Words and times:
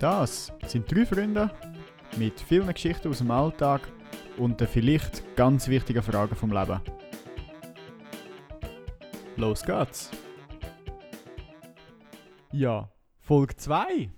Das 0.00 0.50
sind 0.66 0.90
drei 0.90 1.04
Freunde 1.04 1.50
mit 2.16 2.40
vielen 2.40 2.72
Geschichten 2.72 3.08
aus 3.08 3.18
dem 3.18 3.30
Alltag 3.30 3.86
und 4.38 4.58
den 4.58 4.66
vielleicht 4.66 5.36
ganz 5.36 5.68
wichtigen 5.68 6.02
Fragen 6.02 6.34
vom 6.34 6.50
Leben. 6.50 6.80
Los 9.36 9.62
geht's! 9.62 10.10
Ja, 12.50 12.90
Folge 13.18 13.54
2. 13.56 14.10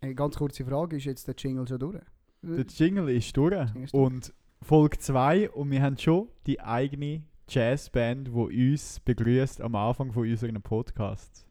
Eine 0.00 0.14
ganz 0.14 0.36
kurze 0.36 0.64
Frage, 0.64 0.96
ist 0.96 1.04
jetzt 1.04 1.28
der 1.28 1.34
Jingle 1.36 1.68
schon 1.68 1.80
durch? 1.80 2.00
Der 2.40 2.64
Jingle 2.64 3.10
ist 3.10 3.36
durch. 3.36 3.52
Jingle 3.52 3.84
ist 3.84 3.92
durch. 3.92 4.02
Und 4.02 4.32
Folge 4.62 4.96
2 4.96 5.50
und 5.50 5.70
wir 5.70 5.82
haben 5.82 5.98
schon 5.98 6.28
die 6.46 6.58
eigene 6.62 7.24
Jazzband, 7.46 8.28
die 8.28 8.72
uns 8.72 9.00
begrüßt 9.00 9.60
am 9.60 9.74
Anfang 9.74 10.12
von 10.12 10.22
unserem 10.22 10.62
Podcast. 10.62 11.46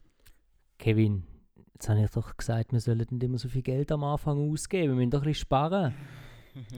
Kevin, 0.80 1.28
jetzt 1.76 1.90
habe 1.90 2.02
ich 2.02 2.10
doch 2.10 2.36
gesagt, 2.36 2.72
wir 2.72 2.80
sollen 2.80 2.98
nicht 2.98 3.24
immer 3.24 3.38
so 3.38 3.48
viel 3.48 3.62
Geld 3.62 3.92
am 3.92 4.04
Anfang 4.04 4.52
ausgeben. 4.52 4.94
Wir 4.94 4.96
müssen 4.96 5.12
doch 5.12 5.22
ein 5.22 5.26
bisschen 5.26 5.42
sparen. 5.42 5.94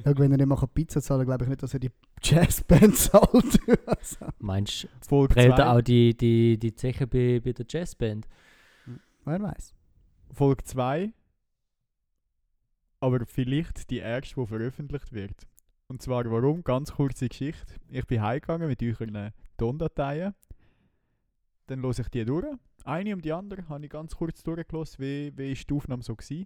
Ja, 0.04 0.18
wenn 0.18 0.32
er 0.32 0.38
nicht 0.38 0.48
mal 0.48 0.58
Pizza 0.74 1.04
zahlen 1.04 1.28
glaube 1.28 1.44
ich 1.44 1.50
nicht, 1.50 1.62
dass 1.62 1.72
er 1.72 1.80
die 1.80 1.92
Jazzband 2.24 2.96
zahlt. 2.98 3.60
Also, 3.86 4.26
Meinst 4.40 4.86
du, 4.86 4.88
Folge 5.08 5.36
brät 5.36 5.52
er 5.52 5.56
2. 5.56 5.68
auch 5.68 5.82
die, 5.82 6.18
die, 6.18 6.58
die 6.58 6.74
Zeche 6.74 7.06
bei, 7.06 7.40
bei 7.40 7.52
der 7.52 7.68
Jazzband? 7.70 8.28
Wer 9.24 9.40
weiß. 9.40 9.76
Folge 10.34 10.64
2. 10.64 11.14
Aber 13.02 13.24
vielleicht 13.28 13.92
die 13.92 14.00
erste, 14.00 14.34
die 14.34 14.48
veröffentlicht 14.48 15.14
wird. 15.14 15.46
Und 15.90 16.02
zwar 16.02 16.26
warum? 16.26 16.64
Ganz 16.64 16.94
kurze 16.94 17.30
Geschichte. 17.30 17.76
Ich 17.90 18.08
bin 18.08 18.24
heimgegangen 18.24 18.68
mit 18.70 18.82
euren 18.82 19.32
Tondateien. 19.58 20.34
Dann 21.68 21.82
höre 21.82 22.00
ich 22.00 22.08
die 22.10 22.26
durch. 22.26 22.46
Eine 22.84 23.14
um 23.14 23.22
die 23.22 23.34
andere 23.34 23.68
habe 23.70 23.86
ich 23.86 23.92
ganz 23.92 24.16
kurz 24.16 24.44
durchgelassen, 24.44 25.04
wie, 25.04 25.38
wie 25.38 25.52
ist 25.52 25.70
die 25.70 25.74
Aufnahme 25.74 26.04
so 26.04 26.18
war. 26.18 26.46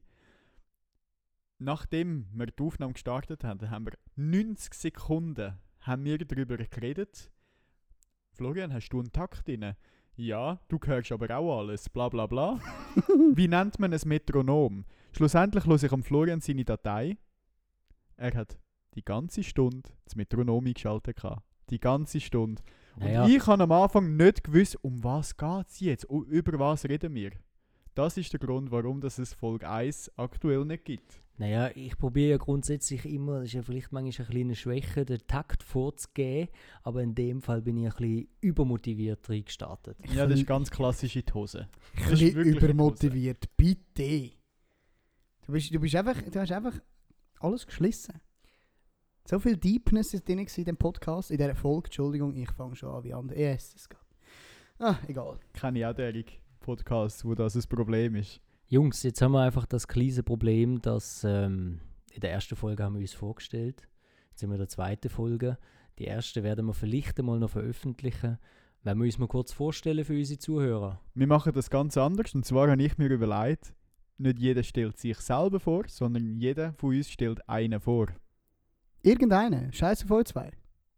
Nachdem 1.60 2.26
wir 2.34 2.48
die 2.48 2.64
Aufnahme 2.64 2.94
gestartet 2.94 3.44
haben, 3.44 3.70
haben 3.70 3.86
wir 3.86 3.94
90 4.16 4.74
Sekunden 4.74 5.60
haben 5.82 6.04
wir 6.06 6.18
darüber 6.18 6.58
geredet. 6.58 7.32
Florian, 8.34 8.74
hast 8.74 8.90
du 8.90 9.00
einen 9.00 9.12
Takt 9.12 9.48
drin? 9.48 9.76
Ja, 10.16 10.60
du 10.68 10.80
hörst 10.84 11.12
aber 11.12 11.36
auch 11.38 11.60
alles, 11.60 11.90
bla 11.90 12.10
bla 12.10 12.28
bla. 12.28 12.60
Wie 13.36 13.48
nennt 13.48 13.80
man 13.80 13.94
ein 13.94 14.00
Metronom? 14.06 14.86
Schlussendlich 15.14 15.66
höre 15.66 15.84
ich 15.84 15.92
am 15.92 16.04
Florian 16.04 16.42
seine 16.42 16.66
Datei. 16.66 17.18
Er 18.18 18.34
hat 18.36 18.60
die 18.96 19.04
ganze 19.04 19.44
Stunde 19.44 19.90
das 20.04 20.16
Metronom 20.16 20.66
eingeschaltet. 20.66 21.22
Die 21.70 21.80
ganze 21.80 22.20
Stunde. 22.20 22.62
Und 22.96 23.04
Naja. 23.04 23.28
ich 23.28 23.46
habe 23.48 23.64
am 23.64 23.72
Anfang 23.72 24.16
nicht 24.18 24.44
gewusst, 24.44 24.78
um 24.84 25.04
was 25.04 25.36
geht 25.38 25.68
es 25.70 25.80
jetzt? 25.80 26.10
U- 26.10 26.24
Über 26.24 26.60
was 26.60 26.86
reden 26.86 27.14
wir? 27.16 27.32
Das 27.96 28.16
ist 28.18 28.32
der 28.32 28.40
Grund, 28.40 28.72
warum 28.72 29.02
das 29.02 29.20
es 29.20 29.34
Folge 29.34 29.70
1 29.70 30.12
aktuell 30.18 30.64
nicht 30.66 30.86
gibt. 30.86 31.22
Naja, 31.38 31.72
ich 31.74 31.98
probiere 31.98 32.32
ja 32.32 32.38
grundsätzlich 32.38 33.04
immer, 33.06 33.38
das 33.40 33.46
ist 33.46 33.54
ja 33.54 33.62
vielleicht 33.64 33.92
manchmal 33.92 34.28
eine 34.28 34.34
kleine 34.36 34.56
Schwäche, 34.56 35.06
den 35.06 35.26
Takt 35.28 35.64
vorzugeben, 35.64 36.50
aber 36.84 37.02
in 37.02 37.16
dem 37.16 37.42
Fall 37.42 37.62
bin 37.64 37.78
ich 37.78 37.86
ein 37.86 37.90
bisschen 37.98 38.28
übermotiviert 38.42 39.28
reingestartet. 39.28 39.98
Ja, 40.14 40.28
das 40.28 40.40
ist 40.40 40.46
ganz 40.48 40.70
klassisch 40.70 41.16
in 41.16 41.24
die 41.26 41.34
Hose. 41.34 41.68
Ein 41.98 42.10
bisschen 42.12 42.36
übermotiviert. 42.44 43.46
Bitte. 43.58 44.32
Du 45.46 45.54
bist, 45.54 45.74
du 45.74 45.80
bist 45.80 45.96
einfach, 45.96 46.22
du 46.22 46.40
hast 46.40 46.52
einfach 46.52 46.80
alles 47.40 47.66
geschlissen. 47.66 48.22
So 49.32 49.40
viel 49.40 49.56
Deepness 49.56 50.14
ist 50.14 50.28
drin 50.28 50.40
in 50.40 50.66
dem 50.66 50.76
Podcast, 50.76 51.32
in 51.32 51.38
dieser 51.38 51.56
Folge. 51.56 51.86
Entschuldigung, 51.86 52.36
ich 52.36 52.52
fange 52.52 52.76
schon 52.76 52.94
an 52.94 53.02
wie 53.06 53.14
andere. 53.14 53.40
Yes, 53.40 53.74
es 53.78 53.88
geht. 53.88 53.98
Ah, 54.78 54.98
egal. 55.08 55.40
Kenne 55.54 55.80
ich 55.80 55.86
auch 55.86 55.94
derige 55.94 56.34
Podcasts, 56.60 57.24
wo 57.24 57.34
das 57.34 57.56
ein 57.56 57.64
Problem 57.70 58.16
ist. 58.16 58.42
Jungs, 58.68 59.04
jetzt 59.04 59.22
haben 59.22 59.32
wir 59.32 59.40
einfach 59.40 59.66
das 59.66 59.88
kleine 59.88 60.22
Problem, 60.22 60.82
dass 60.82 61.24
ähm, 61.24 61.80
in 62.12 62.20
der 62.20 62.34
ersten 62.34 62.58
Folge 62.58 62.84
haben 62.84 62.96
wir 62.96 63.00
uns 63.00 63.14
vorgestellt. 63.14 63.88
Jetzt 64.32 64.42
sind 64.42 64.50
wir 64.50 64.56
in 64.56 64.60
der 64.60 64.68
zweiten 64.68 65.08
Folge. 65.08 65.58
Die 65.98 66.04
erste 66.04 66.44
werden 66.44 66.66
wir 66.66 66.74
vielleicht 66.74 67.18
einmal 67.18 67.40
noch 67.40 67.52
veröffentlichen. 67.52 68.38
Wenn 68.84 68.98
wir 68.98 69.06
uns 69.06 69.18
mal 69.18 69.30
kurz 69.30 69.54
vorstellen 69.54 70.04
für 70.04 70.18
unsere 70.18 70.40
Zuhörer. 70.40 71.00
Wir 71.14 71.28
machen 71.28 71.54
das 71.54 71.70
ganz 71.70 71.96
anders. 71.96 72.36
Und 72.36 72.46
zwar 72.46 72.70
habe 72.70 72.84
ich 72.84 72.98
mir 72.98 73.08
überlegt, 73.08 73.74
nicht 74.18 74.40
jeder 74.40 74.64
stellt 74.64 74.98
sich 74.98 75.20
selber 75.20 75.62
vor, 75.62 75.86
sondern 75.88 76.36
jeder 76.36 76.74
von 76.74 76.94
uns 76.94 77.10
stellt 77.10 77.48
einen 77.48 77.80
vor. 77.80 78.08
Irgendeine. 79.04 79.72
Scheiße 79.74 80.06
voll 80.08 80.26
zwei. 80.26 80.52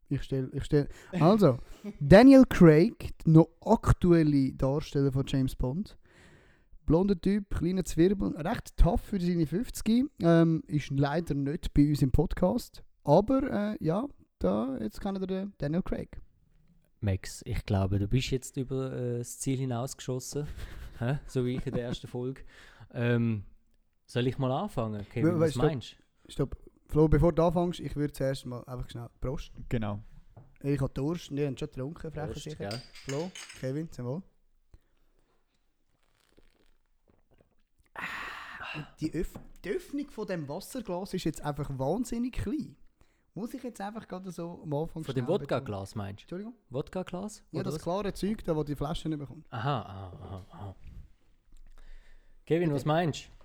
Ich 0.09 0.22
stelle, 0.24 0.50
ich 0.53 0.66
stelle. 0.66 0.88
Also, 1.14 1.58
Daniel 2.00 2.44
Craig, 2.47 3.09
der 3.25 3.34
noch 3.34 3.47
aktuelle 3.62 4.53
Darsteller 4.53 5.12
von 5.12 5.24
James 5.28 5.56
Bond. 5.56 5.97
Blonder 6.86 7.19
Typ, 7.19 7.50
kleiner 7.50 7.86
Zwirbel, 7.86 8.36
recht 8.38 8.75
tough 8.78 9.02
für 9.02 9.19
seine 9.19 9.47
50. 9.47 10.06
Ähm, 10.22 10.64
ist 10.68 10.91
leider 10.91 11.34
nicht 11.34 11.74
bei 11.74 11.88
uns 11.88 12.02
im 12.02 12.12
Podcast. 12.12 12.84
Aber 13.06 13.74
äh, 13.74 13.78
ja, 13.84 14.06
da, 14.40 14.78
jetzt 14.81 15.00
ihr 15.22 15.28
den 15.28 15.53
Daniel 15.58 15.81
Craig. 15.81 16.22
Max, 17.00 17.41
ich 17.46 17.66
glaube, 17.66 18.00
du 18.00 18.08
bist 18.08 18.31
jetzt 18.31 18.58
über 18.58 18.91
äh, 18.94 19.18
das 19.20 19.40
Ziel 19.40 19.58
hinausgeschossen. 19.58 20.46
Hä? 21.00 21.20
So 21.28 21.46
wie 21.46 21.56
ich 21.56 21.66
in 21.66 21.74
der 21.74 21.85
ersten 21.85 22.08
Folge. 22.08 22.41
Ähm, 22.94 23.44
soll 24.06 24.28
ich 24.28 24.38
mal 24.38 24.52
anfangen? 24.52 25.06
Kevin, 25.09 25.35
We- 25.35 25.40
was 25.40 25.56
meinst 25.56 25.97
du? 26.28 26.31
Stopp. 26.31 26.58
Flo, 26.93 27.07
bevor 27.07 27.33
du 27.33 27.41
anfängst, 27.43 27.79
ich 27.79 27.95
würde 27.95 28.13
zuerst 28.13 28.45
mal 28.45 28.63
einfach 28.65 28.87
schnell 28.87 29.09
Prost. 29.19 29.51
Genau. 29.67 30.03
Ich 30.61 30.79
habe 30.79 30.93
Durst, 30.93 31.35
wir 31.35 31.47
haben 31.47 31.57
schon 31.57 31.67
getrunken, 31.67 32.11
frecher 32.11 32.39
sicher. 32.39 32.69
gell? 32.69 32.81
Flo, 32.93 33.31
Kevin, 33.59 33.91
zum 33.91 34.05
Wohl. 34.05 34.21
Die, 38.99 39.11
Öff 39.11 39.33
die 39.65 39.71
Öffnung 39.71 40.07
von 40.11 40.27
dem 40.27 40.47
Wasserglas 40.47 41.15
ist 41.15 41.23
jetzt 41.23 41.41
einfach 41.41 41.67
wahnsinnig 41.79 42.33
klein. 42.33 42.75
Muss 43.33 43.55
ich 43.55 43.63
jetzt 43.63 43.81
einfach 43.81 44.07
gerade 44.07 44.29
so 44.29 44.61
am 44.61 44.71
Anfang 44.75 45.03
Von 45.03 45.15
dem 45.15 45.27
Wodka-Glas 45.27 45.95
meinst 45.95 46.27
betonen? 46.27 46.45
Entschuldigung? 46.51 46.53
du? 46.69 46.75
Wodka-Glas? 46.75 47.43
Ja, 47.49 47.61
Oder 47.61 47.63
das 47.71 47.75
was? 47.75 47.81
klare 47.81 48.13
Zeug, 48.13 48.43
da 48.43 48.55
wo 48.55 48.63
die 48.63 48.75
Flasche 48.75 49.09
nicht 49.09 49.17
bekommt. 49.17 49.47
Aha, 49.49 49.81
aha, 49.81 50.17
aha, 50.21 50.45
aha. 50.51 50.75
Kevin, 52.45 52.71
was 52.71 52.85
meinst 52.85 53.25
du? 53.25 53.42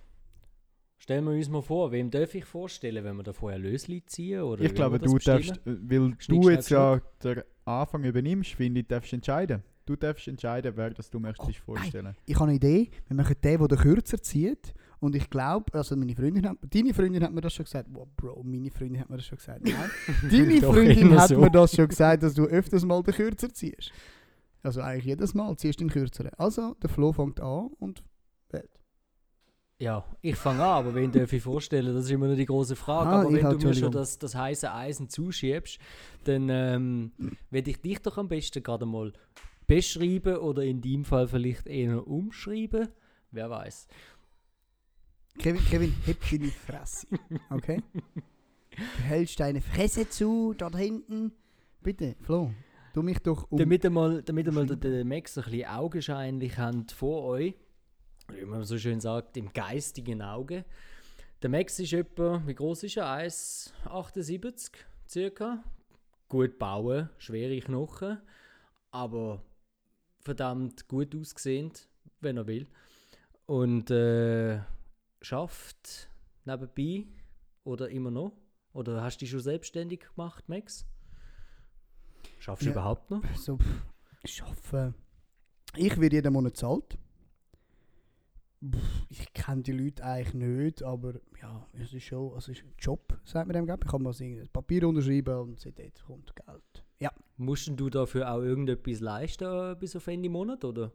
Stellen 0.99 1.25
wir 1.27 1.33
uns 1.33 1.49
mal 1.49 1.63
vor, 1.63 1.93
wem 1.93 2.11
darf 2.11 2.35
ich 2.35 2.45
vorstellen, 2.45 3.05
wenn 3.05 3.17
wir 3.17 3.23
da 3.23 3.33
vorher 3.33 3.59
Lösli 3.59 4.05
ziehen? 4.05 4.43
Oder 4.43 4.65
Ich 4.65 4.75
glaube, 4.75 4.99
du 4.99 5.15
das 5.15 5.25
darfst, 5.25 5.55
bestimmen? 5.65 5.89
äh, 5.91 5.91
weil 5.91 6.15
Schnick, 6.19 6.43
du 6.43 6.51
jetzt 6.51 6.71
ja 6.71 7.01
den 7.23 7.43
Anfang 7.65 8.05
übernimmst, 8.05 8.51
finde 8.55 8.81
ich, 8.81 8.89
darfst 8.89 9.13
entscheiden. 9.13 9.63
Du 9.87 9.97
darfst 9.97 10.29
entscheiden, 10.29 10.73
wer 10.77 10.91
das 10.91 11.09
du 11.09 11.19
möchtest 11.19 11.61
Oh, 11.67 11.73
vorstellen. 11.73 12.15
Ich 12.27 12.35
habe 12.35 12.47
eine 12.47 12.57
Idee, 12.57 12.91
wir 13.07 13.17
machen 13.17 13.37
den, 13.43 13.59
der 13.59 13.69
den 13.69 13.79
kürzer 13.79 14.21
zieht. 14.21 14.75
Und 15.01 15.15
ich 15.15 15.31
glaube, 15.31 15.73
also 15.73 15.97
meine 15.97 16.15
Freundin 16.17 16.47
hat, 16.49 16.59
deine 16.69 16.93
Freundin 16.93 17.23
hat 17.23 17.33
mir 17.33 17.41
das 17.41 17.55
schon 17.55 17.65
gesagt. 17.65 17.89
Wow, 17.93 18.09
Bro, 18.17 18.43
meine 18.43 18.69
Freundin 18.71 19.01
hat 19.01 19.09
mir 19.09 19.17
das 19.17 19.27
schon 19.27 19.39
gesagt. 19.39 19.63
Nein, 19.63 19.91
deine 20.31 20.61
Freundin 20.61 21.17
hat 21.19 21.29
so. 21.29 21.39
mir 21.41 21.51
das 21.51 21.75
schon 21.75 21.87
gesagt, 21.89 22.23
dass 22.25 22.35
du 22.35 22.45
öfters 22.45 22.85
mal 22.85 23.01
den 23.05 23.15
kürzer 23.15 23.49
ziehst. 23.55 23.93
Also 24.63 24.81
eigentlich 24.81 25.05
jedes 25.07 25.33
Mal 25.35 25.57
ziehst 25.57 25.81
du 25.81 25.85
den 25.85 25.91
kürzeren. 25.91 26.33
Also, 26.37 26.75
der 26.83 26.91
Flo 26.91 27.13
fängt 27.13 27.41
an 27.41 27.69
und 27.79 28.03
wählt. 28.51 28.69
Ja, 29.81 30.05
ich 30.23 30.35
fange 30.35 30.65
an, 30.65 30.71
aber 30.71 30.95
wen 30.95 31.13
darf 31.13 31.33
ich 31.33 31.43
vorstellen? 31.43 31.95
Das 31.95 32.05
ist 32.05 32.11
immer 32.11 32.27
noch 32.27 32.35
die 32.35 32.47
große 32.47 32.75
Frage. 32.75 33.11
Ah, 33.11 33.21
aber 33.21 33.33
wenn 33.33 33.45
halt, 33.45 33.63
du 33.63 33.69
mir 33.69 33.75
schon 33.75 33.93
das, 33.93 34.19
das 34.19 34.35
heiße 34.35 34.73
Eisen 34.73 35.09
zuschiebst, 35.09 35.79
dann 36.25 36.49
ähm, 36.49 37.13
werde 37.51 37.71
ich 37.71 37.81
dich 37.81 38.01
doch 38.01 38.19
am 38.19 38.27
besten 38.27 38.63
gerade 38.63 38.87
mal 38.87 39.13
beschreiben 39.69 40.39
oder 40.39 40.65
in 40.65 40.81
deinem 40.81 41.05
Fall 41.05 41.29
vielleicht 41.29 41.69
eher 41.69 42.09
umschreiben. 42.09 42.89
Wer 43.31 43.51
weiß. 43.51 43.87
Kevin, 45.39 45.65
Kevin, 45.67 45.95
heb 46.07 46.19
deine 46.29 46.49
Fresse. 46.49 47.07
Okay? 47.51 47.81
Du 48.71 49.03
hältst 49.05 49.39
deine 49.39 49.61
Fresse 49.61 50.09
zu, 50.09 50.55
dort 50.57 50.77
hinten. 50.77 51.33
Bitte, 51.83 52.17
Flo, 52.23 52.53
du 52.95 53.03
mich 53.03 53.19
doch 53.21 53.49
um. 53.51 53.59
Damit 53.59 53.85
ihr 53.85 53.91
mal, 53.91 54.23
damit 54.23 54.47
ihr 54.47 54.53
mal 54.53 54.67
den, 54.67 54.81
den 54.81 55.07
Max 55.07 55.39
ein 55.39 55.45
bisschen 55.45 55.69
augenscheinlich 55.69 56.59
habt 56.59 56.91
vor 56.91 57.25
euch, 57.25 57.55
wie 58.33 58.45
man 58.45 58.65
so 58.65 58.79
schön 58.79 59.01
sagt, 59.01 59.37
im 59.37 59.53
geistigen 59.53 60.23
Auge. 60.23 60.65
Der 61.43 61.51
Max 61.51 61.79
ist 61.79 61.93
etwa, 61.93 62.43
wie 62.47 62.55
groß 62.55 62.83
ist 62.85 62.97
er? 62.97 63.07
1,78 63.07 64.73
circa. 65.09 65.63
Gut 66.29 66.59
bauen, 66.59 67.09
schwere 67.19 67.59
Knochen, 67.61 68.21
aber 68.91 69.43
verdammt 70.21 70.87
gut 70.89 71.15
aussehend, 71.15 71.89
wenn 72.21 72.37
er 72.37 72.47
will. 72.47 72.67
Und 73.47 73.91
äh, 73.91 74.61
schafft 75.23 76.11
nebenbei 76.45 77.07
oder 77.65 77.89
immer 77.89 78.11
noch? 78.11 78.33
Oder 78.75 79.03
hast 79.03 79.17
du 79.17 79.21
dich 79.21 79.31
schon 79.31 79.41
selbstständig 79.41 80.01
gemacht, 80.15 80.47
Max? 80.49 80.85
Schaffst 82.41 82.63
du 82.63 82.67
Ja. 82.67 82.73
überhaupt 82.73 83.11
noch? 83.11 83.23
so, 83.37 83.57
pff, 83.57 83.83
schaffen. 84.27 84.95
Ich 85.77 85.99
werde 85.99 86.17
jeden 86.17 86.33
Monat 86.33 86.57
zahlt. 86.57 86.99
Ich 89.09 89.33
kenne 89.33 89.63
die 89.63 89.73
Leute 89.73 90.05
eigentlich 90.05 90.35
nicht, 90.35 90.83
aber 90.83 91.15
ja, 91.41 91.67
es 91.73 91.93
ist 91.93 92.05
schon, 92.05 92.33
also 92.35 92.51
es 92.51 92.59
ist 92.59 92.65
ein 92.65 92.75
Job, 92.79 93.17
sagt 93.25 93.47
man 93.47 93.55
dem, 93.55 93.67
glaub 93.67 93.85
ich. 93.85 93.91
Kann 93.91 94.03
mal 94.03 94.13
ein 94.19 94.49
Papier 94.53 94.89
unterschreiben 94.89 95.39
und 95.39 95.61
seitdem 95.61 95.93
kommt 96.05 96.35
Geld. 96.35 96.85
Ja. 96.99 97.13
Musst 97.37 97.69
denn 97.69 97.77
du 97.77 97.89
dafür 97.89 98.33
auch 98.33 98.41
irgendetwas 98.41 99.01
leisten 99.01 99.45
äh, 99.45 99.77
bis 99.79 99.95
auf 99.95 100.07
Ende 100.09 100.29
Monat, 100.29 100.65
oder? 100.65 100.93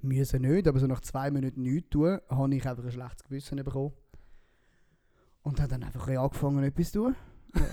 Müssen 0.00 0.42
nicht, 0.42 0.68
aber 0.68 0.78
so 0.78 0.86
nach 0.86 1.00
zwei 1.00 1.30
Minuten 1.32 1.62
nichts 1.62 1.90
tun, 1.90 2.20
habe 2.28 2.54
ich 2.54 2.68
einfach 2.68 2.84
ein 2.84 2.92
schlechtes 2.92 3.24
Gewissen 3.24 3.56
bekommen. 3.56 3.92
Und 5.42 5.60
hat 5.60 5.72
dann 5.72 5.82
einfach 5.82 6.06
ein 6.06 6.16
angefangen, 6.16 6.62
etwas 6.62 6.92
zu 6.92 7.00
tun. 7.00 7.16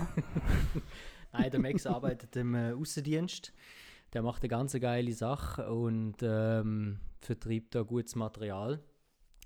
Nein, 1.32 1.50
der 1.50 1.60
Max 1.60 1.86
arbeitet 1.86 2.34
im 2.36 2.54
äh, 2.54 2.72
Außendienst. 2.72 3.52
Der 4.12 4.22
macht 4.22 4.42
eine 4.42 4.48
ganz 4.48 4.78
geile 4.78 5.12
Sache 5.12 5.72
und 5.72 6.16
ähm, 6.22 6.98
vertreibt 7.20 7.74
da 7.74 7.82
gutes 7.82 8.14
Material. 8.14 8.80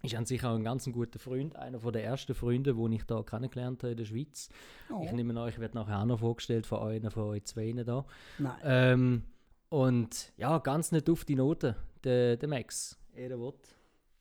Ist 0.02 0.14
an 0.14 0.26
sich 0.26 0.44
auch 0.44 0.54
ein 0.54 0.64
ganz 0.64 0.90
guter 0.90 1.18
Freund, 1.18 1.56
einer 1.56 1.78
der 1.78 2.04
ersten 2.04 2.34
Freunde, 2.34 2.74
den 2.74 2.92
ich 2.92 3.04
da 3.04 3.22
kennengelernt 3.22 3.82
habe 3.82 3.92
in 3.92 3.96
der 3.96 4.04
Schweiz. 4.04 4.48
Oh. 4.92 5.02
Ich 5.04 5.12
nehme 5.12 5.38
an, 5.40 5.48
ich 5.48 5.58
werde 5.58 5.76
nachher 5.76 6.00
auch 6.00 6.04
noch 6.04 6.20
vorgestellt 6.20 6.66
von 6.66 6.80
einer 6.80 7.10
von 7.10 7.24
euch 7.24 7.44
zwei 7.44 7.72
da. 7.72 8.04
Nein. 8.38 8.56
Ähm, 8.62 9.22
und 9.68 10.32
ja, 10.36 10.58
ganz 10.58 10.92
nicht 10.92 11.08
auf 11.10 11.24
die 11.24 11.34
Note, 11.34 11.76
der, 12.04 12.36
der 12.36 12.48
Max. 12.48 12.98
Er 13.14 13.38
will. 13.38 13.54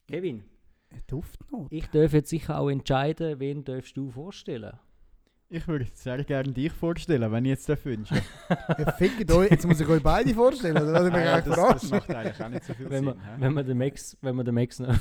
Kevin, 0.07 0.43
Eine 0.89 1.01
Duftnote. 1.07 1.75
ich 1.75 1.87
darf 1.87 2.13
jetzt 2.13 2.29
sicher 2.29 2.59
auch 2.59 2.69
entscheiden, 2.69 3.39
wen 3.39 3.63
darfst 3.63 3.97
du 3.97 4.09
vorstellen. 4.09 4.79
Ich 5.47 5.67
würde 5.67 5.85
sehr 5.93 6.23
gerne 6.23 6.51
dich 6.51 6.71
vorstellen, 6.71 7.31
wenn 7.31 7.45
ich 7.45 7.49
jetzt 7.49 7.69
das 7.69 7.85
wünsche. 7.85 8.15
Ja, 8.49 8.91
fickt 8.93 9.31
euch. 9.31 9.51
Jetzt 9.51 9.65
muss 9.67 9.79
ich 9.79 9.87
euch 9.87 10.01
beide 10.01 10.33
vorstellen, 10.33 10.75
oder? 10.75 10.91
Lass 10.91 11.03
mich 11.03 11.13
ja, 11.13 11.41
das, 11.41 11.55
das 11.55 11.89
macht 11.91 12.09
eigentlich 12.09 12.43
auch 12.43 12.49
nicht 12.49 12.63
so 12.63 12.73
viel 12.73 12.89
Wenn 12.89 13.05
Sinn. 13.05 13.15
wir, 13.15 13.23
hä? 13.23 13.35
wenn 13.37 13.53
wir 13.53 13.63
den 13.63 13.77
Max, 13.77 14.17
wenn 14.21 14.35
wir 14.35 14.43
den 14.43 14.55
Max 14.55 14.79
noch. 14.79 14.97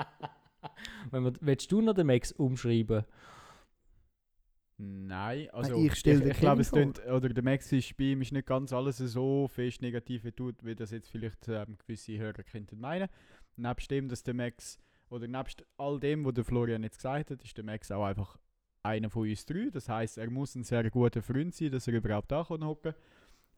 wenn 1.10 1.24
wir, 1.24 1.32
willst 1.40 1.72
du 1.72 1.80
noch 1.80 1.94
den 1.94 2.06
Max 2.06 2.32
umschreiben? 2.32 3.04
Nein, 4.76 5.48
also 5.50 5.82
ich 5.82 5.94
stell 5.96 6.20
den 6.20 6.30
ich, 6.30 6.38
glaube, 6.38 6.60
es 6.60 6.70
tönt, 6.70 7.04
oder 7.06 7.30
der 7.30 7.42
Max 7.42 7.72
ist 7.72 7.96
bei 7.96 8.04
ihm 8.04 8.22
ist 8.22 8.30
nicht 8.30 8.46
ganz 8.46 8.72
alles 8.72 8.98
so 8.98 9.48
fest 9.48 9.82
negativ 9.82 10.24
wie 10.24 10.30
tut, 10.30 10.64
wie 10.64 10.76
das 10.76 10.92
jetzt 10.92 11.10
vielleicht 11.10 11.48
ähm, 11.48 11.76
gewisse 11.78 12.16
Hörer 12.16 12.44
könnten 12.44 12.78
meinen. 12.78 13.08
Nebst 13.56 13.90
dem, 13.90 14.08
dass 14.08 14.22
der 14.22 14.34
Max, 14.34 14.78
oder 15.08 15.26
nebst 15.26 15.64
all 15.78 15.98
dem, 15.98 16.24
was 16.24 16.34
der 16.34 16.44
Florian 16.44 16.84
jetzt 16.84 16.98
gesagt 16.98 17.30
hat, 17.30 17.42
ist 17.42 17.56
der 17.56 17.64
Max 17.64 17.90
auch 17.90 18.04
einfach 18.04 18.38
einer 18.82 19.10
von 19.10 19.28
uns 19.28 19.44
drei. 19.44 19.70
Das 19.70 19.88
heißt, 19.88 20.18
er 20.18 20.30
muss 20.30 20.54
ein 20.54 20.64
sehr 20.64 20.88
guter 20.90 21.22
Freund 21.22 21.54
sein, 21.54 21.70
dass 21.70 21.88
er 21.88 21.94
überhaupt 21.94 22.30
da 22.30 22.44
kann 22.44 22.64
hocken. 22.64 22.94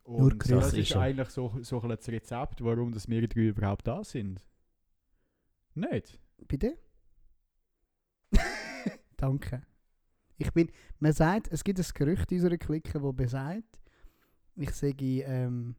Nur 0.07 0.19
Und 0.19 0.39
Chris 0.39 0.51
das 0.51 0.73
ist 0.75 0.97
eigentlich 0.97 1.29
so, 1.29 1.53
so 1.63 1.81
ein 1.83 1.89
das 1.91 2.09
Rezept, 2.09 2.65
warum 2.65 2.93
dass 2.93 3.09
wir 3.09 3.27
drei 3.29 3.49
überhaupt 3.49 3.87
da 3.87 4.03
sind. 4.03 4.45
Nicht? 5.75 6.19
Bitte? 6.49 6.79
Danke. 9.17 9.63
Ich 10.37 10.53
bin, 10.53 10.71
man 10.99 11.13
sagt, 11.13 11.49
es 11.53 11.63
gibt 11.63 11.79
ein 11.79 11.87
Gerücht 11.95 12.33
in 12.33 12.39
unserer 12.39 12.57
Clique, 12.57 12.99
das 12.99 13.13
besagt, 13.13 13.79
ich 14.57 14.71
sage, 14.71 15.23
ähm, 15.23 15.77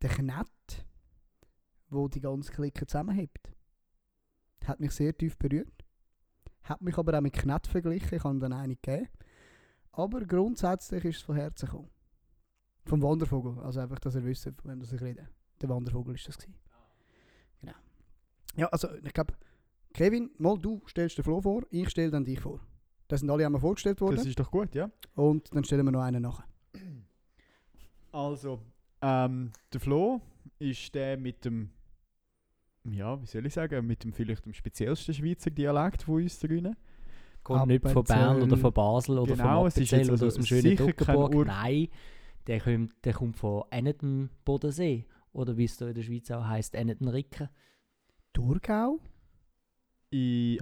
der 0.00 0.10
Knett, 0.10 0.86
wo 1.88 2.08
die 2.08 2.20
ganze 2.20 2.52
Clique 2.52 2.86
zusammenhebt, 2.86 3.52
hat 4.64 4.80
mich 4.80 4.92
sehr 4.92 5.16
tief 5.16 5.36
berührt. 5.36 5.85
Hat 6.68 6.82
mich 6.82 6.98
aber 6.98 7.16
auch 7.16 7.22
mit 7.22 7.32
Knett 7.32 7.66
verglichen, 7.66 8.16
ich 8.16 8.24
habe 8.24 8.38
dann 8.38 8.52
eine 8.52 8.76
gegeben. 8.76 9.08
Aber 9.92 10.20
grundsätzlich 10.24 11.04
ist 11.04 11.16
es 11.16 11.22
von 11.22 11.36
Herzen 11.36 11.66
gekommen. 11.66 11.90
Vom 12.84 13.02
Wandervogel, 13.02 13.58
also 13.60 13.80
einfach, 13.80 13.98
dass 13.98 14.14
ihr 14.14 14.24
wisst, 14.24 14.44
von 14.44 14.54
wem 14.64 14.80
ich 14.80 15.00
rede. 15.00 15.28
Der 15.60 15.68
Wandervogel 15.68 16.14
ist 16.14 16.28
das 16.28 16.36
gewesen. 16.36 16.58
Genau. 17.60 17.74
Ja, 18.56 18.66
also 18.66 18.88
ich 18.94 19.12
glaube, 19.12 19.34
Kevin, 19.94 20.30
mal 20.38 20.58
du 20.58 20.82
stellst 20.86 21.16
den 21.16 21.24
Flo 21.24 21.40
vor, 21.40 21.62
ich 21.70 21.88
stelle 21.88 22.10
dann 22.10 22.24
dich 22.24 22.40
vor. 22.40 22.60
Das 23.08 23.20
sind 23.20 23.30
alle 23.30 23.46
einmal 23.46 23.60
vorgestellt 23.60 24.00
worden 24.00 24.16
Das 24.16 24.26
ist 24.26 24.38
doch 24.38 24.50
gut, 24.50 24.74
ja? 24.74 24.90
und 25.14 25.54
dann 25.54 25.64
stellen 25.64 25.84
wir 25.86 25.92
noch 25.92 26.02
einen 26.02 26.22
nach. 26.22 26.44
Also, 28.12 28.60
ähm, 29.00 29.52
der 29.72 29.80
Flo 29.80 30.20
ist 30.58 30.94
der 30.94 31.16
mit 31.16 31.44
dem, 31.44 31.70
ja, 32.92 33.20
wie 33.20 33.26
soll 33.26 33.46
ich 33.46 33.54
sagen, 33.54 33.86
mit 33.86 34.04
dem 34.04 34.12
vielleicht 34.12 34.44
dem 34.44 34.52
speziellsten 34.52 35.14
Schweizer 35.14 35.50
Dialekt 35.50 36.02
von 36.02 36.22
uns 36.22 36.38
drinnen. 36.38 36.76
Kommt 37.42 37.66
nicht 37.68 37.88
von. 37.88 38.04
Bern 38.04 38.42
oder 38.42 38.56
von 38.56 38.72
Basel 38.72 39.18
oder 39.18 39.34
Genau, 39.36 39.60
von 39.60 39.68
es 39.68 39.76
ist 39.76 39.92
Appenzell 39.92 39.98
jetzt 40.00 40.08
oder 40.08 40.12
also 40.14 40.26
aus 40.26 40.34
dem 40.34 40.46
schönen 40.46 40.76
kein 40.76 40.86
Toggenburg. 40.96 41.34
Ur- 41.34 41.44
Nein, 41.44 41.88
der 42.46 42.60
kommt, 42.60 43.04
der 43.04 43.12
kommt 43.12 43.36
von 43.36 43.64
Enneten 43.70 44.30
Bodensee. 44.44 45.06
Oder 45.32 45.56
wie 45.56 45.64
es 45.64 45.76
da 45.76 45.88
in 45.88 45.94
der 45.94 46.02
Schweiz 46.02 46.30
auch 46.30 46.44
heisst, 46.46 46.74
Enneten 46.74 47.08
Ricken. 47.08 47.48
Thurgau? 48.32 49.00
In 50.10 50.58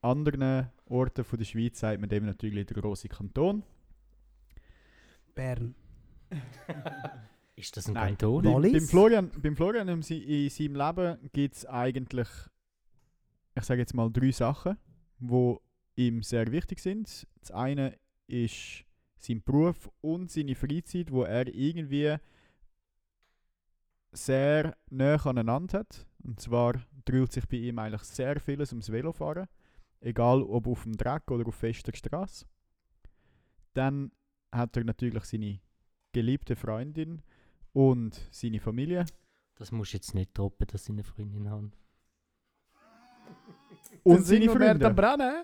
anderen 0.00 0.68
Orten 0.86 1.24
von 1.24 1.38
der 1.38 1.44
Schweiz 1.44 1.78
sagt 1.80 2.00
man 2.00 2.08
dem 2.08 2.24
natürlich 2.24 2.66
der 2.66 2.80
große 2.80 3.08
Kanton. 3.08 3.62
Bern. 5.34 5.74
Ist 7.58 7.76
das 7.76 7.88
ein 7.88 7.94
Nein. 7.94 8.16
Kanton? 8.16 8.44
Wallis? 8.44 8.72
beim 8.72 8.86
Florian, 8.86 9.30
beim 9.42 9.56
Florian 9.56 9.88
in 9.88 10.02
seinem 10.02 10.76
Leben 10.76 11.30
gibt 11.32 11.56
es 11.56 11.66
eigentlich, 11.66 12.28
ich 13.56 13.64
sage 13.64 13.80
jetzt 13.80 13.94
mal, 13.94 14.10
drei 14.12 14.30
Sachen, 14.30 14.78
die 15.18 15.56
ihm 15.96 16.22
sehr 16.22 16.52
wichtig 16.52 16.78
sind. 16.78 17.26
Das 17.40 17.50
eine 17.50 17.98
ist 18.28 18.84
sein 19.16 19.42
Beruf 19.42 19.90
und 20.00 20.30
seine 20.30 20.54
Freizeit, 20.54 21.10
wo 21.10 21.24
er 21.24 21.48
irgendwie 21.52 22.16
sehr 24.12 24.76
nah 24.88 25.16
aneinander 25.16 25.80
hat. 25.80 26.06
Und 26.22 26.40
zwar 26.40 26.74
dreht 27.04 27.32
sich 27.32 27.48
bei 27.48 27.56
ihm 27.56 27.80
eigentlich 27.80 28.04
sehr 28.04 28.38
vieles 28.38 28.70
ums 28.70 28.92
Velofahren. 28.92 29.48
Egal 30.00 30.42
ob 30.42 30.68
auf 30.68 30.84
dem 30.84 30.96
Dreck 30.96 31.28
oder 31.28 31.48
auf 31.48 31.56
fester 31.56 31.92
Straße. 31.92 32.46
Dann 33.74 34.12
hat 34.52 34.76
er 34.76 34.84
natürlich 34.84 35.24
seine 35.24 35.58
geliebte 36.12 36.54
Freundin 36.54 37.20
und 37.72 38.20
seine 38.30 38.60
Familie. 38.60 39.06
Das 39.56 39.72
musst 39.72 39.92
du 39.92 39.96
jetzt 39.96 40.14
nicht 40.14 40.36
droppen, 40.36 40.66
dass 40.68 40.84
sie 40.84 40.92
eine 40.92 41.04
Freundin 41.04 41.50
haben. 41.50 41.72
Und 44.04 44.24
seine 44.24 44.48
Freunde. 44.48 44.90
Brennen? 44.94 45.42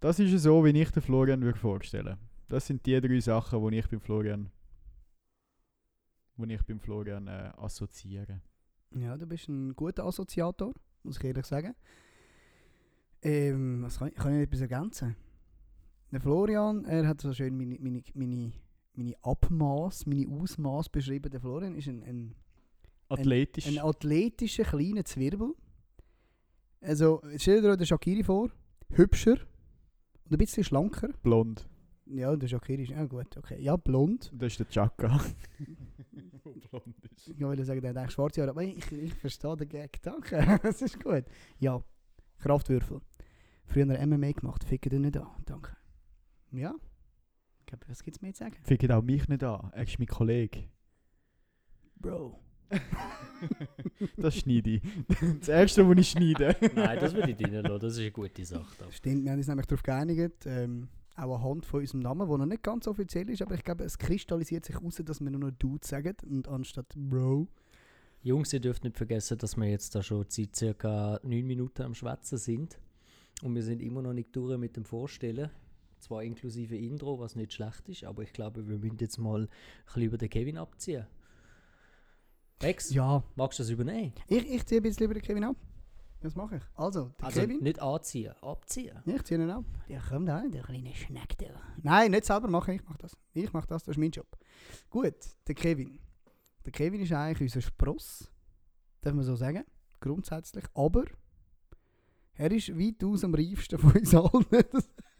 Das 0.00 0.18
ist 0.18 0.42
so, 0.42 0.64
wie 0.64 0.70
ich 0.70 0.90
den 0.90 1.02
Florian 1.02 1.42
würde 1.42 1.58
vorstellen. 1.58 2.18
Das 2.48 2.66
sind 2.66 2.84
die 2.84 3.00
drei 3.00 3.20
Sachen, 3.20 3.70
die 3.70 3.78
ich 3.78 3.88
beim 3.88 4.00
Florian, 4.00 4.50
wo 6.36 6.44
ich 6.44 6.62
beim 6.64 6.80
Florian 6.80 7.28
äh, 7.28 7.52
assoziiere. 7.56 8.40
Ja, 8.90 9.16
du 9.16 9.26
bist 9.26 9.48
ein 9.48 9.74
guter 9.74 10.04
Assoziator, 10.04 10.74
muss 11.02 11.18
ich 11.18 11.24
ehrlich 11.24 11.46
sagen. 11.46 11.74
Ähm, 13.22 13.82
was 13.84 13.98
kann 13.98 14.08
ich, 14.08 14.14
kann 14.16 14.34
ich 14.34 14.42
etwas 14.42 14.60
ergänzen? 14.60 15.16
Der 16.10 16.20
Florian, 16.20 16.84
er 16.84 17.06
hat 17.06 17.20
so 17.20 17.32
schön 17.32 17.56
meine, 17.56 17.78
meine, 17.80 18.02
meine, 18.14 18.52
meine 18.94 19.14
Abmaß, 19.22 20.06
meine 20.06 20.28
Ausmaß 20.28 20.88
beschrieben. 20.88 21.30
Der 21.30 21.40
Florian 21.40 21.74
ist 21.76 21.88
ein, 21.88 22.02
ein, 22.02 22.34
Athletisch. 23.08 23.66
ein 23.66 23.78
athletischer 23.78 24.64
kleiner 24.64 25.04
Zwirbel. 25.04 25.54
Also, 26.80 27.22
stell 27.36 27.62
dir 27.62 27.76
den 27.76 27.86
Shakiri 27.86 28.24
vor, 28.24 28.50
hübscher 28.90 29.38
und 30.24 30.32
ein 30.32 30.38
bisschen 30.38 30.64
schlanker. 30.64 31.08
blond. 31.22 31.68
Ja, 32.06 32.34
der 32.36 32.48
Shakiri 32.48 32.82
ist, 32.82 32.90
ja 32.90 33.04
gut, 33.04 33.36
okay. 33.36 33.60
Ja, 33.62 33.76
blond. 33.76 34.30
Das 34.34 34.52
ist 34.52 34.60
der 34.60 34.68
Chaka. 34.68 35.20
Blond 36.70 36.96
ist. 37.16 37.28
Ich 37.28 37.40
wollte 37.40 37.64
sagen, 37.64 37.80
der 37.80 37.90
hat 37.90 37.96
eigentlich 37.96 38.12
schwarze 38.12 38.40
Haare, 38.40 38.50
aber 38.50 38.62
ich, 38.62 38.90
ich 38.90 39.14
verstehe 39.14 39.56
den 39.56 39.68
Gag, 39.68 40.02
danke, 40.02 40.60
das 40.62 40.82
ist 40.82 41.02
gut. 41.02 41.24
Ja, 41.58 41.82
Kraftwürfel. 42.38 43.00
Früher 43.64 44.06
MMA 44.06 44.32
gemacht, 44.32 44.64
ficken 44.64 44.90
den 44.90 45.02
nicht 45.02 45.16
an, 45.16 45.28
danke. 45.46 45.76
Ja, 46.50 46.74
glaube, 47.72 47.88
was 47.88 48.02
gibt 48.02 48.16
es 48.16 48.22
mehr 48.22 48.34
zu 48.34 48.44
sagen? 48.44 48.56
Fickt 48.62 48.90
auch 48.90 49.02
mich 49.02 49.28
nicht 49.28 49.42
an. 49.42 49.70
Er 49.72 49.82
ist 49.82 49.98
mein 49.98 50.08
Kollege. 50.08 50.64
Bro. 51.96 52.38
Das 54.16 54.36
schneide 54.36 54.70
ich. 54.70 54.82
Das 55.40 55.48
erste, 55.48 55.86
was 55.86 55.98
ich 55.98 56.10
schneide. 56.10 56.56
Nein, 56.74 56.98
das 57.00 57.12
würde 57.12 57.32
ich 57.32 57.36
drin 57.36 57.54
lassen. 57.54 57.80
Das 57.80 57.92
ist 57.94 57.98
eine 57.98 58.12
gute 58.12 58.44
Sache. 58.44 58.74
Da. 58.78 58.90
Stimmt, 58.90 59.24
wir 59.24 59.32
haben 59.32 59.38
uns 59.38 59.48
nämlich 59.48 59.66
darauf 59.66 59.82
geeinigt, 59.82 60.46
ähm, 60.46 60.88
auch 61.16 61.36
anhand 61.36 61.66
von 61.66 61.80
unserem 61.80 62.00
Namen, 62.00 62.28
der 62.28 62.38
noch 62.38 62.46
nicht 62.46 62.62
ganz 62.62 62.86
offiziell 62.86 63.28
ist, 63.28 63.42
aber 63.42 63.56
ich 63.56 63.64
glaube, 63.64 63.84
es 63.84 63.98
kristallisiert 63.98 64.64
sich 64.64 64.76
heraus, 64.76 65.02
dass 65.04 65.20
wir 65.20 65.30
nur 65.30 65.40
noch 65.40 65.50
Dude 65.50 65.86
sagen 65.86 66.16
und 66.30 66.48
anstatt 66.48 66.86
Bro. 66.96 67.48
Jungs, 68.22 68.52
ihr 68.52 68.60
dürft 68.60 68.84
nicht 68.84 68.96
vergessen, 68.96 69.36
dass 69.38 69.56
wir 69.56 69.66
jetzt 69.68 69.94
da 69.94 70.02
schon 70.02 70.24
seit 70.28 70.54
circa 70.54 71.20
9 71.24 71.44
Minuten 71.44 71.82
am 71.82 71.94
Schwätzen 71.94 72.38
sind. 72.38 72.78
Und 73.42 73.54
wir 73.54 73.62
sind 73.62 73.82
immer 73.82 74.02
noch 74.02 74.12
nicht 74.12 74.34
durch 74.34 74.56
mit 74.56 74.76
dem 74.76 74.84
Vorstellen. 74.84 75.50
Zwar 76.02 76.24
inklusive 76.24 76.76
Intro, 76.76 77.18
was 77.20 77.36
nicht 77.36 77.52
schlecht 77.52 77.88
ist, 77.88 78.02
aber 78.04 78.22
ich 78.24 78.32
glaube, 78.32 78.66
wir 78.68 78.76
müssen 78.76 78.98
jetzt 78.98 79.18
mal 79.18 79.42
ein 79.42 79.48
bisschen 79.86 80.02
über 80.02 80.18
den 80.18 80.28
Kevin 80.28 80.58
abziehen. 80.58 81.06
Rex, 82.60 82.90
Ja, 82.92 83.22
magst 83.36 83.58
du 83.58 83.62
das 83.62 83.70
übernehmen? 83.70 84.12
ich, 84.26 84.48
ich 84.50 84.66
ziehe 84.66 84.80
ein 84.80 84.82
bisschen 84.82 85.04
über 85.04 85.14
den 85.14 85.22
Kevin 85.22 85.44
ab. 85.44 85.56
Was 86.22 86.34
mache 86.36 86.56
ich? 86.56 86.62
Also, 86.74 87.12
der 87.18 87.26
Also 87.26 87.40
Kevin. 87.40 87.62
nicht 87.62 87.80
anziehen, 87.80 88.32
abziehen. 88.42 88.96
Ja, 89.04 89.14
ich 89.14 89.22
ziehe 89.24 89.40
ihn 89.42 89.50
ab. 89.50 89.64
Ja, 89.88 90.00
komm 90.08 90.26
da, 90.26 90.42
der 90.46 90.62
kleine 90.62 90.92
Schneck 90.94 91.36
da. 91.38 91.46
Nein, 91.82 92.10
nicht 92.12 92.24
selber 92.24 92.48
machen, 92.48 92.74
ich 92.74 92.84
mache 92.84 92.98
das. 92.98 93.16
Ich 93.32 93.52
mache 93.52 93.66
das, 93.68 93.84
das 93.84 93.92
ist 93.96 93.98
mein 94.00 94.10
Job. 94.10 94.26
Gut, 94.90 95.14
der 95.46 95.54
Kevin. 95.54 95.98
Der 96.64 96.72
Kevin 96.72 97.00
ist 97.00 97.12
eigentlich 97.12 97.40
unser 97.54 97.60
Spross, 97.60 98.28
darf 99.00 99.14
man 99.14 99.24
so 99.24 99.34
sagen, 99.36 99.64
grundsätzlich. 100.00 100.64
Aber 100.74 101.04
er 102.34 102.50
ist 102.52 102.68
weitaus 102.76 103.24
am 103.24 103.34
reifsten 103.34 103.78
von 103.78 103.92
uns 103.92 104.14
allen. 104.14 104.46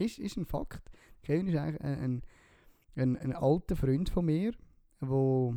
Ist, 0.00 0.18
ist 0.18 0.36
ein 0.36 0.44
Fakt. 0.46 0.82
Kevin 1.22 1.48
ist 1.48 1.56
eigentlich 1.56 1.80
ein, 1.82 2.22
ein, 2.96 3.16
ein, 3.16 3.32
alter 3.34 3.76
Freund 3.76 4.08
von 4.08 4.24
mir, 4.24 4.52
wo... 5.00 5.54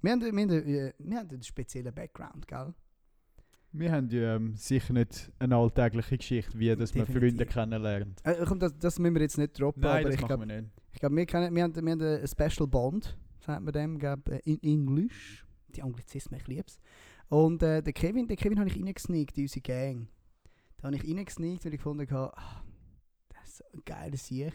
Wir 0.00 0.12
haben, 0.12 0.20
wir, 0.20 0.28
haben, 0.30 0.50
äh, 0.50 0.92
wir 0.98 1.18
haben 1.18 1.30
einen 1.30 1.42
speziellen 1.42 1.94
Background, 1.94 2.46
gell? 2.48 2.74
Wir 3.74 3.90
haben 3.90 4.08
ja 4.10 4.36
ähm, 4.36 4.54
sicher 4.54 4.92
nicht 4.92 5.32
eine 5.38 5.56
alltägliche 5.56 6.18
Geschichte, 6.18 6.58
wie 6.58 6.74
dass 6.76 6.94
man. 6.94 7.06
Freunde 7.06 7.46
kennenlernt. 7.46 8.20
Äh, 8.24 8.44
komm, 8.46 8.58
das, 8.58 8.76
das 8.78 8.98
müssen 8.98 9.14
wir 9.14 9.22
jetzt 9.22 9.38
nicht 9.38 9.58
droppen, 9.58 9.82
Nein, 9.82 10.00
aber 10.00 10.04
das 10.04 10.14
ich 10.14 10.20
machen 10.20 10.28
glaube, 10.28 10.48
wir 10.48 10.60
nicht. 10.60 10.70
ich 10.92 11.00
glaub, 11.00 11.12
wir, 11.12 11.26
kennen- 11.26 11.54
wir, 11.54 11.62
haben, 11.62 11.74
wir 11.74 11.92
haben 11.92 12.02
einen 12.02 12.28
Special 12.28 12.66
Bond, 12.66 13.16
sagt 13.40 13.62
man 13.62 13.72
dem, 13.72 13.98
glaub, 13.98 14.28
äh, 14.28 14.40
in 14.44 14.62
Englisch. 14.62 15.46
Die 15.74 15.82
Anglizismen, 15.82 16.38
ich 16.38 16.46
lieb's. 16.48 16.78
Und 17.30 17.62
äh, 17.62 17.82
den 17.82 17.94
Kevin, 17.94 18.28
den 18.28 18.36
Kevin 18.36 18.58
habe 18.58 18.68
ich 18.68 18.76
reingesneakt 18.76 19.38
in 19.38 19.44
unsere 19.44 19.62
Gang. 19.62 20.08
Da 20.76 20.88
habe 20.88 20.96
ich 20.96 21.04
reingesneakt, 21.04 21.64
weil 21.64 21.72
ich 21.72 21.78
gefunden 21.78 22.10
habe, 22.10 22.36
ah, 23.74 23.78
geiler 23.84 24.16
Sieg. 24.16 24.52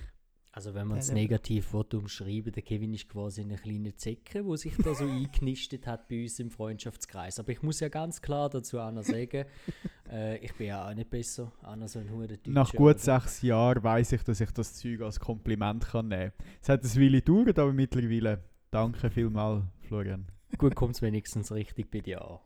Also 0.58 0.74
wenn 0.74 0.88
man 0.88 0.98
es 0.98 1.10
Ja, 1.10 1.14
negativ 1.14 1.72
will, 1.72 1.86
umschreiben, 1.94 2.52
der 2.52 2.64
Kevin 2.64 2.92
ist 2.92 3.08
quasi 3.08 3.42
eine 3.42 3.58
kleine 3.58 3.96
Zecke, 3.96 4.44
wo 4.44 4.56
sich 4.56 4.76
da 4.78 4.96
so 4.96 5.06
eingenistet 5.08 5.86
hat 5.86 6.08
bei 6.08 6.24
uns 6.24 6.40
im 6.40 6.50
Freundschaftskreis. 6.50 7.40
Aber 7.40 7.52
ich 7.52 7.62
muss 7.62 7.80
ja 7.80 7.90
ganz 7.90 8.24
klar 8.24 8.50
dazu 8.50 8.80
auch 8.80 8.92
noch 8.92 9.04
sagen, 9.04 9.46
äh, 10.12 10.38
ich 10.38 10.56
bin 10.56 10.68
ja 10.68 10.90
auch 10.90 10.96
nicht 10.96 11.12
besser, 11.12 11.52
noch 11.62 11.88
so 11.88 12.00
ein 12.00 12.40
Nach 12.48 12.74
gut 12.74 13.00
sechs 13.00 13.44
Jahren 13.44 13.84
weiß 13.84 14.14
ich, 14.14 14.24
dass 14.24 14.42
ich 14.42 14.50
das 14.50 14.74
Zeug 14.74 15.02
als 15.02 15.20
Kompliment 15.20 15.86
kann 15.86 16.08
nehmen 16.08 16.32
kann. 16.36 16.48
Es 16.60 16.70
hat 16.70 16.84
ein 16.84 16.96
Weile 16.96 17.22
gedauert, 17.22 17.60
aber 17.60 17.74
mittlerweile 17.74 18.44
danke 18.72 19.12
vielmals, 19.12 19.64
Florian. 19.82 20.26
Gut 20.58 20.74
kommt 20.74 20.96
es 20.96 21.04
wenigstens 21.04 21.52
richtig 21.52 21.92
bei 21.92 22.00
dir 22.00 22.20
an. 22.24 22.40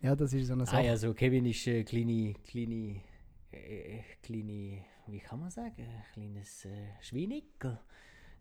Ja, 0.00 0.14
das 0.14 0.32
ist 0.32 0.46
so 0.46 0.52
eine 0.52 0.64
Sache. 0.66 0.76
Ah, 0.76 0.90
also 0.90 1.12
Kevin 1.12 1.46
ist 1.46 1.66
äh, 1.66 1.82
kleine, 1.82 2.34
kleine, 2.44 3.00
äh, 3.50 4.02
kleine, 4.22 4.84
wie 5.08 5.18
kann 5.20 5.40
man 5.40 5.50
sagen, 5.50 5.74
ein 5.82 6.02
kleines 6.12 6.64
äh, 6.64 6.70
Schweinickel. 7.00 7.78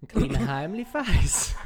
Ein 0.02 0.08
kleiner 0.08 0.48
Heimli-Feiss. 0.56 1.56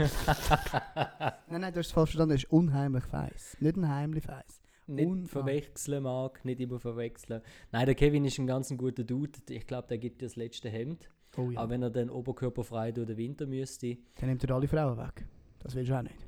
Nein, 1.48 1.62
nein, 1.62 1.74
du 1.74 1.80
hast 1.80 1.88
es 1.88 1.92
falsch 1.92 2.12
verstanden, 2.12 2.36
das 2.36 2.44
ist 2.44 2.52
unheimlich 2.52 3.04
feiss. 3.06 3.58
Nicht 3.60 3.76
ein 3.78 3.90
heimlich 3.90 4.24
feiss. 4.24 4.62
nicht 4.88 5.08
Un- 5.08 5.26
verwechseln 5.26 6.04
mag, 6.04 6.44
nicht 6.46 6.60
immer 6.60 6.80
verwechseln. 6.80 7.42
Nein, 7.72 7.86
der 7.86 7.96
Kevin 7.96 8.26
ist 8.26 8.38
ein 8.40 8.48
ganz 8.48 8.70
guter 8.78 9.04
Dude. 9.04 9.40
Ich 9.50 9.66
glaube, 9.66 9.88
der 9.88 9.98
gibt 9.98 10.22
dir 10.22 10.26
das 10.28 10.36
letzte 10.36 10.70
Hemd. 10.70 11.10
Oh 11.38 11.50
ja. 11.52 11.64
Auch 11.64 11.70
wenn 11.70 11.82
er 11.82 11.90
dann 11.90 12.10
oberkörperfrei 12.10 12.92
durch 12.92 13.08
den 13.08 13.18
Winter 13.18 13.46
müsste. 13.48 13.98
Dann 14.20 14.30
nimmt 14.30 14.44
er 14.44 14.52
alle 14.56 14.68
Frauen 14.68 14.98
weg. 14.98 15.26
Das 15.60 15.76
willst 15.76 15.90
du 15.90 15.98
auch 15.98 16.02
nicht. 16.04 16.28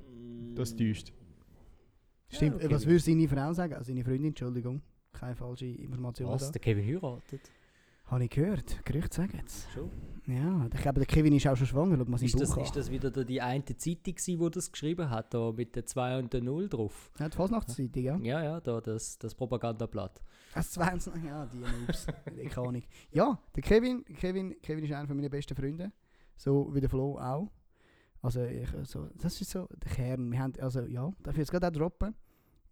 Das 0.56 0.76
täuscht. 0.76 1.14
Stimmt, 2.30 2.56
okay. 2.56 2.66
äh, 2.66 2.72
was 2.72 2.86
würde 2.86 3.00
seine 3.00 3.28
Frau 3.28 3.54
sagen? 3.54 3.74
Also 3.74 3.88
seine 3.92 4.04
Freundin, 4.04 4.28
Entschuldigung. 4.28 4.82
Keine 5.14 5.36
falsche 5.36 5.66
Information 5.68 6.30
Was? 6.30 6.46
da. 6.48 6.52
Der 6.52 6.62
Kevin 6.62 6.86
heiratet? 6.86 7.52
Habe 8.12 8.26
ich 8.26 8.30
gehört. 8.30 8.84
Gerüchte 8.84 9.16
sagen 9.16 9.42
es. 9.46 9.66
Schon. 9.74 9.90
Ja, 10.28 10.68
ich 10.74 10.82
glaube, 10.82 11.00
der 11.00 11.06
Kevin 11.06 11.32
ist 11.32 11.48
auch 11.48 11.56
schon 11.56 11.66
schwanger. 11.66 11.96
Schau 11.98 12.12
mal 12.12 12.22
Ist 12.22 12.38
das, 12.38 12.54
Bauch 12.54 12.66
ist 12.66 12.76
das 12.76 12.92
wieder 12.92 13.10
da 13.10 13.24
die 13.24 13.42
eine 13.42 13.64
Zeitung, 13.64 14.16
die 14.28 14.50
das 14.52 14.70
geschrieben 14.70 15.10
hat, 15.10 15.34
da 15.34 15.54
mit 15.54 15.74
der 15.78 15.86
2 15.86 16.20
und 16.20 16.34
der 16.34 16.42
0 16.42 16.68
drauf? 16.68 17.10
Ja, 17.18 17.30
die 17.30 17.38
Fasnachtszeitung, 17.38 18.04
ja. 18.04 18.18
Ja, 18.18 18.44
ja, 18.44 18.60
da 18.60 18.82
das, 18.82 19.18
das 19.18 19.34
Propagandablatt. 19.34 20.22
Das 20.54 20.72
20, 20.72 21.14
ja, 21.26 21.46
die 21.46 21.60
Noobs. 21.60 22.06
keine 22.50 22.68
Ahnung. 22.68 22.84
Ja, 23.12 23.40
der 23.56 23.64
Kevin, 23.64 24.04
Kevin, 24.04 24.62
Kevin 24.62 24.84
ist 24.84 24.92
einer 24.92 25.14
meiner 25.14 25.30
besten 25.30 25.56
Freunde. 25.56 25.94
So 26.36 26.70
wie 26.76 26.82
der 26.82 26.90
Flo 26.90 27.18
auch. 27.18 27.50
Also, 28.22 28.44
ich, 28.44 28.74
also 28.74 29.08
das 29.16 29.40
ist 29.40 29.52
so 29.52 29.70
der 29.86 29.90
Kern. 29.90 30.30
Wir 30.30 30.40
haben, 30.40 30.54
also 30.60 30.82
ja, 30.82 31.10
darf 31.24 31.36
ich 31.36 31.40
jetzt 31.40 31.52
gerade 31.52 31.68
auch 31.68 31.72
droppen. 31.72 32.14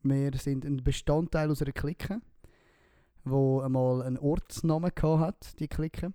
Wir 0.04 0.34
sind 0.34 0.66
ein 0.66 0.84
Bestandteil 0.84 1.48
unserer 1.48 1.72
Clique, 1.72 2.20
wo 3.30 3.62
einmal 3.62 4.02
einen 4.02 4.18
Ortsnamen 4.18 4.92
hat, 4.96 5.60
die 5.60 5.68
Clique. 5.68 6.14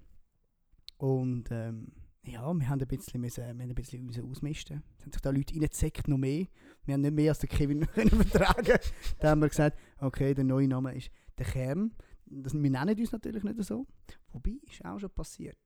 Und 0.97 1.51
ähm, 1.51 1.93
ja, 2.27 2.53
wir 2.53 2.69
haben 2.69 2.81
ein 2.81 2.87
bisschen, 2.89 3.21
müssen, 3.21 3.43
wir 3.43 3.49
haben 3.49 3.61
ein 3.61 3.75
bisschen 3.75 4.05
müssen 4.05 4.31
ausmisten. 4.31 4.83
Es 4.99 5.05
haben 5.05 5.13
sich 5.13 5.23
da 5.23 5.31
Leute 5.31 5.55
reingezeckt, 5.55 6.09
noch 6.09 6.19
mehr. 6.19 6.47
Wir 6.85 6.95
haben 6.95 7.03
nicht 7.03 7.15
mehr 7.15 7.31
als 7.31 7.41
den 7.41 7.51
Kevin 7.51 7.87
können 7.95 8.11
vertragen. 8.11 8.79
da 9.19 9.31
haben 9.31 9.41
wir 9.41 9.49
gesagt, 9.49 9.79
okay, 9.99 10.35
der 10.35 10.45
neue 10.45 10.69
Name 10.69 10.95
ist 10.95 11.11
der 11.39 11.47
Kern. 11.47 11.93
Das, 12.27 12.55
wir 12.55 12.71
nennen 12.71 12.99
uns 12.99 13.13
natürlich 13.13 13.45
nicht 13.45 13.63
so. 13.65 13.87
Wobei, 14.33 14.53
ist 14.63 14.85
auch 14.85 14.99
schon 14.99 15.11
passiert. 15.11 15.59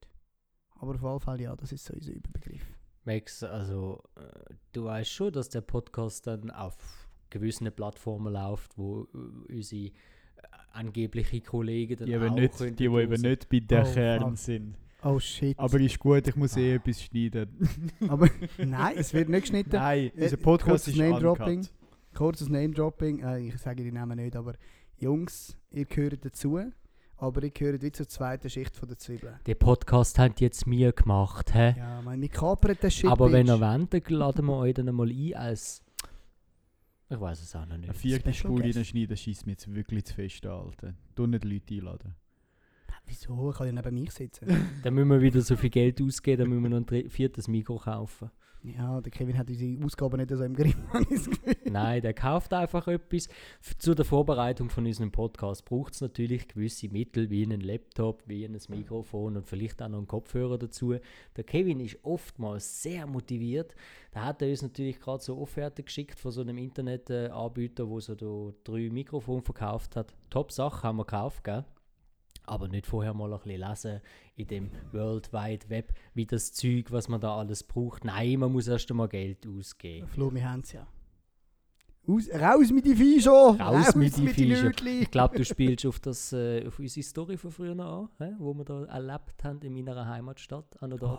Aber 0.70 0.94
auf 0.94 1.02
jeden 1.02 1.20
Fall, 1.20 1.40
ja, 1.40 1.56
das 1.56 1.72
ist 1.72 1.84
so 1.84 1.94
unser 1.94 2.12
Überbegriff. 2.12 2.66
Max, 3.04 3.42
also 3.42 4.02
äh, 4.16 4.54
du 4.72 4.84
weißt 4.84 5.10
schon, 5.10 5.32
dass 5.32 5.48
der 5.48 5.60
Podcast 5.60 6.26
dann 6.26 6.50
auf 6.50 7.08
gewissen 7.30 7.70
Plattformen 7.72 8.32
läuft, 8.32 8.76
wo 8.76 9.04
äh, 9.04 9.54
unsere 9.54 9.92
äh, 10.74 10.78
angeblichen 10.78 11.42
Kollegen 11.42 11.96
dann 11.96 12.06
Die, 12.06 12.16
auch 12.16 12.34
nicht, 12.34 12.60
die, 12.60 12.70
die 12.72 12.84
eben 12.84 13.20
nicht 13.22 13.48
bei 13.48 13.60
der 13.60 13.86
Oh, 13.86 13.92
Kern 13.92 14.36
sind. 14.36 14.74
Oh 15.02 15.18
shit. 15.20 15.56
Aber 15.58 15.78
ist 15.80 15.98
gut, 15.98 16.26
ich 16.26 16.34
muss 16.36 16.56
eh 16.56 16.72
Ah. 16.72 16.74
etwas 16.76 17.02
schneiden. 17.02 17.48
Aber 18.08 18.28
nein, 18.58 18.94
es 18.96 19.14
wird 19.14 19.28
nicht 19.28 19.42
geschnitten. 19.42 19.70
Nein, 19.76 20.10
Äh, 20.16 20.22
unser 20.24 20.36
Podcast 20.38 20.70
kurzes 20.86 20.94
ist 20.94 20.98
Name-Dropping. 20.98 21.58
uncut. 21.60 21.70
Kurzes 22.14 22.48
Name-Dropping. 22.48 23.20
Äh, 23.20 23.38
ich 23.48 23.58
sage 23.58 23.84
die 23.84 23.92
Namen 23.92 24.18
nicht, 24.18 24.34
aber 24.34 24.54
Jungs, 24.98 25.56
ihr 25.70 25.84
gehört 25.84 26.24
dazu. 26.24 26.58
Aber 27.20 27.42
ihr 27.42 27.50
gehört 27.50 27.82
wie 27.82 27.90
zur 27.92 28.06
zweiten 28.08 28.48
Schicht 28.50 28.76
von 28.76 28.88
der 28.88 28.96
Zwiebeln. 28.98 29.34
Den 29.46 29.58
Podcast 29.58 30.18
habt 30.20 30.40
jetzt 30.40 30.66
mir 30.66 30.92
gemacht, 30.92 31.52
hä? 31.54 31.74
Ja, 31.76 32.00
man, 32.02 32.20
wir 32.20 32.28
kapern 32.28 32.76
den 32.80 32.90
Shit, 32.90 33.10
Aber 33.10 33.30
wenn 33.32 33.46
ihr 33.48 33.60
wollt, 33.60 34.08
laden 34.10 34.46
wir 34.46 34.56
euch 34.56 34.74
dann 34.74 34.92
mal 34.94 35.08
ein 35.10 35.34
als. 35.34 35.82
Ich 37.10 37.18
weiß 37.20 37.40
es 37.42 37.56
auch 37.56 37.64
noch 37.64 37.74
Eine 37.74 37.86
nicht. 37.86 37.96
vierte 37.96 38.32
Special 38.32 38.54
Spur 38.54 38.60
reinschneiden, 38.62 39.16
schießt 39.16 39.46
mir 39.46 39.52
jetzt 39.52 39.74
wirklich 39.74 40.04
zu 40.04 40.14
fest 40.14 40.44
an, 40.46 40.66
Alter. 40.66 40.94
Du 41.14 41.26
nicht 41.26 41.44
Leute 41.44 41.74
einladen. 41.74 42.14
Wieso? 43.06 43.50
Ich 43.50 43.56
kann 43.56 43.66
ja 43.66 43.72
neben 43.72 43.94
mich 43.94 44.12
sitzen. 44.12 44.46
Dann 44.82 44.94
müssen 44.94 45.08
wir 45.08 45.20
wieder 45.22 45.40
so 45.40 45.56
viel 45.56 45.70
Geld 45.70 46.02
ausgeben, 46.02 46.40
dann 46.42 46.50
müssen 46.50 46.62
wir 46.70 46.80
noch 46.80 46.90
ein 46.90 47.08
viertes 47.08 47.48
Mikro 47.48 47.78
kaufen. 47.78 48.30
Ja, 48.62 49.00
der 49.00 49.12
Kevin 49.12 49.38
hat 49.38 49.48
unsere 49.48 49.84
Ausgaben 49.84 50.16
nicht 50.16 50.30
so 50.30 50.42
im 50.42 50.54
Griff. 50.54 50.76
Nein, 51.64 52.02
der 52.02 52.12
kauft 52.12 52.52
einfach 52.52 52.88
etwas. 52.88 53.28
Zu 53.78 53.94
der 53.94 54.04
Vorbereitung 54.04 54.68
von 54.68 54.84
unserem 54.84 55.12
Podcast 55.12 55.64
braucht 55.64 55.94
es 55.94 56.00
natürlich 56.00 56.48
gewisse 56.48 56.88
Mittel, 56.88 57.30
wie 57.30 57.44
einen 57.44 57.60
Laptop, 57.60 58.24
wie 58.26 58.44
ein 58.44 58.58
Mikrofon 58.68 59.36
und 59.36 59.46
vielleicht 59.46 59.80
auch 59.80 59.88
noch 59.88 59.98
einen 59.98 60.08
Kopfhörer 60.08 60.58
dazu. 60.58 60.96
Der 61.36 61.44
Kevin 61.44 61.78
ist 61.78 61.98
oftmals 62.02 62.82
sehr 62.82 63.06
motiviert. 63.06 63.76
Da 64.10 64.24
hat 64.24 64.42
er 64.42 64.48
uns 64.48 64.62
natürlich 64.62 64.98
gerade 64.98 65.22
so 65.22 65.38
Offerten 65.38 65.84
geschickt 65.84 66.18
von 66.18 66.32
so 66.32 66.40
einem 66.40 66.58
Internetanbieter, 66.58 67.88
wo 67.88 68.00
so 68.00 68.54
drei 68.64 68.90
Mikrofone 68.90 69.42
verkauft 69.42 69.94
hat. 69.94 70.14
Top 70.30 70.50
Sache 70.50 70.82
haben 70.82 70.96
wir 70.96 71.04
gekauft, 71.04 71.44
gell? 71.44 71.64
Aber 72.44 72.66
nicht 72.66 72.86
vorher 72.86 73.14
mal 73.14 73.32
ein 73.32 73.38
bisschen 73.40 73.60
lesen 73.60 74.00
in 74.38 74.46
dem 74.46 74.70
World 74.92 75.32
Wide 75.32 75.68
Web, 75.68 75.92
wie 76.14 76.26
das 76.26 76.52
Zeug, 76.52 76.90
was 76.90 77.08
man 77.08 77.20
da 77.20 77.36
alles 77.36 77.62
braucht. 77.62 78.04
Nein, 78.04 78.38
man 78.38 78.52
muss 78.52 78.68
erst 78.68 78.90
einmal 78.90 79.08
Geld 79.08 79.46
ausgeben. 79.46 80.06
Flo, 80.08 80.32
wir 80.32 80.48
haben 80.50 80.60
es 80.60 80.72
ja. 80.72 80.86
Aus, 82.06 82.26
raus 82.32 82.70
mit 82.70 82.86
die 82.86 82.96
Viecher! 82.96 83.30
Raus 83.30 83.94
mit 83.94 84.16
die 84.16 84.22
die 84.22 84.28
Viecher. 84.28 84.72
Ich 85.02 85.10
glaube, 85.10 85.36
du 85.36 85.44
spielst 85.44 85.84
auf, 85.84 86.00
das, 86.00 86.32
äh, 86.32 86.66
auf 86.66 86.78
unsere 86.78 87.04
Story 87.04 87.36
von 87.36 87.50
früher 87.50 87.74
noch 87.74 88.08
an, 88.18 88.28
hä? 88.28 88.34
wo 88.38 88.54
wir 88.54 88.64
da 88.64 88.84
erlebt 88.84 89.44
haben 89.44 89.60
in 89.60 89.74
meiner 89.84 90.06
Heimatstadt, 90.06 90.80
an 90.80 90.88
der 90.88 91.02
Oh. 91.02 91.18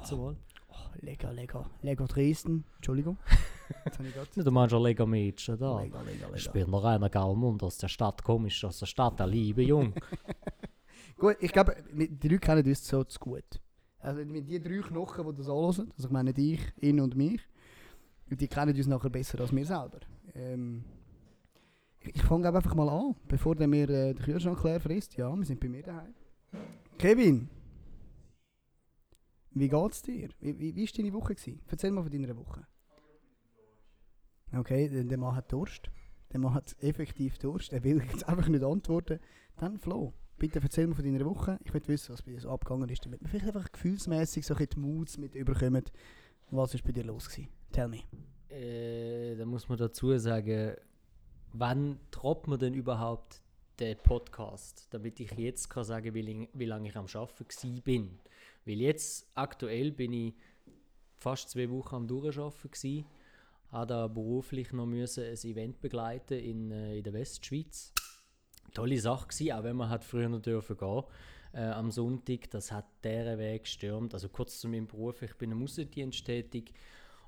Oh, 0.72 0.76
lecker, 1.02 1.32
lecker. 1.34 1.70
Lego 1.82 2.06
Dresden. 2.06 2.66
Entschuldigung. 2.78 3.18
Ich 3.86 4.44
Du 4.44 4.50
meinst 4.52 4.74
ein 4.74 4.82
Lega 4.82 5.06
Mädchen 5.06 5.56
da. 5.60 5.80
Lecker, 5.80 6.04
lecker, 6.04 6.36
Ich 6.36 6.46
lecker. 6.46 6.54
bin 6.54 6.72
noch 6.72 6.84
einer 6.84 7.08
Galmund 7.08 7.62
aus 7.62 7.78
der 7.78 7.88
Stadt, 7.88 8.24
komisch 8.24 8.64
aus 8.66 8.80
der 8.80 8.88
Stadt, 8.88 9.20
der 9.20 9.28
liebe 9.28 9.62
Jung. 9.62 9.94
Gut, 11.18 11.38
ich 11.40 11.52
glaube, 11.52 11.76
die 11.92 12.28
Leute 12.28 12.40
kennen 12.40 12.66
uns 12.66 12.88
so 12.88 13.04
zu 13.04 13.20
gut. 13.20 13.62
Also 14.00 14.24
mit 14.24 14.48
die 14.48 14.62
drei 14.62 14.80
Knochen, 14.80 15.26
die 15.26 15.38
das 15.38 15.50
anhören, 15.50 15.92
also 15.96 16.08
ich 16.08 16.10
meine 16.10 16.34
dich, 16.34 16.62
ihn 16.80 17.00
und 17.02 17.16
mich, 17.16 17.42
die 18.28 18.48
kennen 18.48 18.76
uns 18.76 18.88
nachher 18.88 19.10
besser 19.10 19.40
als 19.42 19.54
wir 19.54 19.66
selber. 19.66 20.00
Ähm, 20.36 20.86
ich 22.00 22.22
fange 22.24 22.48
einfach 22.48 22.76
mal 22.76 22.88
an, 22.88 23.16
bevor 23.28 23.56
der 23.56 23.68
mir 23.68 23.90
äh, 23.90 24.14
den 24.14 24.24
Kühlschrank 24.24 24.64
leer 24.64 24.80
frisst. 24.80 25.18
Ja, 25.18 25.36
wir 25.36 25.46
sind 25.46 25.60
bei 25.60 25.68
mir 25.68 25.84
daheim. 25.84 26.14
Kevin, 26.98 27.50
wie 29.52 29.68
geht's 29.68 30.02
dir? 30.02 30.30
Wie, 30.40 30.58
wie, 30.58 30.76
wie 30.76 30.86
war 30.86 30.94
deine 30.96 31.14
Woche? 31.14 31.36
Gewesen? 31.36 31.62
Erzähl 31.68 31.92
mal 31.92 32.04
von 32.04 32.12
deiner 32.12 32.38
Woche. 32.38 32.66
Okay, 34.54 34.88
der, 34.88 35.04
der 35.04 35.18
Mann 35.18 35.36
hat 35.36 35.52
Durst. 35.52 35.90
Der 36.32 36.40
Mann 36.40 36.54
hat 36.54 36.76
effektiv 36.82 37.38
Durst. 37.38 37.74
Er 37.74 37.84
will 37.84 38.02
jetzt 38.12 38.28
einfach 38.28 38.48
nicht 38.48 38.64
antworten. 38.64 39.20
Dann 39.58 39.78
Flo. 39.78 40.14
Bitte 40.40 40.60
erzähl 40.62 40.88
mir 40.88 40.96
von 40.96 41.04
deiner 41.04 41.26
Woche. 41.26 41.60
Ich 41.66 41.74
will 41.74 41.82
wissen, 41.88 42.14
was 42.14 42.22
bei 42.22 42.32
dir 42.32 42.40
so 42.40 42.50
abgegangen 42.50 42.88
ist, 42.90 43.06
damit 43.06 43.22
wir 43.22 43.28
vielleicht 43.28 43.48
einfach 43.48 43.72
gefühlsmäßig 43.72 44.46
so 44.46 44.56
ein 44.56 44.68
die 44.74 44.80
Moods 44.80 45.18
mit 45.18 45.36
überkommen. 45.36 45.84
Was 46.52 46.74
ist 46.74 46.84
bei 46.84 46.94
dir 46.94 47.04
los 47.04 47.28
gewesen? 47.30 47.50
Tell 47.72 47.88
me. 47.90 48.00
äh, 48.50 49.36
da 49.36 49.46
muss 49.46 49.68
man 49.70 49.78
dazu 49.78 50.18
sagen, 50.18 50.76
wann 51.54 52.00
droppt 52.12 52.48
man 52.48 52.58
denn 52.58 52.74
überhaupt 52.74 53.42
den 53.80 53.98
Podcast, 53.98 54.88
damit 54.92 55.20
ich 55.20 55.32
jetzt 55.38 55.70
kann 55.70 55.84
sagen, 55.84 56.14
lang- 56.22 56.50
wie 56.54 56.66
lange 56.66 56.90
ich 56.90 56.96
am 56.96 57.06
Arbeiten 57.14 57.82
bin. 57.84 58.20
Weil 58.66 58.80
jetzt 58.82 59.28
aktuell 59.36 59.92
bin 59.92 60.14
ich 60.14 60.34
fast 61.18 61.50
zwei 61.50 61.70
Wochen 61.70 61.96
am 61.96 62.08
Durcharbeiten 62.08 62.72
gsi, 62.72 63.06
habe 63.72 63.88
da 63.88 64.08
beruflich 64.08 64.72
noch 64.74 64.86
müssen 64.86 65.24
ein 65.26 65.34
Event 65.52 65.80
begleiten 65.82 66.40
in, 66.40 66.72
äh, 66.72 66.98
in 66.98 67.04
der 67.04 67.14
Westschweiz. 67.14 67.94
Tolle 68.72 69.00
Sache 69.00 69.28
gsi, 69.28 69.52
auch 69.52 69.64
wenn 69.64 69.76
man 69.76 69.90
hat 69.90 70.04
früher 70.04 70.30
noch 70.30 70.42
dürfen 70.42 70.78
gehen 70.78 71.04
äh, 71.54 71.62
am 71.62 71.92
Sonntag. 71.92 72.50
Das 72.52 72.72
hat 72.72 72.86
deren 73.04 73.40
Weg 73.40 73.64
gestürmt. 73.64 74.14
Also 74.14 74.30
kurz 74.30 74.60
zu 74.60 74.68
meinem 74.68 74.88
Beruf, 74.88 75.22
ich 75.22 75.36
bin 75.36 75.52
im 75.52 75.64
Außendienst 75.64 76.26
tätig 76.26 76.74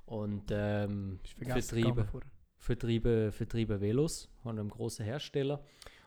und 0.06 0.44
ähm, 0.50 1.20
vorher. 2.10 2.30
vertrieben, 2.58 3.32
vertrieben 3.32 3.80
Velos 3.80 4.28
von 4.42 4.58
einem 4.58 4.70
großen 4.70 5.04
Hersteller. 5.04 5.64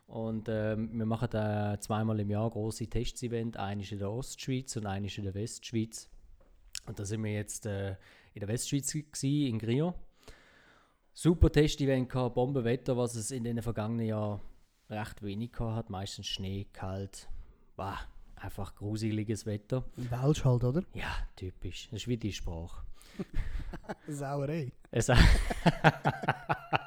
Und 0.08 0.48
ähm, 0.50 0.98
wir 0.98 1.06
machen 1.06 1.30
da 1.32 1.80
zweimal 1.80 2.20
im 2.20 2.30
Jahr 2.30 2.50
große 2.50 2.88
Testevent. 2.88 3.58
Eines 3.58 3.92
in 3.92 4.00
der 4.00 4.12
Ostschweiz 4.12 4.76
und 4.76 4.86
eines 4.86 5.18
in 5.18 5.24
der 5.24 5.34
Westschweiz. 5.34 6.10
Und 6.86 7.00
da 7.00 7.06
sind 7.06 7.24
wir 7.24 7.34
jetzt 7.34 7.66
äh, 7.66 7.96
in 8.34 8.42
der 8.42 8.48
Westschweiz 8.48 8.92
gewesen, 8.92 9.48
in 9.48 9.60
Grio. 9.60 9.96
Super 11.14 11.52
Testevent 11.52 12.10
gehabt, 12.10 12.36
Bombenwetter, 12.36 12.96
was 12.98 13.16
es 13.16 13.32
in 13.32 13.44
den 13.44 13.62
vergangenen 13.62 14.08
Jahren 14.08 14.42
recht 14.90 15.22
wenig 15.24 15.52
gehabt 15.52 15.76
hat. 15.76 15.90
Meistens 15.90 16.28
Schnee, 16.28 16.68
kalt, 16.74 17.30
wow, 17.76 17.98
einfach 18.36 18.76
gruseliges 18.76 19.46
Wetter. 19.46 19.84
Welsch 19.96 20.44
halt, 20.46 20.64
oder? 20.64 20.84
Ja, 20.94 21.14
typisch. 21.36 21.88
Das 21.92 22.02
ist 22.02 22.08
wie 22.08 22.18
die 22.18 22.34
Sprache. 22.34 22.86
Sauerei. 24.08 24.72
Es 24.92 25.10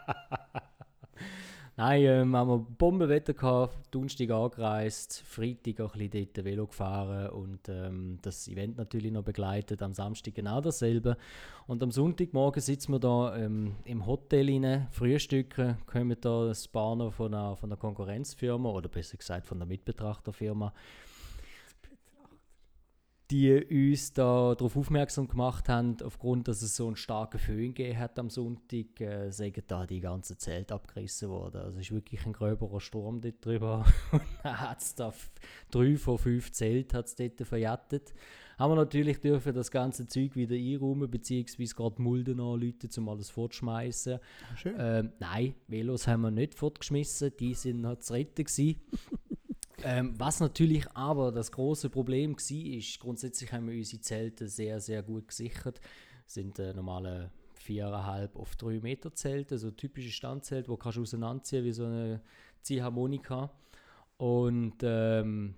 Nein, 1.79 2.03
ähm, 2.07 2.35
haben 2.35 2.51
wir 2.51 2.59
Bombenwetter 2.59 3.35
gehabt, 3.35 3.95
Donnerstag 3.95 4.31
angereist, 4.31 5.23
Freitag 5.25 5.81
auch 5.81 5.95
ein 5.95 6.11
bisschen 6.11 6.29
dort 6.35 6.45
Velo 6.45 6.67
gefahren 6.67 7.31
und 7.31 7.69
ähm, 7.69 8.19
das 8.21 8.49
Event 8.49 8.77
natürlich 8.79 9.13
noch 9.13 9.23
begleitet. 9.23 9.81
Am 9.81 9.93
Samstag 9.93 10.35
genau 10.35 10.61
dasselbe. 10.61 11.17
Und 11.69 11.81
am 11.85 11.93
Sonntagmorgen 11.93 12.61
sitzen 12.61 12.95
wir 12.95 12.99
da 12.99 13.37
ähm, 13.37 13.77
im 13.85 14.07
Hotel 14.07 14.51
rein, 14.51 14.89
frühstücken, 14.91 15.77
kommen 15.87 16.17
da 16.21 16.47
das 16.47 16.67
Banner 16.67 17.13
von 17.13 17.33
einer, 17.33 17.55
von 17.55 17.71
einer 17.71 17.77
Konkurrenzfirma 17.77 18.69
oder 18.71 18.89
besser 18.89 19.17
gesagt 19.17 19.47
von 19.47 19.59
der 19.59 19.69
Mitbetrachterfirma 19.69 20.73
die 23.31 23.91
uns 23.91 24.13
da 24.15 24.55
darauf 24.55 24.77
aufmerksam 24.77 25.29
gemacht 25.29 25.69
haben, 25.69 25.97
aufgrund, 26.03 26.49
dass 26.49 26.63
es 26.63 26.77
so 26.77 26.87
einen 26.87 26.97
starken 26.97 27.39
Föhn 27.39 27.75
gegeben 27.75 27.99
hat 27.99 28.19
am 28.19 28.31
Sonntag, 28.31 29.01
äh, 29.01 29.31
sagen 29.31 29.63
da 29.67 29.87
die 29.87 30.01
ganze 30.01 30.39
Zelt 30.39 30.73
abgerissen 30.73 31.29
worden. 31.29 31.61
Also 31.61 31.79
es 31.79 31.87
ist 31.87 31.93
wirklich 31.93 32.25
ein 32.25 32.33
gröberer 32.33 32.81
Sturm 32.81 33.21
dort 33.21 33.45
drüber. 33.45 33.85
Und 34.13 34.23
dann 34.43 34.61
hat 34.61 34.81
es 34.81 34.95
da 34.95 35.13
drei 35.71 35.97
von 35.97 36.17
fünf 36.17 36.53
Zelt 36.53 36.95
hat's 36.95 37.17
dort 37.17 37.39
verjettet. 37.43 38.15
Haben 38.59 38.73
wir 38.73 38.77
natürlich 38.77 39.21
dürfen 39.21 39.55
das 39.55 39.71
ganze 39.71 40.07
Zeug 40.07 40.35
wieder 40.35 40.57
einräumen, 40.57 41.09
beziehungsweise 41.09 41.75
gerade 41.75 42.03
Mulden 42.03 42.41
anrufen, 42.41 42.91
um 42.97 43.09
alles 43.09 43.31
fortschmeißen. 43.31 44.19
Schön. 44.57 44.75
Ähm, 44.79 45.13
nein, 45.21 45.55
Velos 45.69 46.09
haben 46.09 46.23
wir 46.23 46.31
nicht 46.31 46.55
fortgeschmissen, 46.55 47.33
die 47.39 47.55
sind 47.55 47.83
noch 47.83 47.99
zu 47.99 48.15
retten 48.15 48.45
gewesen. 48.45 48.81
Ähm, 49.85 50.15
was 50.19 50.41
natürlich 50.41 50.91
aber 50.93 51.33
das 51.33 51.53
große 51.53 51.91
Problem 51.91 52.37
war, 52.37 52.79
ist, 52.79 53.01
grundsätzlich 53.01 53.53
haben 53.53 53.69
wir 53.69 53.77
unsere 53.77 54.03
Zelte 54.03 54.49
sehr, 54.49 54.81
sehr 54.81 55.03
gut 55.03 55.29
gesichert. 55.29 55.81
Das 56.25 56.35
sind 56.35 56.59
äh, 56.59 56.75
normale 56.75 57.31
4,5 57.67 58.37
auf 58.37 58.57
3 58.57 58.81
Meter 58.81 59.13
Zelte, 59.15 59.59
so 59.59 59.71
typische 59.71 60.11
Standzelte, 60.11 60.69
wo 60.69 60.77
kannst 60.77 60.99
du 60.99 61.03
auseinanderziehen 61.03 61.65
wie 61.65 61.73
so 61.73 61.85
eine 61.85 62.21
Ziehharmonika. 62.63 63.51
Und 64.17 64.77
ähm, 64.83 65.55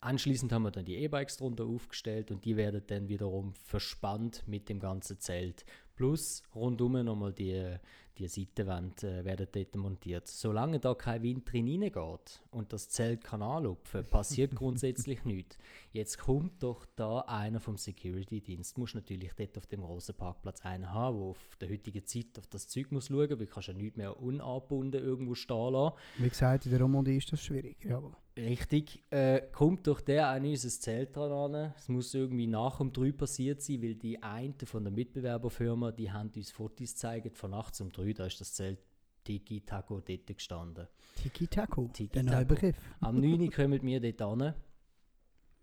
anschließend 0.00 0.52
haben 0.52 0.62
wir 0.62 0.70
dann 0.70 0.84
die 0.84 0.96
E-Bikes 0.96 1.36
drunter 1.36 1.64
aufgestellt 1.64 2.30
und 2.30 2.44
die 2.44 2.56
werden 2.56 2.82
dann 2.86 3.08
wiederum 3.08 3.54
verspannt 3.54 4.44
mit 4.46 4.68
dem 4.68 4.80
ganzen 4.80 5.18
Zelt. 5.20 5.64
Plus 5.94 6.42
rundum 6.54 7.04
nochmal 7.04 7.32
die, 7.32 7.76
die 8.18 8.28
Seitenwand 8.28 9.02
äh, 9.02 9.24
werden 9.24 9.46
dort 9.50 9.76
montiert. 9.76 10.28
Solange 10.28 10.78
da 10.78 10.94
kein 10.94 11.22
Wind 11.22 11.50
drin 11.50 11.68
reingeht 11.68 12.42
und 12.50 12.72
das 12.72 12.88
Zelt 12.88 13.24
kann 13.24 13.42
anlupfen, 13.42 14.04
passiert 14.04 14.54
grundsätzlich 14.54 15.24
nichts. 15.24 15.58
Jetzt 15.92 16.18
kommt 16.18 16.62
doch 16.62 16.86
da 16.96 17.20
einer 17.20 17.60
vom 17.60 17.76
Security-Dienst. 17.76 18.76
Du 18.76 18.80
musst 18.82 18.94
natürlich 18.94 19.32
dort 19.34 19.56
auf 19.58 19.66
dem 19.66 19.80
großen 19.80 20.14
Parkplatz 20.14 20.64
einen 20.64 20.92
haben, 20.92 21.18
der 21.18 21.26
auf 21.26 21.56
der 21.60 21.70
heutigen 21.70 22.04
Zeit 22.04 22.38
auf 22.38 22.46
das 22.46 22.68
Zeug 22.68 22.92
muss 22.92 23.08
schauen, 23.08 23.30
weil 23.30 23.36
du 23.36 23.46
kannst 23.46 23.68
ja 23.68 23.74
nicht 23.74 23.96
mehr 23.96 24.20
unangebunden 24.20 25.02
irgendwo 25.02 25.34
stehen 25.34 25.72
lassen. 25.72 25.96
Wie 26.18 26.28
gesagt, 26.28 26.66
in 26.66 26.72
der 26.72 26.80
Romandie 26.80 27.16
ist 27.16 27.32
das 27.32 27.42
schwierig. 27.42 27.84
Jawohl. 27.84 28.12
Richtig, 28.36 29.02
äh, 29.10 29.42
kommt 29.52 29.86
doch 29.86 30.00
der 30.00 30.28
an 30.28 30.46
unser 30.46 30.68
Zelt 30.68 31.16
dran 31.16 31.54
an. 31.54 31.72
Es 31.76 31.88
muss 31.88 32.14
irgendwie 32.14 32.46
nach 32.46 32.80
um 32.80 32.92
3 32.92 33.12
passiert 33.12 33.60
sein, 33.60 33.82
weil 33.82 33.96
die 33.96 34.22
einen 34.22 34.54
von 34.64 34.84
der 34.84 34.92
Mitbewerberfirma, 34.92 35.90
die 35.92 36.10
haben 36.10 36.30
uns 36.34 36.50
Fotos 36.50 36.92
gezeigt 36.92 37.36
von 37.36 37.50
nachts 37.50 37.80
um 37.80 37.90
3, 38.04 38.12
da 38.12 38.26
ist 38.26 38.40
das 38.40 38.54
Zelt 38.54 38.78
Tiki-Taco 39.24 40.00
dort 40.00 40.26
gestanden. 40.26 40.88
Tiki-Taco, 41.16 41.84
der 41.84 41.92
Tiki-Taco. 41.92 42.30
neue 42.30 42.46
Begriff. 42.46 42.76
Am 43.00 43.20
9 43.20 43.40
Uhr 43.40 43.50
kommen 43.50 43.82
wir 43.82 44.00
dort 44.00 44.22
an. 44.22 44.54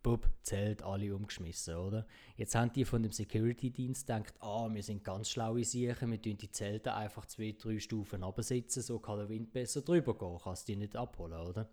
Bub, 0.03 0.29
Zelt, 0.41 0.83
alle 0.83 1.13
umgeschmissen, 1.13 1.75
oder? 1.75 2.07
Jetzt 2.37 2.55
haben 2.55 2.71
die 2.71 2.85
von 2.85 3.03
dem 3.03 3.11
Security-Dienst 3.11 4.07
gedacht, 4.07 4.35
ah, 4.39 4.69
wir 4.71 4.83
sind 4.83 5.03
ganz 5.03 5.29
schlaue 5.29 5.65
Siechen, 5.65 6.11
wir 6.11 6.21
tun 6.21 6.37
die 6.37 6.51
Zelte 6.51 6.93
einfach 6.93 7.25
zwei, 7.25 7.55
drei 7.59 7.79
Stufen 7.79 8.23
absetzen, 8.23 8.83
so 8.83 8.99
kann 8.99 9.17
der 9.17 9.27
Wind 9.27 9.51
besser 9.51 9.81
drüber 9.81 10.17
gehen, 10.17 10.37
kannst 10.41 10.67
die 10.67 10.77
nicht 10.77 10.95
abholen, 10.95 11.41
oder? 11.41 11.69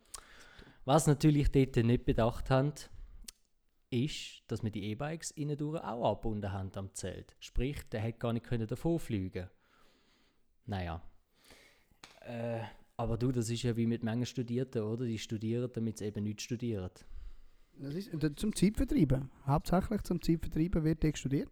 Was 0.85 1.07
natürlich 1.07 1.53
dort 1.53 1.77
nicht 1.77 2.07
bedacht 2.07 2.51
haben, 2.51 2.73
ist, 3.91 4.43
dass 4.49 4.65
wir 4.65 4.71
die 4.71 4.91
E-Bikes 4.91 5.31
innen 5.31 5.61
auch 5.61 6.11
angebunden 6.11 6.51
haben 6.51 6.73
am 6.75 6.93
Zelt. 6.95 7.37
Sprich, 7.39 7.89
der 7.91 8.01
hätte 8.01 8.19
gar 8.19 8.33
nicht 8.33 8.47
können 8.47 8.67
davon 8.67 8.99
fliegen. 8.99 9.49
Naja. 10.67 11.03
Äh, 12.21 12.61
aber 12.97 13.19
du, 13.19 13.33
das 13.33 13.51
ist 13.51 13.63
ja 13.63 13.77
wie 13.77 13.87
mit 13.87 14.03
Mengen 14.03 14.27
Studierten, 14.27 14.83
oder? 14.83 15.05
Die 15.05 15.19
studieren, 15.19 15.71
damit 15.73 15.99
sie 15.99 16.07
eben 16.07 16.25
nicht 16.25 16.41
studieren. 16.41 16.91
Das 17.79 17.95
ist 17.95 18.13
äh, 18.15 18.35
zum 18.37 18.55
Zeitvertreiben. 18.55 19.31
Hauptsächlich 19.47 20.03
zum 20.03 20.23
Zeitvertreiben 20.23 20.85
wird 20.85 21.03
dort 21.03 21.19
studiert. 21.19 21.51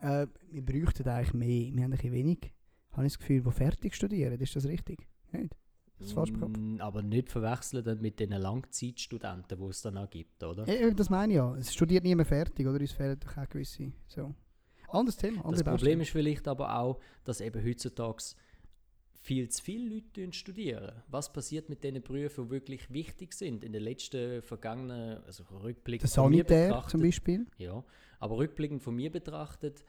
Äh, 0.00 0.26
wir 0.50 0.62
bräuchten 0.64 1.08
eigentlich 1.08 1.34
mehr. 1.34 1.74
Wir 1.74 1.84
haben 1.84 1.84
ein 1.84 1.90
bisschen 1.90 2.12
wenig, 2.12 2.52
habe 2.92 3.06
ich 3.06 3.12
das 3.12 3.18
Gefühl, 3.18 3.42
die 3.42 3.50
fertig 3.50 3.94
studieren. 3.94 4.40
Ist 4.40 4.54
das 4.54 4.66
richtig? 4.66 5.08
Nicht? 5.32 5.54
Das? 5.98 6.14
Mm, 6.14 6.76
Aber 6.80 7.02
nicht 7.02 7.28
verwechseln 7.28 7.84
dann 7.84 8.00
mit 8.00 8.20
den 8.20 8.30
Langzeitstudenten, 8.30 9.58
die 9.58 9.64
es 9.64 9.82
dann 9.82 9.98
auch 9.98 10.08
gibt, 10.08 10.42
oder? 10.44 10.68
Ja, 10.72 10.90
das 10.92 11.10
meine 11.10 11.32
ich 11.32 11.36
ja. 11.36 11.56
Es 11.56 11.74
studiert 11.74 12.04
niemand 12.04 12.28
fertig, 12.28 12.66
oder? 12.68 12.78
Uns 12.78 12.92
fehlen 12.92 13.18
doch 13.18 13.36
auch 13.36 13.48
gewisse. 13.48 13.92
So. 14.06 14.32
Anderes 14.88 15.16
Thema. 15.16 15.36
Das 15.36 15.44
Andere 15.44 15.64
Problem 15.64 15.74
Baustelle. 15.98 16.02
ist 16.02 16.10
vielleicht 16.10 16.48
aber 16.48 16.78
auch, 16.78 17.00
dass 17.24 17.40
eben 17.40 17.64
heutzutage 17.64 18.22
viel 19.20 19.48
zu 19.50 19.62
viele 19.62 19.94
Leute 19.96 20.32
studieren. 20.32 21.02
Was 21.08 21.32
passiert 21.32 21.68
mit 21.68 21.84
den 21.84 22.00
Berufen, 22.02 22.44
die 22.46 22.50
wirklich 22.50 22.90
wichtig 22.90 23.34
sind? 23.34 23.64
In 23.64 23.72
den 23.72 23.82
letzten 23.82 24.42
vergangenen, 24.42 25.22
also 25.24 25.44
Rückblick 25.62 26.00
Der 26.00 26.08
von 26.08 26.30
mir 26.30 26.38
Sanitär 26.38 26.68
betrachtet- 26.68 26.90
zum 26.92 27.02
Beispiel. 27.02 27.46
Ja, 27.58 27.84
aber 28.20 28.38
rückblickend 28.38 28.82
von 28.82 28.94
mir 28.94 29.10
betrachtet, 29.12 29.84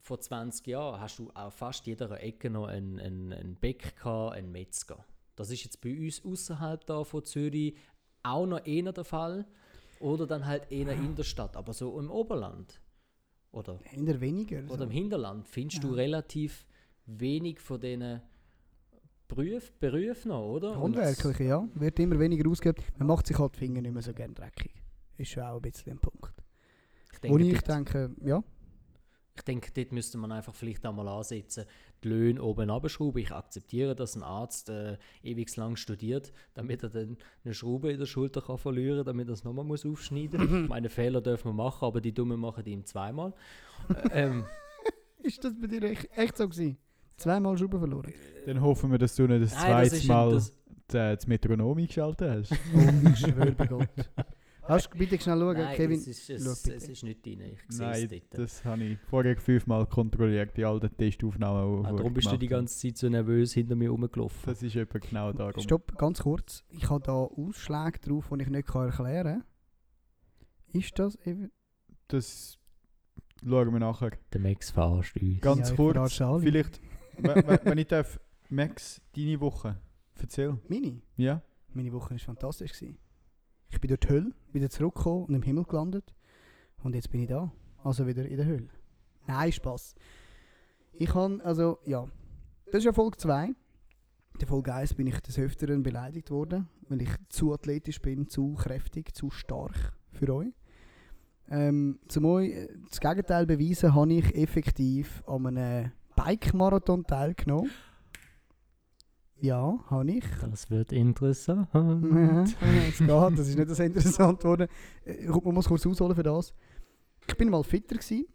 vor 0.00 0.18
20 0.20 0.66
Jahren 0.66 1.00
hast 1.00 1.20
du 1.20 1.30
auf 1.30 1.54
fast 1.54 1.86
jeder 1.86 2.20
Ecke 2.20 2.50
noch 2.50 2.66
einen, 2.66 2.98
einen, 2.98 3.32
einen 3.32 3.54
Bäck 3.54 3.94
gehabt, 3.96 4.34
einen 4.34 4.50
Metzger. 4.50 5.04
Das 5.36 5.50
ist 5.50 5.62
jetzt 5.64 5.80
bei 5.80 5.96
uns 5.96 6.24
außerhalb 6.24 6.84
da 6.86 7.04
von 7.04 7.24
Zürich 7.24 7.76
auch 8.24 8.46
noch 8.46 8.66
eher 8.66 8.92
der 8.92 9.04
Fall. 9.04 9.46
Oder 10.00 10.26
dann 10.26 10.44
halt 10.46 10.72
eher 10.72 10.90
in 10.92 11.14
der 11.14 11.22
Stadt, 11.22 11.56
aber 11.56 11.72
so 11.72 11.96
im 12.00 12.10
Oberland. 12.10 12.80
Oder, 13.52 13.78
Eher 13.94 14.20
weniger. 14.20 14.58
oder 14.64 14.78
So. 14.78 14.84
im 14.84 14.90
Hinterland 14.90 15.46
findest 15.46 15.84
du 15.84 15.88
Ja. 15.88 15.94
relativ 15.94 16.66
wenig 17.06 17.60
von 17.60 17.80
diesen 17.80 18.20
Beruf, 19.28 19.72
Berufen 19.78 20.28
noch, 20.28 20.44
oder? 20.46 20.78
Handwerkliche, 20.80 21.44
ja. 21.44 21.68
Wird 21.74 21.98
immer 22.00 22.18
weniger 22.18 22.48
ausgeübt. 22.50 22.82
Man 22.98 23.08
macht 23.08 23.26
sich 23.26 23.38
halt 23.38 23.54
die 23.54 23.60
Finger 23.60 23.80
nicht 23.80 23.92
mehr 23.92 24.02
so 24.02 24.12
gerne 24.12 24.34
dreckig. 24.34 24.72
Ist 25.16 25.30
schon 25.30 25.42
auch 25.44 25.56
ein 25.56 25.62
bisschen 25.62 25.92
ein 25.92 25.98
Punkt. 25.98 26.32
Ich 27.12 27.30
Wo 27.30 27.38
denke, 27.38 27.52
ich 27.56 27.62
dort- 27.62 27.68
denke, 27.68 28.14
ja, 28.24 28.42
Ich 29.34 29.42
denke, 29.42 29.70
dort 29.72 29.92
müsste 29.92 30.18
man 30.18 30.30
einfach 30.30 30.54
vielleicht 30.54 30.84
einmal 30.84 31.08
ansetzen, 31.08 31.64
die 32.04 32.08
Löhne 32.08 32.42
oben 32.42 32.70
abschrauben. 32.70 33.22
Ich 33.22 33.32
akzeptiere, 33.32 33.94
dass 33.94 34.14
ein 34.14 34.22
Arzt 34.22 34.68
äh, 34.68 34.98
ewig 35.22 35.54
lang 35.56 35.76
studiert, 35.76 36.32
damit 36.54 36.82
er 36.82 36.90
dann 36.90 37.16
eine 37.44 37.54
Schraube 37.54 37.92
in 37.92 37.98
der 37.98 38.06
Schulter 38.06 38.42
kann 38.42 38.58
verlieren 38.58 38.98
kann, 38.98 39.06
damit 39.06 39.28
er 39.28 39.32
es 39.32 39.44
nochmal 39.44 39.64
muss 39.64 39.86
aufschneiden 39.86 40.40
muss. 40.40 40.50
Meine 40.68 40.90
Fehler 40.90 41.22
dürfen 41.22 41.48
wir 41.48 41.54
machen, 41.54 41.86
aber 41.86 42.00
die 42.00 42.12
Dummen 42.12 42.38
machen 42.38 42.62
die 42.64 42.72
ihm 42.72 42.84
zweimal. 42.84 43.32
Äh, 43.88 44.24
ähm, 44.24 44.44
ist 45.22 45.42
das 45.42 45.54
bei 45.58 45.66
dir 45.66 45.82
echt, 45.82 46.08
echt 46.14 46.36
so 46.36 46.48
gewesen? 46.48 46.76
Zweimal 47.16 47.56
Schrauben 47.56 47.78
verloren. 47.78 48.12
Dann 48.44 48.60
hoffen 48.60 48.90
wir, 48.90 48.98
dass 48.98 49.14
du 49.14 49.26
nicht 49.26 49.44
das 49.44 49.54
nein, 49.54 49.88
zweite 49.88 50.06
Mal 50.08 50.32
das, 50.32 50.52
das 50.88 51.26
Metronom 51.26 51.78
eingeschaltet 51.78 52.50
hast. 52.50 52.52
Oh, 52.74 53.08
ich 53.08 53.18
schwöre 53.18 53.52
bei 53.52 53.66
Gott. 53.66 53.88
Hast 54.64 54.90
du 54.94 54.98
bitte 54.98 55.18
schnell 55.20 55.38
schauen, 55.40 55.56
nein, 55.56 55.76
Kevin? 55.76 55.98
es 55.98 56.06
ist, 56.06 56.30
es, 56.30 56.66
es 56.68 56.88
ist 56.88 57.02
nicht 57.02 57.24
drin. 57.26 57.40
Ich 57.40 57.60
sehe 57.68 57.86
Nein, 57.86 58.04
es 58.04 58.08
dort. 58.10 58.38
das 58.38 58.64
habe 58.64 58.84
ich 58.84 58.98
vorher 59.00 59.36
fünfmal 59.36 59.86
kontrolliert, 59.86 60.56
die 60.56 60.64
alten 60.64 60.96
Testaufnahmen. 60.96 61.82
die 61.82 61.88
Ah, 61.88 61.92
darum 61.92 62.14
bist 62.14 62.30
du 62.30 62.36
die 62.36 62.46
ganze 62.46 62.78
Zeit 62.78 62.96
so 62.96 63.08
nervös 63.08 63.52
hinter 63.54 63.74
mir 63.74 63.90
rumgelaufen. 63.90 64.38
Das 64.46 64.62
ist 64.62 64.76
etwa 64.76 64.98
genau 64.98 65.32
darum. 65.32 65.60
Stopp, 65.62 65.96
ganz 65.98 66.20
kurz. 66.22 66.64
Ich 66.70 66.88
habe 66.88 67.02
da 67.04 67.12
Ausschläge 67.12 67.98
drauf, 68.00 68.30
die 68.32 68.42
ich 68.42 68.48
nicht 68.50 68.68
kann 68.68 68.86
erklären 68.88 69.42
kann. 69.42 70.80
Ist 70.80 70.98
das 70.98 71.16
eben... 71.26 71.50
Das 72.08 72.58
schauen 73.44 73.72
wir 73.72 73.80
nachher. 73.80 74.12
Der 74.32 74.40
Max 74.40 74.70
verarscht 74.70 75.16
uns. 75.16 75.40
Ganz 75.40 75.70
ich 75.70 75.76
kurz, 75.76 76.14
vielleicht, 76.40 76.80
we- 77.18 77.34
we- 77.46 77.60
wenn 77.64 77.78
ich 77.78 77.88
darf, 77.88 78.20
Max, 78.48 79.00
deine 79.16 79.40
Woche, 79.40 79.80
erzähl. 80.20 80.58
Meine? 80.68 81.02
Ja? 81.16 81.42
Meine 81.74 81.92
Woche 81.92 82.10
war 82.12 82.18
fantastisch. 82.18 82.72
Gewesen. 82.72 82.98
Ich 83.72 83.80
bin 83.80 83.88
durch 83.88 84.00
die 84.00 84.08
Hölle 84.08 84.32
wieder 84.52 84.70
zurückgekommen 84.70 85.24
und 85.24 85.34
im 85.34 85.42
Himmel 85.42 85.64
gelandet. 85.64 86.14
Und 86.82 86.94
jetzt 86.94 87.10
bin 87.10 87.22
ich 87.22 87.28
da. 87.28 87.50
Also 87.82 88.06
wieder 88.06 88.24
in 88.26 88.36
der 88.36 88.46
Hölle. 88.46 88.68
Nein, 89.26 89.50
Spaß. 89.50 89.94
Ich 90.92 91.14
habe, 91.14 91.40
also, 91.42 91.78
ja. 91.86 92.06
Das 92.66 92.78
ist 92.78 92.84
ja 92.84 92.92
Folge 92.92 93.16
2. 93.16 93.54
der 94.40 94.48
Folge 94.48 94.74
1 94.74 94.94
bin 94.94 95.06
ich 95.06 95.18
des 95.20 95.38
Öfteren 95.38 95.82
beleidigt 95.82 96.30
worden, 96.30 96.68
weil 96.88 97.02
ich 97.02 97.10
zu 97.28 97.52
athletisch 97.52 98.00
bin, 98.00 98.28
zu 98.28 98.54
kräftig, 98.54 99.14
zu 99.14 99.30
stark 99.30 99.94
für 100.12 100.32
euch. 100.34 100.48
Ähm, 101.50 101.98
zum 102.08 102.24
euch 102.26 102.50
äh, 102.50 102.68
das 102.88 103.00
Gegenteil 103.00 103.46
beweisen, 103.46 103.94
habe 103.94 104.12
ich 104.12 104.34
effektiv 104.34 105.22
an 105.26 105.46
einem 105.46 105.92
Bike-Marathon 106.14 107.04
teilgenommen. 107.04 107.70
Ja, 109.42 109.76
habe 109.90 110.10
ich. 110.12 110.24
Das 110.40 110.70
wird 110.70 110.92
interessant. 110.92 111.68
Ja, 111.74 112.42
es 112.88 112.98
geht, 112.98 113.08
das 113.38 113.48
ist 113.48 113.58
nicht 113.58 113.70
so 113.70 113.82
interessant 113.82 114.38
geworden. 114.38 114.68
Äh, 115.04 115.26
Man 115.26 115.54
muss 115.54 115.66
kurz 115.66 115.84
ausholen 115.84 116.14
für 116.14 116.22
das. 116.22 116.54
Ich 117.26 117.36
bin 117.36 117.50
mal 117.50 117.64
fitter 117.64 117.96
gewesen. 117.96 118.26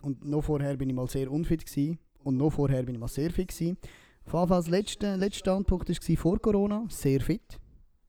Und 0.00 0.24
noch 0.24 0.42
vorher 0.42 0.76
bin 0.76 0.88
ich 0.88 0.94
mal 0.94 1.08
sehr 1.08 1.30
unfit 1.30 1.66
gewesen. 1.66 1.98
Und 2.22 2.36
noch 2.36 2.50
vorher 2.50 2.84
bin 2.84 2.94
ich 2.94 3.00
mal 3.00 3.08
sehr 3.08 3.30
fit 3.32 3.48
gewesen. 3.48 3.76
Auf 4.26 4.32
jeden 4.32 4.46
Fall, 4.48 4.58
das 4.58 4.68
letzte, 4.68 5.16
letzte 5.16 5.40
Standpunkt 5.40 5.88
war 5.88 6.16
vor 6.16 6.38
Corona. 6.38 6.84
Sehr 6.88 7.20
fit. 7.20 7.58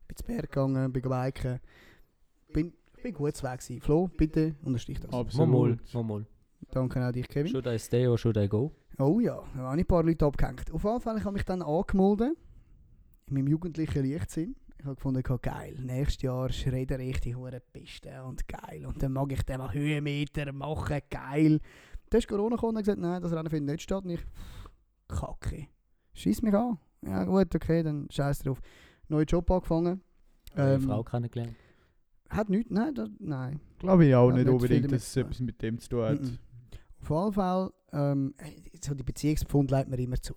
Bin 0.07 0.17
zu 0.17 0.23
Berg 0.25 0.51
gegangen, 0.51 0.91
bin 0.93 1.01
biken. 1.01 1.59
Bin, 2.53 2.73
bin 3.01 3.13
gut 3.13 3.35
zu 3.35 3.43
Weg 3.43 3.59
gewesen. 3.59 3.81
Flo, 3.81 4.07
bitte 4.07 4.55
unterstrich 4.63 4.99
das. 4.99 5.11
Absolut. 5.11 5.81
momol. 5.93 6.27
Danke 6.69 7.07
auch 7.07 7.11
dich, 7.11 7.27
Kevin. 7.27 7.51
Should 7.51 7.65
I 7.65 7.79
stay 7.79 8.05
or 8.05 8.17
should 8.19 8.37
I 8.37 8.47
go? 8.47 8.71
Oh 8.99 9.19
ja, 9.21 9.41
da 9.55 9.59
habe 9.59 9.77
ich 9.77 9.83
ein 9.83 9.87
paar 9.87 10.03
Leute 10.03 10.25
abgehängt. 10.25 10.71
Auf 10.71 10.83
jeden 10.83 10.99
Fall, 11.01 11.17
ich 11.17 11.23
habe 11.23 11.33
mich 11.33 11.43
dann 11.45 11.61
angemeldet. 11.61 12.37
In 13.27 13.33
meinem 13.33 13.47
jugendlichen 13.47 14.05
Leichtsinn. 14.05 14.55
Ich 14.77 14.85
habe 14.85 14.95
gefunden, 14.95 15.19
ich 15.19 15.29
habe 15.29 15.39
geil, 15.39 15.75
nächstes 15.81 16.21
Jahr 16.21 16.49
schredder 16.51 16.99
ich 16.99 17.19
die 17.19 17.35
hure 17.35 17.61
Piste 17.73 18.23
und 18.23 18.47
geil. 18.47 18.85
Und 18.85 19.01
dann 19.03 19.11
mag 19.13 19.31
ich 19.31 19.43
dann 19.43 19.59
mal 19.59 19.73
Höhenmeter 19.73 20.51
machen, 20.53 20.99
geil. 21.09 21.59
Dann 22.09 22.19
ist 22.19 22.27
Corona 22.27 22.55
gekommen 22.55 22.77
und 22.77 22.83
gesagt, 22.83 22.99
nein, 22.99 23.21
das 23.21 23.33
Rennen 23.33 23.49
findet 23.49 23.73
nicht 23.73 23.83
statt. 23.83 24.03
Und 24.03 24.11
ich, 24.11 24.21
kacke. 25.07 25.67
Scheiß 26.13 26.41
mich 26.41 26.53
an. 26.53 26.77
Ja 27.05 27.23
gut, 27.23 27.53
okay, 27.55 27.83
dann 27.83 28.07
scheiß 28.09 28.39
drauf. 28.39 28.61
Neuer 29.07 29.23
Job 29.23 29.49
angefangen. 29.51 30.01
Eine 30.55 30.73
Ähm, 30.75 30.81
Frau 30.81 31.03
kennengelernt. 31.03 31.55
Hat 32.29 32.49
nichts, 32.49 32.71
nein, 32.71 32.93
das, 32.95 33.09
nein. 33.19 33.59
Glaube 33.79 34.05
ich 34.05 34.15
auch 34.15 34.29
Hat 34.29 34.35
nicht 34.35 34.45
nicht 34.45 34.53
unbedingt, 34.53 34.91
dass 34.91 35.03
es 35.07 35.17
etwas 35.17 35.39
mit 35.39 35.61
dem 35.61 35.79
zu 35.79 35.89
tun 35.89 36.03
hat. 36.03 36.21
Mhm. 36.21 36.37
Auf 37.01 37.09
jeden 37.09 37.33
Fall, 37.33 37.71
ähm, 37.91 38.33
so 38.81 38.93
die 38.93 39.03
Beziehungspfund 39.03 39.71
leitet 39.71 39.89
mir 39.89 39.99
immer 39.99 40.21
zu. 40.21 40.33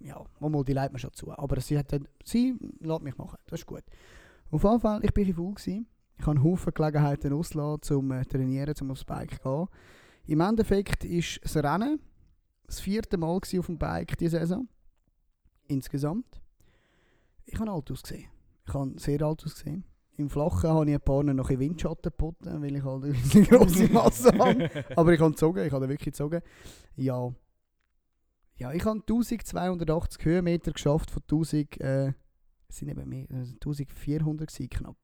Ja, 0.00 0.24
manchmal 0.40 0.64
die 0.64 0.72
leitet 0.72 0.92
mir 0.92 0.98
schon 0.98 1.12
zu. 1.12 1.30
Aber 1.32 1.60
sie 1.60 1.78
hat 1.78 1.92
dann, 1.92 2.08
sie 2.24 2.54
lässt 2.80 3.02
mich 3.02 3.16
machen. 3.16 3.38
Das 3.46 3.60
ist 3.60 3.66
gut. 3.66 3.82
Auf 4.50 4.62
jeden 4.62 4.80
Fall, 4.80 5.04
ich 5.04 5.12
bin 5.12 5.34
faul 5.34 5.54
gewesen. 5.54 5.86
Ich 6.16 6.26
habe 6.26 6.42
Haufen 6.42 6.72
Gelegenheiten 6.72 7.32
auslassen, 7.32 7.96
um 7.96 8.12
äh, 8.12 8.24
trainieren, 8.24 8.74
um 8.80 8.92
aufs 8.92 9.04
Bike 9.04 9.42
zu 9.42 9.42
gehen. 9.42 9.68
Im 10.26 10.40
Endeffekt 10.40 11.04
ist 11.04 11.40
das 11.42 11.56
Rennen 11.56 11.98
das 12.66 12.80
vierte 12.80 13.16
Mal 13.16 13.28
auf 13.28 13.48
dem 13.48 13.78
Bike 13.78 14.16
diese 14.16 14.38
Saison. 14.38 14.68
Insgesamt. 15.66 16.40
Ich 17.44 17.58
habe 17.58 17.70
alt 17.70 17.90
ausgesehen. 17.90 18.30
Ich 18.66 18.74
habe 18.74 18.92
sehr 18.98 19.22
alt 19.22 19.44
ausgesehen. 19.44 19.84
Im 20.16 20.30
Flachen 20.30 20.70
habe 20.70 20.86
ich 20.88 20.94
ein 20.94 21.00
paar 21.00 21.22
noch 21.24 21.50
ein 21.50 21.58
Windschatten 21.58 22.10
geboten, 22.10 22.62
weil 22.62 22.76
ich 22.76 22.84
halt 22.84 23.04
eine 23.04 23.12
grosse 23.46 23.88
Masse 23.88 24.32
habe. 24.38 24.70
Aber 24.96 25.12
ich 25.12 25.20
habe 25.20 25.30
gezogen, 25.32 25.66
ich 25.66 25.72
habe 25.72 25.88
wirklich 25.88 26.04
gezogen. 26.06 26.40
Ja. 26.96 27.32
Ja, 28.56 28.72
ich 28.72 28.84
habe 28.84 29.00
1280 29.00 30.24
Höhenmeter 30.24 30.70
geschafft 30.72 31.10
von 31.10 31.22
1000, 31.22 31.80
äh, 31.80 32.12
sind 32.68 32.88
eben 32.88 33.08
mehr, 33.08 33.28
äh, 33.30 33.44
1400 33.64 34.48
gewesen, 34.48 34.70
knapp. 34.70 34.96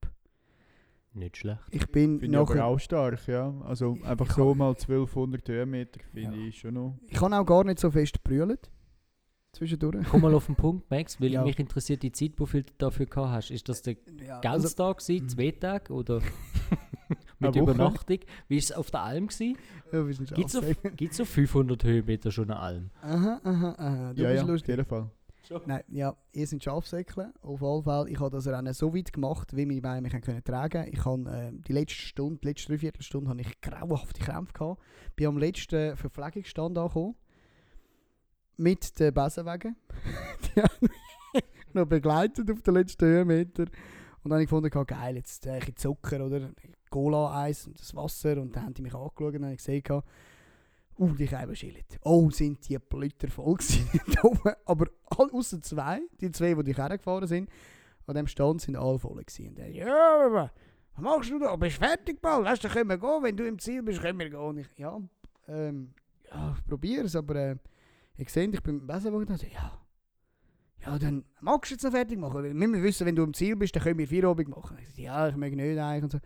Nicht 1.12 1.38
schlecht. 1.38 1.60
Ich 1.72 1.90
bin 1.90 2.20
Finde 2.20 2.36
ich 2.36 2.40
aber 2.40 2.54
nachher, 2.54 2.66
auch 2.66 2.78
stark, 2.78 3.26
ja. 3.26 3.52
Also 3.64 3.98
einfach 4.04 4.26
ich 4.28 4.32
so 4.32 4.50
kann- 4.50 4.58
mal 4.58 4.76
1200 4.76 5.48
Höhenmeter 5.48 5.98
finde 6.12 6.36
Ja. 6.38 6.46
ich 6.46 6.60
schon 6.60 6.74
noch. 6.74 6.98
ich 7.08 7.20
habe 7.20 7.36
auch 7.36 7.44
gar 7.44 7.64
nicht 7.64 7.80
so 7.80 7.90
fest 7.90 8.22
gebrüllt. 8.22 8.70
Zwischendurch. 9.52 10.06
Komm 10.08 10.20
mal 10.22 10.34
auf 10.34 10.46
den 10.46 10.54
Punkt, 10.54 10.88
Max, 10.90 11.20
weil 11.20 11.32
Ja. 11.32 11.42
mich 11.44 11.58
interessiert 11.58 12.02
die 12.02 12.12
Zeit, 12.12 12.32
wofür 12.38 12.62
du 12.62 12.72
dafür 12.78 13.06
gehabt 13.06 13.30
hast. 13.32 13.50
Ist 13.50 13.68
das 13.68 13.82
der 13.82 13.96
Ja, 14.24 14.40
ganze 14.40 14.66
also, 14.68 14.76
Tag 14.76 14.98
gewesen, 14.98 15.24
Mhm. 15.24 15.28
zwei 15.28 15.50
Tage 15.50 15.92
oder 15.92 16.20
mit? 17.40 17.56
Übernachtung? 17.56 18.18
Wie 18.48 18.56
ist 18.56 18.70
es 18.70 18.72
auf 18.76 18.90
der 18.92 19.02
Alm 19.02 19.26
gewesen? 19.26 19.56
ja, 19.92 20.02
Gibt 20.02 20.46
es 20.46 20.52
schon 20.52 20.64
auf, 20.64 20.96
gibt's 20.96 21.20
auf 21.20 21.28
500 21.28 21.82
Höhenmeter 21.82 22.30
schon 22.30 22.50
eine 22.50 22.60
Alm? 22.60 22.90
Aha, 23.02 23.40
aha, 23.42 23.74
aha. 23.76 24.12
Du 24.14 24.22
ja, 24.22 24.28
bist 24.28 24.36
ja, 24.36 24.42
auf 24.44 24.48
lustig. 24.50 24.68
jeden 24.68 24.84
Fall. 24.84 25.10
Nein, 25.66 25.82
ja, 25.88 26.14
ihr 26.32 26.46
sind 26.46 26.62
Schafsäckle. 26.62 27.32
Auf 27.42 27.60
jeden 27.60 27.82
Fall, 27.82 28.08
ich 28.08 28.20
habe 28.20 28.30
das 28.30 28.46
Rennen 28.46 28.72
so 28.72 28.94
weit 28.94 29.12
gemacht, 29.12 29.56
wie 29.56 29.66
meine 29.66 29.80
Beine 29.80 30.02
mich 30.02 30.12
können 30.22 30.44
tragen 30.44 30.86
Ich 30.92 31.04
habe 31.04 31.28
äh, 31.28 31.50
die 31.66 31.72
letzte 31.72 31.96
Stunde, 31.96 32.38
die 32.40 32.46
letzte 32.48 32.68
Dreiviertelstunde, 32.68 33.28
habe 33.30 33.40
ich 33.40 33.60
grauenhafte 33.60 34.20
Krämpfe 34.22 34.52
gehabt. 34.52 34.80
Bin 35.16 35.26
am 35.26 35.38
letzten 35.38 35.96
Verpflegungsstand 35.96 36.78
angekommen. 36.78 37.16
Mit 38.60 39.00
den 39.00 39.14
Besenwagen. 39.14 39.74
die 40.54 40.60
haben 40.60 40.70
mich 40.82 41.44
noch 41.72 41.86
begleitet 41.86 42.50
auf 42.50 42.60
den 42.60 42.74
letzten 42.74 43.06
Höhenmeter. 43.06 43.62
Und 43.62 44.24
dann 44.24 44.32
habe 44.32 44.42
ich 44.42 44.50
gefunden, 44.50 44.86
geil, 44.86 45.16
jetzt 45.16 45.46
äh, 45.46 45.52
ein 45.52 45.58
bisschen 45.60 45.76
Zucker 45.76 46.26
oder 46.26 46.50
Cola-Eis 46.90 47.66
und 47.68 47.80
das 47.80 47.94
Wasser. 47.96 48.38
Und 48.38 48.54
dann 48.54 48.66
haben 48.66 48.74
die 48.74 48.82
mich 48.82 48.94
angeschaut 48.94 49.28
und 49.28 49.32
dann 49.34 49.44
habe 49.44 49.54
ich 49.54 49.64
gesehen, 49.64 50.02
Uh, 50.98 51.14
die 51.14 51.26
Scheiben 51.26 51.56
schillen. 51.56 51.82
Oh, 52.02 52.28
sind 52.28 52.68
die 52.68 52.78
Blüter 52.78 53.28
voll 53.28 53.54
gewesen. 53.56 53.88
Aber 54.66 54.86
all, 55.16 55.30
außer 55.30 55.62
zwei, 55.62 56.02
die 56.20 56.30
zwei, 56.30 56.52
die 56.52 56.64
dich 56.64 56.76
hergefahren 56.76 57.26
sind, 57.26 57.48
an 58.06 58.16
dem 58.16 58.26
Stand 58.26 58.60
sind 58.60 58.76
alle 58.76 58.98
voll 58.98 59.24
gewesen. 59.24 59.48
Und 59.48 59.58
dann, 59.58 59.72
ja, 59.72 60.26
aber 60.26 60.50
was 60.96 61.02
machst 61.02 61.30
du 61.30 61.38
da? 61.38 61.56
Bist 61.56 61.78
fertig? 61.78 62.18
Weißt 62.20 62.62
du, 62.62 62.68
dann 62.68 62.76
können 62.76 62.90
wir 62.90 62.98
gehen. 62.98 63.22
Wenn 63.22 63.36
du 63.38 63.46
im 63.46 63.58
Ziel 63.58 63.82
bist, 63.82 64.02
können 64.02 64.18
wir 64.18 64.28
gehen. 64.28 64.58
Ich, 64.58 64.68
ja, 64.76 65.00
ähm, 65.48 65.94
ja, 66.30 66.54
ich 66.58 66.64
probiere 66.66 67.06
es, 67.06 67.16
aber 67.16 67.34
äh, 67.36 67.56
ich 68.16 68.28
sehe, 68.30 68.48
ich 68.48 68.62
bin 68.62 68.74
mit 68.74 68.82
dem 68.82 68.86
Besenwagen 68.86 69.26
da. 69.26 69.46
Ja, 69.46 69.80
ja, 70.86 70.98
dann 70.98 71.24
magst 71.40 71.70
du 71.70 71.74
jetzt 71.74 71.84
noch 71.84 71.90
fertig 71.90 72.18
machen. 72.18 72.42
Wir 72.42 72.54
müssen 72.54 72.82
wissen, 72.82 73.06
wenn 73.06 73.16
du 73.16 73.22
im 73.22 73.34
Ziel 73.34 73.56
bist, 73.56 73.76
dann 73.76 73.82
können 73.82 73.98
wir 73.98 74.08
Feierabend 74.08 74.48
machen. 74.48 74.78
Ich 74.80 74.88
sage, 74.88 75.02
ja, 75.02 75.28
ich 75.28 75.36
mag 75.36 75.52
nicht 75.52 75.78
eigentlich. 75.78 76.04
Und 76.04 76.12
so. 76.12 76.18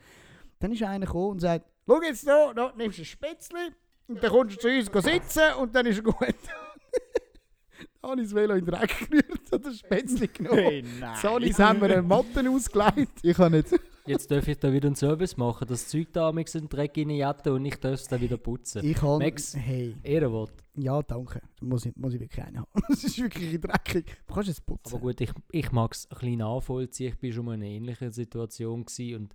Dann 0.60 0.72
ist 0.72 0.82
einer 0.82 1.06
gekommen 1.06 1.32
und 1.32 1.40
sagt, 1.40 1.66
schau 1.86 2.00
jetzt 2.02 2.26
da, 2.26 2.52
da 2.54 2.72
nimmst 2.76 2.98
du 2.98 3.02
ein 3.02 3.06
Spätzle 3.06 3.58
und 4.06 4.22
dann 4.22 4.30
kommst 4.30 4.56
du 4.56 4.60
zu 4.60 4.68
uns 4.68 5.04
sitzen 5.04 5.54
und 5.60 5.74
dann 5.74 5.86
ist 5.86 5.98
es 5.98 6.04
gut. 6.04 6.14
dann 6.20 8.10
habe 8.10 8.20
ich 8.20 8.28
das 8.28 8.34
Velo 8.34 8.54
in 8.54 8.64
den 8.64 8.74
Dreck 8.74 9.08
gerührt 9.10 9.52
und 9.52 9.66
das 9.66 9.78
Spätzle 9.78 10.28
genommen. 10.28 10.58
Hey, 10.58 10.84
nein. 11.00 11.18
So, 11.20 11.38
jetzt 11.38 11.58
haben 11.58 11.80
wir 11.80 11.90
eine 11.90 12.02
Matte 12.02 12.48
ausgelegt. 12.48 13.18
Ich 13.22 13.36
kann 13.36 13.52
nicht. 13.52 13.68
Jetzt 14.06 14.30
darf 14.30 14.46
ich 14.46 14.58
da 14.58 14.72
wieder 14.72 14.86
einen 14.86 14.96
Service 14.96 15.36
machen. 15.36 15.66
Das 15.66 15.88
Zeug 15.88 16.08
da 16.12 16.30
in 16.30 16.36
den 16.36 16.68
Dreck 16.68 16.96
reinjatten 16.96 17.52
und 17.52 17.64
ich 17.64 17.76
darf 17.76 17.94
es 17.94 18.06
dann 18.06 18.20
wieder 18.20 18.36
putzen. 18.36 18.84
Ich 18.84 19.00
habe... 19.02 19.24
Max. 19.24 19.56
Hey, 19.56 19.96
Ehrenwort. 20.02 20.63
Ja, 20.76 21.02
danke. 21.02 21.40
Da 21.60 21.66
muss 21.66 21.86
ich, 21.86 21.94
muss 21.96 22.14
ich 22.14 22.20
wirklich 22.20 22.44
einen 22.44 22.58
haben. 22.58 22.68
Das 22.88 23.04
ist 23.04 23.18
wirklich 23.18 23.60
dreckig. 23.60 24.16
Du 24.26 24.34
kannst 24.34 24.50
es 24.50 24.60
putzen. 24.60 24.94
Aber 24.94 25.02
gut, 25.02 25.20
ich, 25.20 25.32
ich 25.52 25.72
mag 25.72 25.92
es 25.92 26.06
ein 26.10 26.18
bisschen 26.18 26.38
nachvollziehen. 26.38 27.14
Ich 27.14 27.22
war 27.22 27.32
schon 27.32 27.44
mal 27.44 27.54
in 27.54 27.62
einer 27.62 27.70
ähnlichen 27.70 28.12
Situation 28.12 28.84
gewesen 28.84 29.22
und 29.22 29.34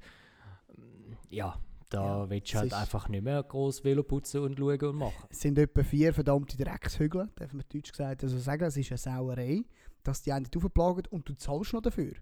ähm, 0.78 1.18
ja, 1.30 1.58
da 1.90 2.06
Ja, 2.24 2.30
willst 2.30 2.54
du 2.54 2.58
halt 2.60 2.74
einfach 2.74 3.10
nicht 3.10 3.24
mehr 3.24 3.42
groß 3.42 3.84
Velo 3.84 4.04
putzen 4.04 4.42
und 4.42 4.58
schauen 4.58 4.80
und 4.80 4.96
machen. 4.98 5.26
Es 5.30 5.42
sind 5.42 5.58
etwa 5.58 5.84
vier 5.84 6.14
verdammte 6.14 6.58
Dreckshügel, 6.58 7.30
darf 7.36 7.54
man 7.54 7.64
deutsch 7.72 7.92
gesagt 7.92 8.24
also 8.24 8.38
sagen. 8.38 8.64
Es 8.64 8.78
ist 8.78 8.92
eine 8.92 8.98
Sauerei, 8.98 9.64
dass 10.04 10.22
die 10.22 10.32
einen 10.32 10.48
aufplagen 10.56 11.06
und 11.10 11.28
du 11.28 11.36
zahlst 11.36 11.74
noch 11.74 11.82
dafür. 11.82 12.14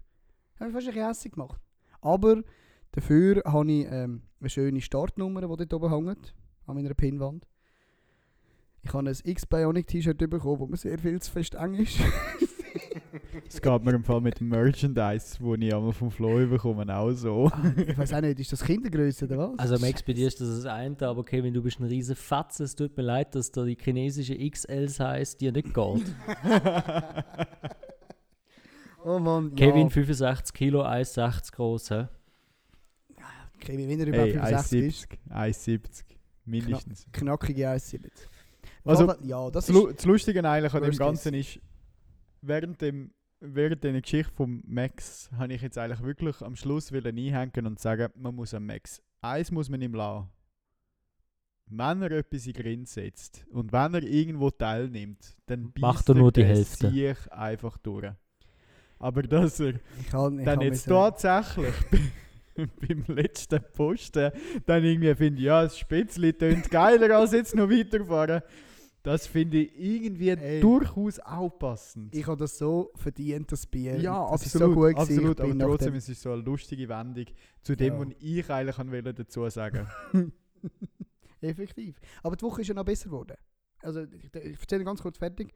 Habe 0.58 0.70
ich 0.70 0.74
fast 0.74 0.88
ein 0.88 0.94
bisschen 0.94 1.06
hässlich 1.06 1.32
gemacht. 1.34 1.60
Aber 2.00 2.42
dafür 2.92 3.42
habe 3.44 3.70
ich 3.70 3.86
ähm, 3.90 4.22
eine 4.40 4.48
schöne 4.48 4.80
Startnummer, 4.80 5.40
die 5.40 5.66
dort 5.66 5.74
oben 5.74 6.06
hängt, 6.06 6.34
an 6.66 6.76
meiner 6.76 6.94
Pinnwand. 6.94 7.46
Ich 8.82 8.92
habe 8.92 9.08
ein 9.08 9.16
X-Bionic-T-Shirt 9.22 10.18
bekommen, 10.30 10.60
wo 10.60 10.66
mir 10.66 10.76
sehr 10.76 10.98
viel 10.98 11.20
zu 11.20 11.30
fest 11.30 11.54
eng 11.54 11.74
ist. 11.74 11.98
Es 13.48 13.60
geht 13.62 13.84
mir 13.84 13.94
im 13.94 14.04
Fall 14.04 14.20
mit 14.20 14.40
dem 14.40 14.48
Merchandise, 14.48 15.36
wo 15.40 15.54
ich 15.54 15.74
einmal 15.74 15.92
vom 15.92 16.10
Flo 16.10 16.46
bekomme, 16.46 16.94
auch 16.94 17.12
so. 17.12 17.50
ich 17.76 17.96
weiß 17.96 18.12
auch 18.14 18.20
nicht, 18.20 18.40
ist 18.40 18.52
das 18.52 18.62
Kindergröße 18.62 19.24
oder 19.24 19.38
was? 19.38 19.58
Also 19.58 19.78
Max, 19.78 20.02
bei 20.02 20.12
dir 20.12 20.28
ist 20.28 20.40
das 20.40 20.48
das 20.48 20.66
eine, 20.66 20.96
aber 21.00 21.24
Kevin, 21.24 21.54
du 21.54 21.62
bist 21.62 21.80
ein 21.80 21.86
riesen 21.86 22.14
Fatze. 22.16 22.64
Es 22.64 22.74
tut 22.74 22.96
mir 22.96 23.02
leid, 23.02 23.34
dass 23.34 23.50
da 23.50 23.64
die 23.64 23.76
chinesische 23.80 24.36
XL-Size 24.36 25.36
dir 25.38 25.52
nicht 25.52 25.72
geht. 25.72 25.74
oh 29.04 29.18
Mann, 29.18 29.54
Kevin, 29.54 29.84
ja. 29.84 29.90
65 29.90 30.54
Kilo, 30.54 30.84
1,60 30.84 31.52
groß. 31.52 31.90
hä? 31.90 32.08
Kevin, 33.60 33.88
wenn 33.88 34.00
er 34.00 34.06
über 34.06 34.18
Hey, 34.18 34.32
65 34.32 34.86
ist, 34.86 35.08
1,70. 35.30 35.80
1,70. 35.80 36.04
Mindestens. 36.44 37.06
knackige 37.12 37.68
1,70. 37.68 38.10
Also, 38.88 39.14
ja, 39.22 39.50
das 39.50 39.68
ist... 39.68 39.84
Das 39.96 40.04
Lustige 40.04 40.48
eigentlich 40.48 40.74
an 40.74 40.82
dem 40.82 40.96
Ganzen 40.96 41.34
ist, 41.34 41.60
während 42.40 42.80
dem 42.80 43.12
während 43.40 43.84
der 43.84 44.00
Geschichte 44.00 44.32
von 44.32 44.62
Max 44.66 45.30
habe 45.36 45.52
ich 45.52 45.62
jetzt 45.62 45.78
eigentlich 45.78 46.02
wirklich 46.02 46.42
am 46.42 46.56
Schluss 46.56 46.92
wollen 46.92 47.06
einhängen 47.06 47.66
und 47.66 47.78
sagen, 47.78 48.12
man 48.16 48.34
muss 48.34 48.54
am 48.54 48.66
Max, 48.66 49.00
eins 49.20 49.50
muss 49.50 49.68
man 49.68 49.80
ihm 49.80 49.94
lassen. 49.94 50.28
Wenn 51.70 52.02
er 52.02 52.12
etwas 52.12 52.46
in 52.46 52.54
Grind 52.54 52.88
setzt 52.88 53.44
und 53.50 53.72
wenn 53.72 53.94
er 53.94 54.02
irgendwo 54.02 54.50
teilnimmt, 54.50 55.36
dann 55.46 55.72
Macht 55.78 56.08
er 56.08 56.14
nur 56.14 56.32
die 56.32 56.44
Hälfte. 56.44 56.90
Sieg 56.90 57.16
einfach 57.30 57.76
durch. 57.78 58.10
Aber 58.98 59.22
dass 59.22 59.60
er 59.60 59.74
Ich 60.00 60.08
kann, 60.10 60.38
ich 60.38 60.44
dann 60.44 60.60
jetzt 60.62 60.86
tatsächlich 60.86 61.74
beim 62.56 63.04
letzten 63.06 63.62
Posten 63.74 64.32
dann 64.66 64.82
irgendwie 64.82 65.14
finde, 65.14 65.42
ja, 65.42 65.62
das 65.62 65.78
Spätzle 65.78 66.36
tönt 66.36 66.70
geiler 66.70 67.16
als 67.16 67.32
jetzt 67.32 67.54
noch 67.54 67.70
weiterfahren. 67.70 68.42
Das 69.08 69.26
finde 69.26 69.56
ich 69.58 69.72
irgendwie 69.78 70.28
Ey. 70.30 70.60
durchaus 70.60 71.18
auch 71.20 71.48
passend. 71.48 72.14
Ich 72.14 72.26
habe 72.26 72.36
das 72.36 72.58
so 72.58 72.90
verdient, 72.94 73.50
das 73.50 73.64
Bier. 73.66 73.96
ja, 73.98 74.28
das 74.30 74.44
ist 74.44 74.54
absolut, 74.56 74.74
so 74.74 74.80
gut 74.80 74.94
gewesen. 74.96 75.26
absolut. 75.28 75.40
Aber 75.40 75.58
trotzdem, 75.58 75.92
dem- 75.92 75.96
es 75.96 76.08
ist 76.10 76.20
so 76.20 76.32
eine 76.32 76.42
lustige 76.42 76.88
Wendung 76.90 77.24
zu 77.62 77.74
dem, 77.74 77.94
Ja. 77.94 78.00
was 78.00 78.08
ich 78.20 78.50
eigentlich 78.50 78.78
wollte 78.78 79.14
dazu 79.14 79.48
sagen 79.48 79.88
Effektiv. 81.40 82.00
Aber 82.22 82.36
die 82.36 82.42
Woche 82.42 82.60
ist 82.60 82.68
ja 82.68 82.74
noch 82.74 82.84
besser 82.84 83.06
geworden. 83.06 83.36
Also, 83.80 84.02
ich, 84.02 84.34
ich 84.34 84.60
erzähle 84.60 84.84
ganz 84.84 85.00
kurz 85.00 85.18
fertig. 85.18 85.54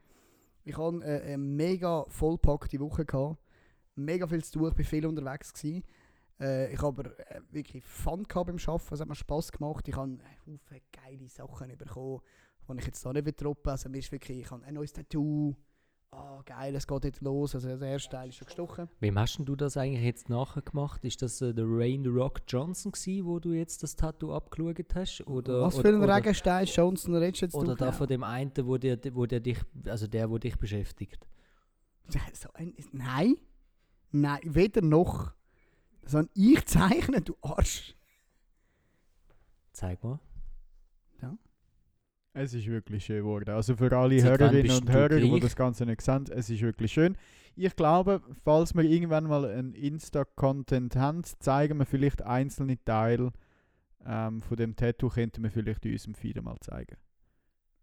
Ich 0.65 0.79
hatte 0.79 1.03
äh, 1.05 1.23
eine 1.23 1.39
mega 1.39 2.05
vollpackte 2.09 2.79
Woche. 2.81 3.05
Gehabt. 3.05 3.39
Mega 3.97 4.27
viel 4.27 4.43
zu 4.45 4.59
tun, 4.61 4.71
ich 4.73 4.79
war 4.79 4.85
viel 4.85 5.05
unterwegs. 5.07 5.53
Gewesen. 5.53 5.83
Äh, 6.41 6.73
ich 6.73 6.81
habe 6.81 6.87
aber 7.03 7.31
äh, 7.31 7.41
wirklich 7.51 7.85
Fun 7.85 8.23
gehabt 8.23 8.47
beim 8.47 8.57
Arbeiten, 8.65 8.95
es 8.95 9.01
hat 9.01 9.09
mir 9.09 9.15
Spass 9.15 9.53
gemacht. 9.53 9.87
Ich 9.89 9.97
habe 9.97 10.19
viele 10.67 10.81
geile 10.93 11.29
Sachen 11.29 11.77
bekommen, 11.77 12.21
die 12.73 12.81
ich 12.81 12.87
jetzt 12.87 13.05
da 13.05 13.13
nicht 13.13 13.43
droppen 13.43 13.71
Also 13.71 13.89
mir 13.89 13.99
ist 13.99 14.13
wirklich, 14.13 14.41
ich 14.41 14.51
habe 14.51 14.65
ein 14.65 14.75
neues 14.75 14.93
Tattoo. 14.93 15.55
Ah, 16.11 16.43
geil, 16.45 16.75
es 16.75 16.87
geht 16.87 17.05
jetzt 17.05 17.23
los. 17.23 17.55
Also 17.55 17.75
der 17.75 17.89
erste 17.89 18.11
Teil 18.11 18.29
ist 18.29 18.37
schon 18.37 18.45
gestochen. 18.45 18.89
Wem 19.01 19.19
hast 19.19 19.39
du 19.39 19.57
das 19.57 19.79
eigentlich 19.79 20.05
jetzt 20.05 20.29
nachher 20.29 20.61
gemacht? 20.61 21.03
Ist 21.07 21.23
das 21.23 21.41
äh, 21.41 21.55
der 21.55 21.65
Rain 21.67 22.07
Rock 22.07 22.43
Johnson 22.47 22.93
gsi, 22.93 23.23
wo 23.25 23.39
du 23.39 23.53
jetzt 23.53 23.83
das 23.83 23.97
Tattoo 23.97 24.35
abgeschaut 24.35 24.95
hast? 24.95 25.27
Oder, 25.27 25.63
Was 25.63 25.79
für 25.79 25.89
ein 25.89 26.03
oder, 26.03 26.17
Regenstein 26.17 26.67
Johnson 26.67 27.15
redest 27.15 27.41
jetzt 27.41 27.55
oder 27.55 27.77
genau? 27.77 27.93
von 27.93 28.07
dem 28.07 28.25
einen, 28.25 28.53
wo 28.63 28.77
der, 28.77 28.99
wo 29.15 29.25
der 29.25 29.41
dich, 29.41 29.59
also 29.87 30.07
der, 30.07 30.29
wo 30.29 30.37
dich 30.39 30.57
beschäftigt? 30.59 31.27
So 32.35 32.51
ein, 32.53 32.75
nein. 32.93 33.37
Nein, 34.11 34.41
weder 34.45 34.83
noch. 34.83 35.33
Habe 36.13 36.29
ich 36.35 36.67
zeichnen, 36.67 37.25
du 37.25 37.35
Arsch. 37.41 37.97
Zeig 39.73 40.05
mal. 40.05 40.21
Es 42.35 42.55
ist 42.55 42.67
wirklich 42.67 43.05
schön 43.05 43.19
geworden. 43.19 43.51
Also 43.51 43.77
für 43.77 43.95
alle 43.97 44.19
Seit 44.19 44.41
Hörerinnen 44.41 44.79
und 44.79 44.91
Hörer, 44.91 45.21
die 45.21 45.41
das 45.41 45.55
Ganze 45.55 45.85
nicht 45.85 46.01
sehen, 46.01 46.25
es 46.31 46.49
ist 46.49 46.63
wirklich 46.63 46.93
schön. 46.93 47.17
Ich 47.55 47.77
glaube, 47.77 48.23
falls 48.43 48.75
wir 48.75 48.85
irgendwann 48.85 49.25
mal 49.25 49.45
einen 49.45 49.75
Insta-Content 49.75 50.97
haben, 50.97 51.23
zeigen 51.25 51.79
wir 51.79 51.85
vielleicht 51.85 52.23
einzelne 52.23 52.83
Teile 52.83 53.33
ähm, 54.07 54.41
von 54.41 54.57
dem 54.57 54.75
Tattoo, 54.75 55.11
könnten 55.11 55.43
wir 55.43 55.51
vielleicht 55.51 55.85
in 55.85 55.93
unserem 55.93 56.15
Feed 56.15 56.43
mal 56.43 56.57
zeigen. 56.61 56.97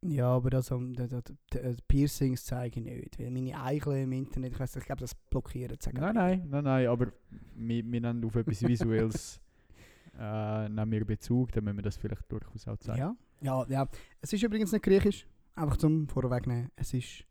Ja, 0.01 0.29
aber 0.29 0.49
das, 0.49 0.71
um, 0.71 0.93
das, 0.93 1.09
das, 1.09 1.23
das 1.49 1.81
Piercings 1.83 2.45
zeige 2.45 2.79
ich 2.79 2.85
nicht. 2.85 3.19
Weil 3.19 3.31
meine 3.31 3.61
Eichel 3.61 3.97
im 3.97 4.13
Internet, 4.13 4.53
ich, 4.53 4.59
weiss, 4.59 4.75
ich 4.75 4.85
glaube, 4.85 5.01
das 5.01 5.13
blockiert. 5.13 5.81
sagen 5.81 5.99
Nein, 5.99 6.15
nein, 6.15 6.47
nein, 6.49 6.63
nein, 6.63 6.87
aber 6.87 7.07
wir, 7.55 7.83
wir 7.85 8.01
nehmen 8.01 8.23
auf 8.23 8.35
etwas 8.35 8.63
Visuelles 8.63 9.41
äh, 10.19 10.69
nehmen 10.69 10.91
wir 10.91 11.05
Bezug, 11.05 11.51
dann 11.51 11.65
müssen 11.65 11.77
wir 11.77 11.83
das 11.83 11.97
vielleicht 11.97 12.31
durchaus 12.31 12.67
auch 12.67 12.77
zeigen. 12.77 12.99
Ja, 12.99 13.15
ja, 13.41 13.65
ja. 13.67 13.87
Es 14.21 14.33
ist 14.33 14.43
übrigens 14.43 14.71
nicht 14.71 14.83
griechisch. 14.83 15.25
Einfach 15.55 15.77
zum 15.77 16.07
Vorwegnehmen. 16.07 16.71
Es 16.75 16.93
ist 16.93 17.25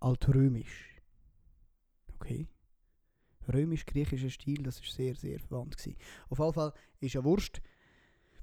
altrömisch. 0.00 1.00
Okay. 2.16 2.48
Römisch-griechischer 3.52 4.30
Stil, 4.30 4.62
das 4.62 4.80
ist 4.80 4.92
sehr, 4.92 5.14
sehr 5.14 5.38
verwandt 5.40 5.76
gewesen. 5.76 5.96
Auf 6.28 6.38
jeden 6.38 6.52
Fall 6.52 6.72
ist 7.00 7.14
ja 7.14 7.24
Wurst. 7.24 7.60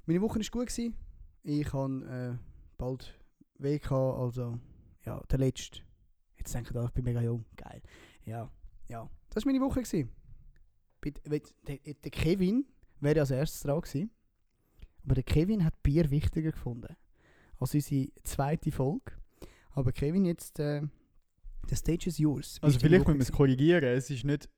Meine 0.05 0.21
Woche 0.21 0.39
war 0.39 0.45
gut. 0.51 0.67
Gewesen. 0.67 0.95
Ich 1.43 1.71
habe 1.71 2.37
äh, 2.37 2.37
bald 2.77 3.17
WK, 3.57 3.91
also 3.91 4.59
ja, 5.05 5.21
der 5.31 5.39
letzte. 5.39 5.81
Jetzt 6.37 6.53
denke 6.53 6.77
ich, 6.77 6.85
ich 6.85 6.91
bin 6.91 7.03
mega 7.03 7.21
jung. 7.21 7.45
Geil. 7.55 7.81
Ja, 8.25 8.51
ja. 8.89 9.09
Das 9.29 9.45
war 9.45 9.53
meine 9.53 9.63
Woche. 9.63 9.83
Der 11.03 12.11
Kevin 12.11 12.65
wäre 12.99 13.19
als 13.21 13.31
erstes 13.31 13.61
dran 13.61 13.81
gewesen. 13.81 14.11
Aber 15.03 15.15
der 15.15 15.23
Kevin 15.23 15.63
hat 15.63 15.81
Bier 15.83 16.09
wichtiger 16.09 16.51
gefunden 16.51 16.95
als 17.59 17.73
unsere 17.73 18.09
zweite 18.23 18.71
Folge. 18.71 19.13
Aber 19.71 19.91
Kevin, 19.91 20.25
jetzt 20.25 20.59
äh, 20.59 20.81
the 21.67 21.75
stage 21.75 22.07
is 22.07 22.17
yours. 22.17 22.59
Also 22.61 22.79
vielleicht 22.79 23.07
müssen 23.07 23.19
wir 23.19 23.21
es 23.21 23.27
gewesen? 23.27 23.37
korrigieren. 23.37 23.83
Es 23.83 24.09
ist 24.09 24.23
nicht 24.23 24.49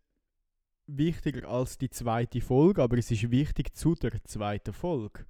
wichtiger 0.88 1.48
als 1.48 1.78
die 1.78 1.90
zweite 1.90 2.42
Folge, 2.42 2.82
aber 2.82 2.98
es 2.98 3.12
ist 3.12 3.30
wichtig 3.30 3.76
zu 3.76 3.96
der 3.96 4.24
zweiten 4.24 4.74
Folge. 4.74 5.26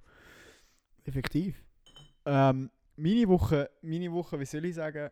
Effektiv. 1.04 1.64
Ähm, 2.24 2.70
meine 2.96 3.28
Woche, 3.28 3.70
meine 3.82 4.12
Woche, 4.12 4.38
wie 4.38 4.44
soll 4.44 4.64
ich 4.64 4.74
sagen, 4.74 5.10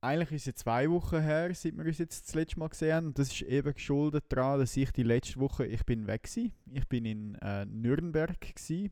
eigentlich 0.00 0.32
ist 0.32 0.48
es 0.48 0.54
zwei 0.56 0.90
Wochen 0.90 1.20
her, 1.20 1.54
seit 1.54 1.76
wir 1.76 1.84
uns 1.84 1.98
jetzt 1.98 2.28
das 2.28 2.34
letzte 2.34 2.58
Mal 2.58 2.68
gesehen 2.68 2.94
haben. 2.94 3.06
Und 3.06 3.18
das 3.18 3.32
ist 3.32 3.42
eben 3.42 3.72
geschuldet 3.72 4.24
daran, 4.28 4.60
dass 4.60 4.76
ich 4.76 4.90
die 4.92 5.02
letzte 5.02 5.40
Woche, 5.40 5.66
ich 5.66 5.84
bin 5.84 6.06
weg 6.06 6.28
war. 6.36 6.44
Ich 6.72 6.88
bin 6.88 7.04
in 7.06 7.34
äh, 7.36 7.64
Nürnberg 7.64 8.38
gsi. 8.54 8.90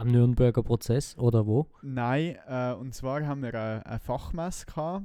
Am 0.00 0.08
Nürnberger 0.08 0.62
Prozess 0.62 1.14
oder 1.18 1.46
wo? 1.46 1.68
Nein, 1.82 2.38
äh, 2.46 2.72
und 2.72 2.94
zwar 2.94 3.26
haben 3.26 3.42
wir 3.42 3.52
äh, 3.52 3.82
eine 3.84 3.98
Fachmesse 3.98 4.64
gehabt. 4.64 5.04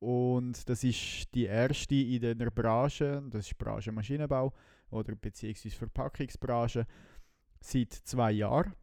Und 0.00 0.68
das 0.68 0.82
ist 0.82 1.32
die 1.32 1.44
erste 1.44 1.94
in 1.94 2.20
der 2.38 2.50
Branche, 2.50 3.22
das 3.30 3.46
ist 3.46 3.56
Branche 3.56 3.92
Maschinenbau 3.92 4.52
oder 4.90 5.14
beziehungsweise 5.14 5.76
Verpackungsbranche, 5.76 6.88
seit 7.60 7.92
zwei 7.92 8.32
Jahren. 8.32 8.74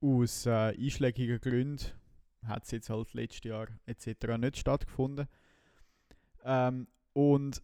Aus 0.00 0.44
äh, 0.46 0.74
einschlägigen 0.76 1.40
Gründen 1.40 1.78
hat 2.44 2.64
es 2.64 2.72
jetzt 2.72 2.90
halt 2.90 3.14
letztes 3.14 3.44
Jahr 3.44 3.68
etc. 3.86 4.38
nicht 4.40 4.56
stattgefunden. 4.56 5.28
Ähm, 6.42 6.88
und 7.12 7.62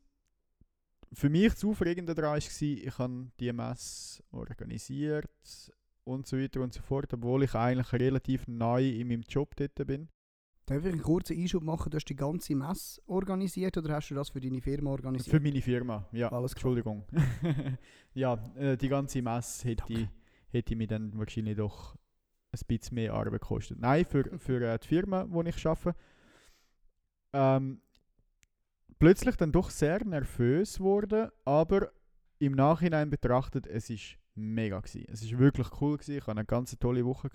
für 1.13 1.29
mich 1.29 1.55
das 1.55 1.65
Aufregende 1.65 2.15
daran 2.15 2.35
war, 2.35 2.39
ich 2.39 2.99
habe 2.99 3.33
die 3.41 3.53
Messe 3.53 4.23
organisiert 4.31 5.29
und 6.05 6.27
so 6.27 6.39
weiter 6.39 6.61
und 6.61 6.73
so 6.73 6.83
fort, 6.83 7.13
obwohl 7.13 7.45
ich 7.45 7.55
eigentlich 7.55 7.93
relativ 7.93 8.47
neu 8.47 8.89
in 8.89 9.09
meinem 9.09 9.23
Job 9.29 9.57
dort 9.57 9.75
bin. 9.87 10.09
Darf 10.67 10.85
ich 10.85 10.93
einen 10.93 11.03
kurzen 11.03 11.37
Einschub 11.37 11.63
machen? 11.63 11.91
Du 11.91 11.97
hast 11.97 12.07
die 12.07 12.17
ganze 12.17 12.55
Messe 12.55 13.01
organisiert 13.07 13.77
oder 13.77 13.95
hast 13.95 14.09
du 14.09 14.15
das 14.15 14.31
für 14.31 14.41
deine 14.41 14.63
Firma 14.63 14.91
organisiert? 14.91 15.37
Für 15.37 15.41
meine 15.41 15.61
Firma, 15.61 16.09
ja. 16.13 16.33
Alles 16.33 16.55
klar. 16.55 16.75
Entschuldigung. 16.77 17.05
ja, 18.15 18.35
äh, 18.57 18.77
die 18.77 18.89
ganze 18.89 19.21
Messe 19.21 19.69
hätte, 19.69 19.85
Danke. 19.87 20.11
hätte 20.49 20.77
mich 20.77 20.89
dann 20.89 21.17
wahrscheinlich 21.19 21.57
doch 21.57 21.97
ein 22.53 22.61
bisschen 22.67 22.95
mehr 22.95 23.13
Arbeit 23.13 23.43
gekostet. 23.43 23.79
Nein, 23.79 24.07
für, 24.07 24.39
für 24.39 24.63
äh, 24.63 24.79
die 24.79 24.89
Firma, 24.89 25.27
wo 25.29 25.43
ich 25.43 25.67
arbeite. 25.67 25.95
Ähm, 27.35 27.83
plötzlich 28.99 29.37
dann 29.37 29.53
doch 29.53 29.69
sehr 29.69 30.03
nervös 30.05 30.81
wurde, 30.81 31.33
aber 31.45 31.91
im 32.39 32.53
Nachhinein 32.53 33.11
betrachtet, 33.11 33.67
es 33.67 33.91
ist 33.91 34.17
mega 34.35 34.81
gewesen. 34.81 35.07
Es 35.09 35.23
ist 35.23 35.39
wirklich 35.39 35.69
cool 35.81 35.97
gewesen. 35.97 36.17
Ich 36.17 36.23
hatte 36.23 36.33
eine 36.33 36.45
ganz 36.45 36.77
tolle 36.79 37.05
Woche. 37.05 37.31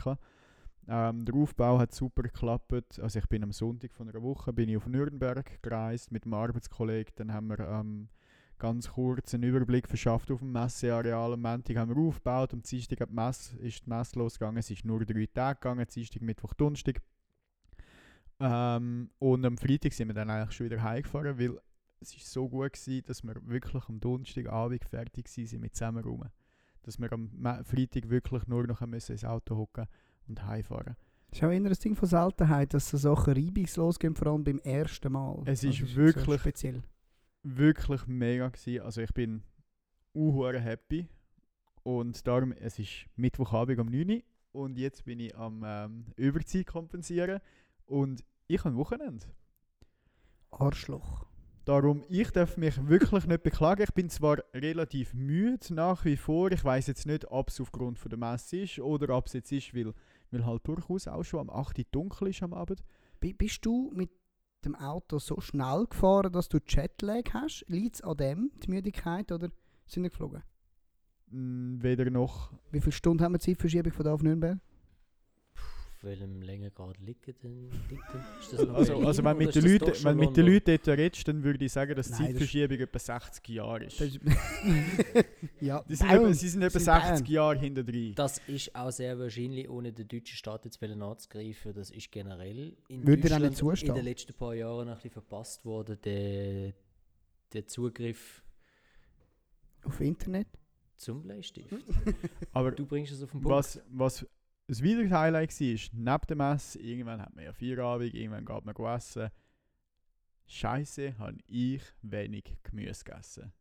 Ähm, 0.88 1.26
der 1.26 1.36
Aufbau 1.36 1.78
hat 1.80 1.94
super 1.94 2.24
geklappt. 2.24 3.00
Also 3.00 3.20
ich 3.20 3.28
bin 3.28 3.44
am 3.44 3.52
Sonntag 3.52 3.94
von 3.94 4.10
einer 4.10 4.22
Woche 4.24 4.52
bin 4.54 4.70
ich 4.70 4.78
auf 4.78 4.88
Nürnberg 4.88 5.62
gereist 5.62 6.12
mit 6.12 6.24
einem 6.24 6.34
Arbeitskollegen. 6.34 7.14
Dann 7.16 7.34
haben 7.34 7.48
wir 7.48 7.60
ähm, 7.60 8.10
ganz 8.58 8.90
kurz 8.90 9.34
einen 9.34 9.44
Überblick 9.44 9.88
verschafft 9.88 10.32
auf 10.32 10.40
dem 10.40 10.52
Messeareal. 10.52 11.34
Am 11.34 11.42
Montag 11.42 11.78
haben 11.78 11.96
wir 11.96 12.02
aufgebaut. 12.02 12.54
Am 12.54 12.62
Dienstag 12.62 13.02
hat 13.02 13.10
die 13.10 13.14
Messe, 13.14 13.58
ist 13.60 13.86
die 13.86 13.90
Messe 13.90 14.18
losgegangen. 14.18 14.58
Es 14.58 14.72
ist 14.72 14.84
nur 14.84 15.06
drei 15.06 15.28
Tage 15.28 15.60
gegangen. 15.60 15.86
Dienstag, 15.88 16.22
Mittwoch, 16.22 16.54
Donnerstag. 16.54 17.02
Ähm, 18.40 19.10
und 19.20 19.46
am 19.46 19.58
Freitag 19.58 19.94
sind 19.94 20.08
wir 20.08 20.16
dann 20.16 20.30
eigentlich 20.30 20.56
schon 20.56 20.66
wieder 20.66 20.82
heimgefahren, 20.82 21.38
weil 21.38 21.60
es 22.00 22.16
ist 22.16 22.32
so 22.32 22.48
gut 22.48 22.74
gewesen, 22.74 23.04
dass 23.06 23.24
wir 23.24 23.36
wirklich 23.46 23.88
am 23.90 24.00
Donnerstagabend 24.00 24.86
fertig 24.86 25.28
waren 25.28 25.60
mit 25.60 25.76
zusammen 25.76 26.04
rum. 26.04 26.24
Dass 26.84 27.00
wir 27.00 27.12
am 27.14 27.30
Freitag 27.66 28.10
wirklich 28.10 28.48
nur 28.48 28.66
noch 28.66 28.82
müssen 28.82 29.12
ins 29.14 29.26
Auto 29.26 29.56
hocken 29.58 29.86
und 30.28 30.46
heimfahren. 30.46 30.96
Das 31.30 31.40
ist 31.40 31.44
auch 31.46 31.50
eher 31.52 31.58
ein 31.64 31.74
Ding 31.74 31.96
von 31.96 32.08
Seltenheit, 32.10 32.74
dass 32.74 32.90
so 32.90 32.98
Sachen 32.98 33.34
reibungslos 33.34 34.00
gehen, 34.00 34.16
vor 34.16 34.28
allem 34.28 34.44
beim 34.44 34.60
ersten 34.60 35.12
Mal. 35.12 35.40
Es 35.46 35.62
Das 35.62 35.64
ist 35.76 35.80
so 35.90 35.96
wirklich- 35.96 36.40
speziell. 36.42 36.84
Wirklich 37.44 38.08
mega 38.08 38.50
gewesen. 38.50 38.82
Also 38.82 39.02
ich 39.02 39.14
bin 39.14 39.44
unhure 40.14 40.60
happy 40.60 41.08
und 41.84 42.26
darum, 42.28 42.52
es 42.54 42.80
ist 42.80 43.06
Mittwochabend 43.16 43.80
um 43.80 43.88
9 43.88 44.10
Uhr 44.10 44.22
und 44.52 44.78
jetzt 44.78 45.06
bin 45.06 45.20
ich 45.20 45.36
am 45.38 45.64
ähm, 45.66 46.06
Überzeit 46.16 46.66
kompensieren 46.68 47.40
und 47.86 48.24
ich 48.48 48.64
habe 48.64 48.76
Wochenende. 48.76 49.28
Arschloch. 50.52 51.28
Darum, 51.70 52.04
ich 52.10 52.32
darf 52.32 52.58
mich 52.58 52.88
wirklich 52.88 53.28
nicht 53.28 53.44
beklagen. 53.44 53.84
Ich 53.84 53.94
bin 53.94 54.10
zwar 54.10 54.38
relativ 54.56 55.14
müde 55.14 55.72
nach 55.76 56.04
wie 56.04 56.18
vor. 56.18 56.52
Ich 56.52 56.64
weiß 56.64 56.88
jetzt 56.88 57.06
nicht, 57.06 57.26
ob 57.30 57.50
es 57.50 57.62
aufgrund 57.62 58.00
von 58.00 58.10
der 58.10 58.18
Messe 58.18 58.62
ist 58.62 58.80
oder 58.80 59.16
ob 59.16 59.28
es 59.28 59.34
jetzt 59.34 59.52
ist, 59.52 59.76
weil, 59.76 59.94
weil 60.32 60.46
halt 60.48 60.68
durchaus 60.68 61.08
auch 61.08 61.22
schon 61.24 61.42
am 61.42 61.52
8 61.52 61.78
Uhr 61.78 61.86
dunkel 61.92 62.30
ist 62.30 62.42
am 62.42 62.54
Abend. 62.56 62.82
Bi- 63.20 63.34
Bist 63.34 63.64
du 63.68 63.92
mit 63.94 64.10
dem 64.66 64.74
Auto 64.74 65.20
so 65.20 65.40
schnell 65.42 65.86
gefahren, 65.88 66.32
dass 66.32 66.50
du 66.50 66.58
Jetlag 66.68 67.26
hast? 67.34 67.64
Liegt 67.68 67.98
es 67.98 68.02
an 68.02 68.18
dem, 68.18 68.52
die 68.64 68.72
Müdigkeit, 68.72 69.32
oder 69.32 69.50
sind 69.86 70.02
wir 70.02 70.10
geflogen? 70.10 70.42
Mm, 71.30 71.84
Weder 71.84 72.10
noch 72.10 72.52
Wie 72.72 72.82
viele 72.82 72.94
Stunden 72.94 73.24
haben 73.24 73.34
wir 73.34 73.40
Zeitverschiebung 73.40 73.94
von 73.94 74.06
da 74.06 74.14
auf 74.16 74.24
Nürnberg? 74.24 74.58
Welchem 76.04 76.42
Längengrad 76.42 76.98
denn? 76.98 77.06
Liegt 77.08 77.28
denn? 77.28 78.22
Ist 78.40 78.54
das 78.54 78.66
noch 78.68 78.76
Also, 78.76 78.98
also 78.98 79.24
wenn, 79.24 79.38
mit 79.38 79.48
ist 79.50 79.56
den 79.56 79.64
das 79.64 79.72
Leuten, 79.88 80.04
wenn 80.06 80.18
mit 80.18 80.38
den? 80.38 80.46
Leuten 80.46 80.80
dort 80.84 80.98
redest, 80.98 81.28
dann 81.28 81.44
würde 81.44 81.66
ich 81.66 81.72
sagen, 81.72 81.96
dass 81.96 82.08
die 82.08 82.14
Nein, 82.14 82.22
das 82.22 82.32
Zeitverschiebung 82.34 82.80
etwa 82.80 83.00
60 83.00 83.50
Jahre 83.50 83.84
ist. 83.86 84.00
Ja, 85.62 85.84
Die 85.90 85.96
sind 85.96 86.10
etwa, 86.10 86.34
sie 86.34 86.48
sind 86.50 86.62
etwa 86.62 86.80
sind 86.80 86.86
60 86.86 87.04
Bayern. 87.12 87.26
Jahre 87.26 87.60
hinter 87.60 87.84
drin. 87.84 88.14
Das 88.16 88.38
ist 88.48 88.74
auch 88.76 88.92
sehr 88.92 89.20
wahrscheinlich, 89.20 89.70
ohne 89.70 89.92
den 89.92 90.08
deutschen 90.08 90.36
Staat 90.38 90.66
jetzt 90.66 90.82
anzugreifen. 90.82 91.74
Das 91.74 91.92
ist 91.92 92.12
generell 92.12 92.78
in 92.88 93.06
Würde 93.06 93.22
Deutschland 93.24 93.84
in 93.84 93.94
den 93.94 94.04
letzten 94.06 94.34
paar 94.34 94.54
Jahren 94.56 94.88
ein 94.88 94.96
bisschen 94.96 95.12
verpasst 95.12 95.66
worden, 95.66 95.98
der, 96.04 96.74
der 97.54 97.68
Zugriff 97.68 98.42
Auf 99.84 100.00
Internet. 100.02 100.48
zum 100.96 101.22
Bleistift. 101.24 101.76
Aber 102.54 102.72
Du 102.72 102.86
bringst 102.86 103.12
es 103.12 103.22
auf 103.24 103.32
den 103.32 103.42
Punkt. 103.42 103.58
was, 103.58 103.82
was 103.90 104.26
ein 104.70 104.86
weiteres 104.86 105.12
Highlight 105.12 105.60
war, 105.60 105.68
ist, 105.68 105.94
neben 105.94 106.28
dem 106.30 106.40
Essen, 106.42 106.82
irgendwann 106.82 107.22
hat 107.22 107.36
man 107.36 107.46
ja 107.46 107.54
Feierabend, 107.54 108.14
irgendwann 108.14 108.46
geht 108.46 108.66
man 108.66 108.96
essen. 108.96 109.30
Scheiße, 110.46 111.18
habe 111.18 111.38
ich 111.48 111.82
wenig 112.02 112.58
Gemüse 112.64 113.04
gegessen. 113.04 113.52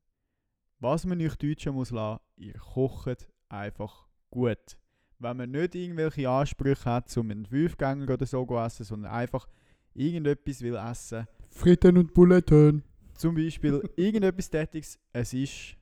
Was 0.81 1.05
man 1.07 1.21
euch 1.21 1.37
Deutschen 1.37 1.75
muss 1.75 1.90
lassen, 1.90 2.21
ihr 2.37 2.55
kocht 2.55 3.31
einfach 3.49 4.07
gut. 4.31 4.79
Wenn 5.18 5.37
man 5.37 5.51
nicht 5.51 5.75
irgendwelche 5.75 6.29
Ansprüche 6.29 6.85
hat, 6.85 7.16
um 7.16 7.31
einen 7.31 7.47
Fünfgänger 7.47 8.12
oder 8.14 8.27
so 8.27 8.47
zu 8.47 8.57
essen, 8.57 8.85
sondern 8.85 9.12
einfach 9.12 9.49
irgendetwas 9.94 10.61
will 10.62 10.77
essen, 10.77 11.27
Fritten 11.51 11.97
und 11.99 12.14
Buletten. 12.14 12.85
zum 13.14 13.35
Beispiel 13.35 13.83
irgendetwas 13.97 14.49
Tätiges, 14.51 14.99
es 15.12 15.33
ist, 15.35 15.77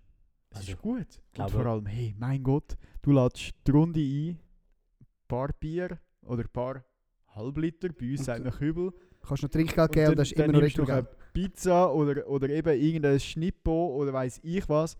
es 0.50 0.56
Also, 0.58 0.72
ist 0.72 0.78
gut. 0.78 1.20
Und 1.36 1.50
vor 1.50 1.66
allem, 1.66 1.86
hey, 1.86 2.14
mein 2.18 2.42
Gott, 2.42 2.76
du 3.02 3.12
lädst 3.12 3.54
die 3.66 3.70
Runde 3.72 4.00
ein 4.00 4.38
paar 5.28 5.50
Bier 5.58 5.98
oder 6.22 6.42
ein 6.42 6.52
paar 6.52 6.84
Halbliter, 7.28 7.88
bei 7.88 8.12
uns 8.12 8.24
sagt 8.24 8.44
man 8.44 8.52
Kübel, 8.52 8.92
Kannst 9.26 9.42
noch 9.42 9.50
Trinkgeld 9.50 9.92
geben 9.92 10.10
und 10.10 10.18
das 10.18 10.28
ist 10.28 10.38
dann 10.38 10.44
immer 10.50 10.54
noch 10.54 10.60
nimmst 10.60 10.78
du 10.78 10.82
noch 10.82 10.88
eine. 10.88 11.08
Pizza 11.32 11.92
oder, 11.92 12.26
oder 12.28 12.48
eben 12.48 12.80
irgendein 12.80 13.20
Schnippo 13.20 13.96
oder 13.96 14.12
weiß 14.12 14.40
ich 14.42 14.68
was 14.68 14.96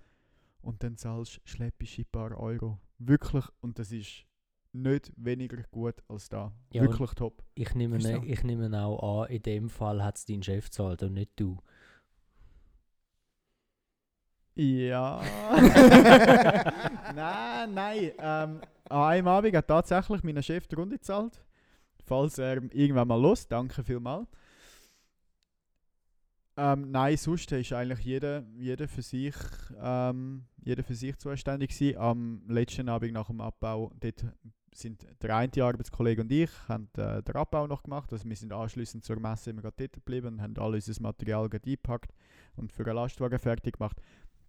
und 0.62 0.83
dann 0.83 0.97
zahlst 0.97 1.37
du 1.37 1.41
schleppische 1.45 2.05
paar 2.05 2.39
Euro. 2.39 2.79
Wirklich, 2.99 3.45
und 3.61 3.79
das 3.79 3.93
ist 3.93 4.25
nicht 4.73 5.12
weniger 5.17 5.62
gut 5.71 5.95
als 6.09 6.29
da. 6.29 6.53
Ja, 6.73 6.83
Wirklich 6.83 7.11
top. 7.12 7.43
Ich 7.55 7.75
nehme, 7.75 7.99
ne, 7.99 8.23
ich 8.27 8.43
nehme 8.43 8.85
auch 8.85 9.23
an, 9.23 9.31
in 9.31 9.43
dem 9.43 9.71
Fall 9.71 10.03
hat 10.03 10.19
es 10.19 10.25
dein 10.27 10.43
Chef 10.43 10.67
gezahlt 10.67 11.03
und 11.03 11.15
nicht 11.15 11.31
du. 11.37 11.59
Ja. 14.57 15.23
nein, 17.15 17.75
nein. 17.75 18.11
Ähm, 18.19 18.61
an 18.88 19.03
einem 19.03 19.29
Abend 19.29 19.57
hat 19.57 19.68
tatsächlich 19.68 20.22
mein 20.22 20.42
Chef 20.42 20.66
die 20.66 20.75
Runde 20.75 20.96
gezahlt. 20.96 21.42
Falls 22.05 22.38
er 22.38 22.62
irgendwann 22.72 23.09
mal 23.09 23.20
los, 23.20 23.49
danke 23.49 23.83
vielmals. 23.83 24.29
Ähm, 26.59 26.90
nein, 26.90 27.16
sonst 27.18 27.53
ist 27.53 27.72
eigentlich 27.72 28.01
jeder, 28.01 28.42
jeder, 28.57 28.88
für 28.88 29.03
sich, 29.03 29.35
ähm, 29.79 30.44
jeder 30.64 30.83
für 30.83 30.94
sich 30.94 31.16
zuständig 31.18 31.70
gewesen. 31.70 31.99
Am 31.99 32.42
letzten 32.49 32.88
Abend 32.88 33.12
nach 33.12 33.27
dem 33.27 33.42
Abbau, 33.42 33.92
dort 34.01 34.25
sind 34.75 35.07
der 35.22 35.37
eine 35.37 35.64
Arbeitskollege 35.64 36.22
und 36.22 36.33
ich 36.33 36.51
haben 36.68 36.88
äh, 36.96 37.22
den 37.22 37.37
Abbau 37.37 37.66
noch 37.66 37.83
gemacht. 37.83 38.11
Also 38.12 38.27
wir 38.27 38.37
sind 38.37 38.53
anschließend 38.53 39.05
zur 39.05 39.20
Messe 39.20 39.51
immer 39.51 39.62
dort 39.62 39.92
geblieben 39.92 40.29
und 40.29 40.42
haben 40.42 40.57
all 40.59 40.75
unser 40.75 41.03
Material 41.03 41.49
eingepackt 41.53 42.12
und 42.57 42.72
für 42.72 42.85
einen 42.87 42.96
Lastwagen 42.96 43.38
fertig 43.38 43.79
gemacht. 43.79 44.01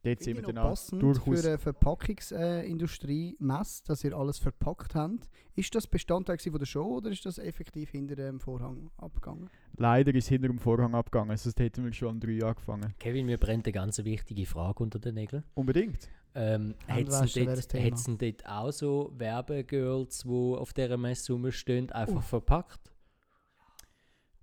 Dort 0.04 0.22
sind 0.22 0.38
wir 0.38 0.44
dann 0.44 0.56
passend 0.56 1.02
durchaus 1.02 1.42
für 1.42 1.48
eine 1.48 1.58
Verpackungsindustrie 1.58 3.36
Mess, 3.40 3.84
dass 3.84 4.04
ihr 4.04 4.16
alles 4.16 4.38
verpackt 4.38 4.96
habt. 4.96 5.28
Ist 5.56 5.74
das 5.76 5.88
Bestandteil 5.88 6.38
von 6.40 6.60
der 6.60 6.66
Show 6.66 6.98
oder 6.98 7.10
ist 7.10 7.26
das 7.26 7.40
effektiv 7.40 7.90
hinter 7.90 8.16
dem 8.16 8.40
Vorhang 8.40 8.92
abgegangen? 8.98 9.50
Leider 9.76 10.14
ist 10.14 10.28
hinter 10.30 10.48
dem 10.48 10.60
Vorhang 10.60 10.94
abgegangen, 10.96 11.36
sonst 11.36 11.60
hätten 11.60 11.84
wir 11.84 11.92
schon 11.94 12.10
um 12.10 12.20
drei 12.20 12.46
angefangen. 12.46 12.94
Kevin, 13.00 13.26
mir 13.26 13.38
brennt 13.38 13.66
eine 13.66 13.74
ganz 13.74 13.98
wichtige 14.04 14.46
Frage 14.46 14.84
unter 14.84 15.00
den 15.00 15.16
Nägeln. 15.16 15.44
Unbedingt. 15.56 16.10
Ähm, 16.36 16.76
das 16.88 17.34
dort, 17.34 18.48
auch 18.48 18.72
so 18.72 19.12
Werbegirls, 19.18 20.20
die 20.20 20.30
auf 20.30 20.72
dieser 20.74 20.98
Messe 20.98 21.34
rumstehen, 21.34 21.92
einfach 21.92 22.18
Uh. 22.18 22.22
verpackt? 22.22 22.94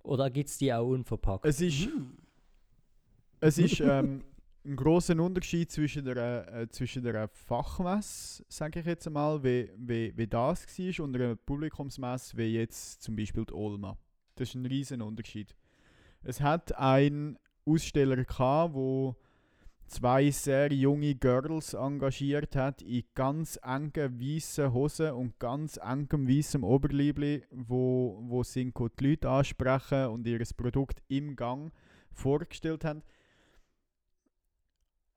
Oder 0.03 0.29
gibt 0.29 0.49
es 0.49 0.57
die 0.57 0.73
auch 0.73 0.85
unverpackt? 0.85 1.45
Es 1.45 1.61
ist, 1.61 1.87
es 3.39 3.57
ist 3.57 3.79
ähm, 3.79 4.23
ein 4.65 4.75
großer 4.75 5.19
Unterschied 5.19 5.71
zwischen 5.71 6.05
der, 6.05 6.53
äh, 6.53 6.67
zwischen 6.69 7.03
der 7.03 7.27
Fachmesse, 7.27 8.43
sage 8.49 8.79
ich 8.79 8.85
jetzt 8.85 9.05
einmal, 9.05 9.43
wie, 9.43 9.69
wie, 9.77 10.11
wie 10.17 10.27
das 10.27 10.65
war, 10.67 11.05
und 11.05 11.15
einer 11.15 11.35
Publikumsmesse, 11.35 12.35
wie 12.37 12.55
jetzt 12.55 13.01
zum 13.03 13.15
Beispiel 13.15 13.45
die 13.45 13.53
Olma. 13.53 13.97
Das 14.35 14.49
ist 14.49 14.55
ein 14.55 14.65
riesen 14.65 15.01
Unterschied. 15.01 15.55
Es 16.23 16.41
hat 16.41 16.75
einen 16.77 17.37
Aussteller 17.65 18.23
gehabt, 18.23 18.73
wo 18.73 19.15
zwei 19.87 20.31
sehr 20.31 20.73
junge 20.73 21.15
Girls 21.15 21.73
engagiert 21.73 22.55
hat 22.55 22.81
in 22.81 23.03
ganz 23.13 23.59
engen 23.63 24.19
weißen 24.19 24.73
Hosen 24.73 25.11
und 25.11 25.39
ganz 25.39 25.77
engem 25.77 26.27
weißem 26.27 26.63
Oberliebli, 26.63 27.43
wo, 27.51 28.19
wo 28.23 28.43
sind 28.43 28.75
die 28.77 29.09
Leute 29.09 29.29
ansprechen 29.29 30.07
und 30.07 30.27
ihr 30.27 30.41
Produkt 30.57 31.01
im 31.07 31.35
Gang 31.35 31.71
vorgestellt 32.11 32.83
haben. 32.83 33.03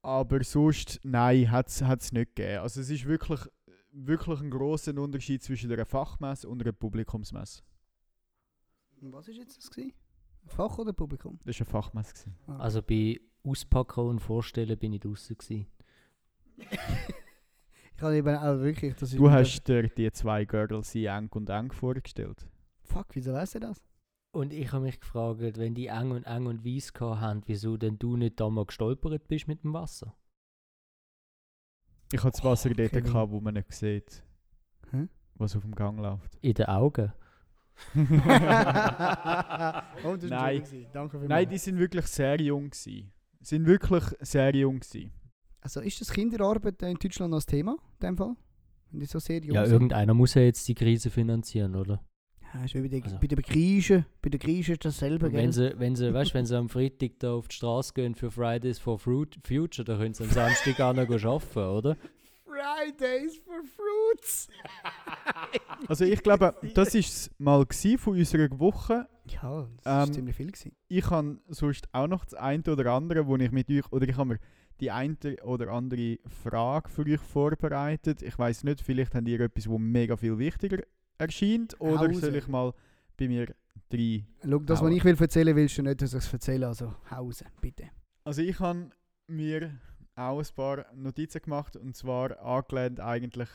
Aber 0.08 0.42
sonst, 0.42 1.00
nein, 1.02 1.50
hat 1.50 1.68
es 1.68 2.12
nicht 2.12 2.34
gegeben. 2.34 2.60
Also 2.60 2.80
es 2.80 2.88
ist 2.88 3.04
wirklich, 3.04 3.40
wirklich 3.92 4.40
ein 4.40 4.48
großer 4.48 4.96
Unterschied 4.96 5.42
zwischen 5.42 5.70
einer 5.70 5.84
Fachmesse 5.84 6.48
und 6.48 6.62
einer 6.62 6.72
Publikumsmesse. 6.72 7.62
Was 9.02 9.28
ist 9.28 9.36
jetzt 9.36 9.58
das 9.58 9.70
gewesen? 9.70 9.92
Fach 10.46 10.78
oder 10.78 10.94
Publikum? 10.94 11.38
Das 11.44 11.60
war 11.60 11.66
eine 11.66 11.70
Fachmesse. 11.70 12.14
Gewesen. 12.14 12.34
Ah. 12.46 12.56
Also 12.56 12.80
bei 12.80 13.20
Auspacken 13.44 14.06
und 14.06 14.20
Vorstellen 14.20 14.78
bin 14.78 14.94
ich 14.94 15.00
draußen 15.00 15.36
ich 15.46 15.68
habe 18.00 18.16
eben 18.16 18.34
auch 18.34 18.60
wirklich... 18.60 18.96
Das 18.96 19.10
Du 19.10 19.30
hast 19.30 19.62
dir 19.64 19.88
die 19.88 20.10
zwei 20.12 20.46
Girls 20.46 20.94
in 20.94 21.04
eng 21.04 21.28
und 21.34 21.50
eng 21.50 21.70
vorgestellt. 21.70 22.48
Fuck, 22.80 23.08
wieso 23.12 23.34
weiss 23.34 23.54
er 23.54 23.60
das? 23.60 23.84
Und 24.30 24.52
ich 24.52 24.72
habe 24.72 24.84
mich 24.84 25.00
gefragt, 25.00 25.40
wenn 25.40 25.74
die 25.74 25.86
eng 25.86 26.10
und 26.10 26.24
eng 26.24 26.46
und 26.46 26.64
weiss 26.64 26.92
haben, 27.00 27.42
wieso 27.46 27.76
denn 27.76 27.98
du 27.98 28.16
nicht 28.16 28.38
da 28.40 28.48
mal 28.50 28.66
gestolpert 28.66 29.26
bist 29.26 29.48
mit 29.48 29.64
dem 29.64 29.72
Wasser? 29.72 30.14
Ich 32.12 32.20
hatte 32.22 32.32
das 32.32 32.44
Wasser 32.44 32.70
Oh, 32.70 32.74
dort, 32.74 32.90
Kevin. 32.90 33.04
gehabt, 33.04 33.32
wo 33.32 33.40
man 33.40 33.54
nicht 33.54 33.72
sieht, 33.72 34.22
Hä? 34.90 35.08
was 35.34 35.56
auf 35.56 35.62
dem 35.62 35.74
Gang 35.74 35.98
läuft. 35.98 36.36
In 36.42 36.54
den 36.54 36.66
Augen. 36.66 37.12
oh, 40.04 40.16
Nein. 40.22 40.62
Nein, 41.28 41.48
die 41.48 41.58
sind 41.58 41.78
wirklich 41.78 42.06
sehr 42.06 42.40
jung 42.40 42.70
gewesen. 42.70 43.12
Sind 43.40 43.66
wirklich 43.66 44.04
sehr 44.20 44.54
jung 44.54 44.80
gewesen. 44.80 45.12
Also 45.60 45.80
ist 45.80 46.00
das 46.00 46.10
Kinderarbeit 46.12 46.82
in 46.82 46.94
Deutschland 46.96 47.30
noch 47.30 47.38
das 47.38 47.46
Thema, 47.46 47.76
in 48.00 48.06
dem 48.08 48.16
Fall? 48.16 48.36
Wenn 48.90 49.00
die 49.00 49.06
so 49.06 49.18
sehr 49.18 49.40
jung 49.42 49.54
Ja, 49.54 49.64
sind? 49.64 49.74
irgendeiner 49.74 50.14
muss 50.14 50.34
ja 50.34 50.42
jetzt 50.42 50.66
die 50.68 50.74
Krise 50.74 51.10
finanzieren, 51.10 51.76
oder? 51.76 52.02
Ja, 52.54 52.64
ist 52.64 52.74
wie 52.74 52.80
bei, 52.82 52.88
den, 52.88 53.02
Also- 53.04 53.18
bei 53.20 53.26
den 53.26 53.42
Griechen. 53.42 54.06
Bei 54.22 54.28
den 54.30 54.40
Griechen 54.40 54.72
ist 54.74 54.84
dasselbe, 54.84 55.26
Und 55.26 55.32
gell? 55.32 55.42
wenn 55.42 55.52
sie, 55.52 55.72
wenn 55.78 55.96
sie, 55.96 56.12
weißt, 56.12 56.34
wenn 56.34 56.46
sie 56.46 56.56
am 56.56 56.68
Freitag 56.68 57.12
da 57.18 57.32
auf 57.34 57.48
die 57.48 57.56
Straße 57.56 57.92
gehen 57.94 58.14
für 58.14 58.30
Fridays 58.30 58.78
for 58.78 58.98
Fruit, 58.98 59.38
Future, 59.46 59.84
dann 59.84 59.98
können 59.98 60.14
sie 60.14 60.24
am 60.24 60.30
Samstag 60.30 60.80
auch 60.80 60.94
noch 60.94 61.08
arbeiten, 61.10 61.58
oder? 61.58 61.96
Fridays 62.44 63.36
for 63.38 63.60
Fruits! 63.76 64.48
Also 65.86 66.04
ich 66.04 66.22
glaube, 66.22 66.54
das 66.74 66.94
war 66.94 67.00
es 67.00 67.30
mal 67.38 67.64
von 67.98 68.14
unserer 68.18 68.58
Woche. 68.58 69.06
Ja, 69.26 69.68
das 69.84 69.86
Ähm, 69.86 70.02
ist 70.10 70.14
ziemlich 70.14 70.36
viel 70.36 70.46
gewesen. 70.50 70.72
Ich 70.88 71.08
habe 71.10 71.38
sonst 71.48 71.88
auch 71.92 72.08
noch 72.08 72.24
das 72.24 72.34
eine 72.34 72.62
oder 72.68 72.92
andere, 72.92 73.26
wo 73.26 73.36
ich 73.36 73.52
mit 73.52 73.70
euch, 73.70 73.90
oder 73.92 74.08
ich 74.08 74.16
habe 74.16 74.30
mir 74.30 74.38
die 74.80 74.90
eine 74.90 75.16
oder 75.44 75.68
andere 75.70 76.18
Frage 76.42 76.88
für 76.88 77.02
euch 77.06 77.20
vorbereitet. 77.20 78.22
Ich 78.22 78.38
weiß 78.38 78.64
nicht, 78.64 78.80
vielleicht 78.80 79.14
habt 79.14 79.28
ihr 79.28 79.40
etwas, 79.40 79.68
wo 79.68 79.78
mega 79.78 80.16
viel 80.16 80.36
wichtiger 80.38 80.78
erscheint, 81.18 81.80
oder 81.80 81.98
Hause. 81.98 82.20
soll 82.20 82.36
ich 82.36 82.48
mal 82.48 82.72
bei 83.16 83.28
mir 83.28 83.54
drei 83.88 84.24
Schau, 84.42 84.58
das, 84.60 84.82
was 84.82 84.92
ich 84.92 85.04
will 85.04 85.16
erzählen, 85.18 85.56
willst 85.56 85.78
du 85.78 85.82
nicht, 85.82 86.00
dass 86.02 86.14
ich 86.14 86.24
es 86.24 86.32
erzähle. 86.32 86.68
Also, 86.68 86.94
Hause, 87.10 87.46
bitte. 87.60 87.90
Also 88.24 88.42
ich 88.42 88.58
habe 88.60 88.90
mir 89.26 89.78
auch 90.14 90.38
ein 90.38 90.54
paar 90.54 90.86
Notizen 90.94 91.40
gemacht 91.42 91.76
und 91.76 91.96
zwar 91.96 92.38
angelehnt 92.40 93.00
eigentlich 93.00 93.48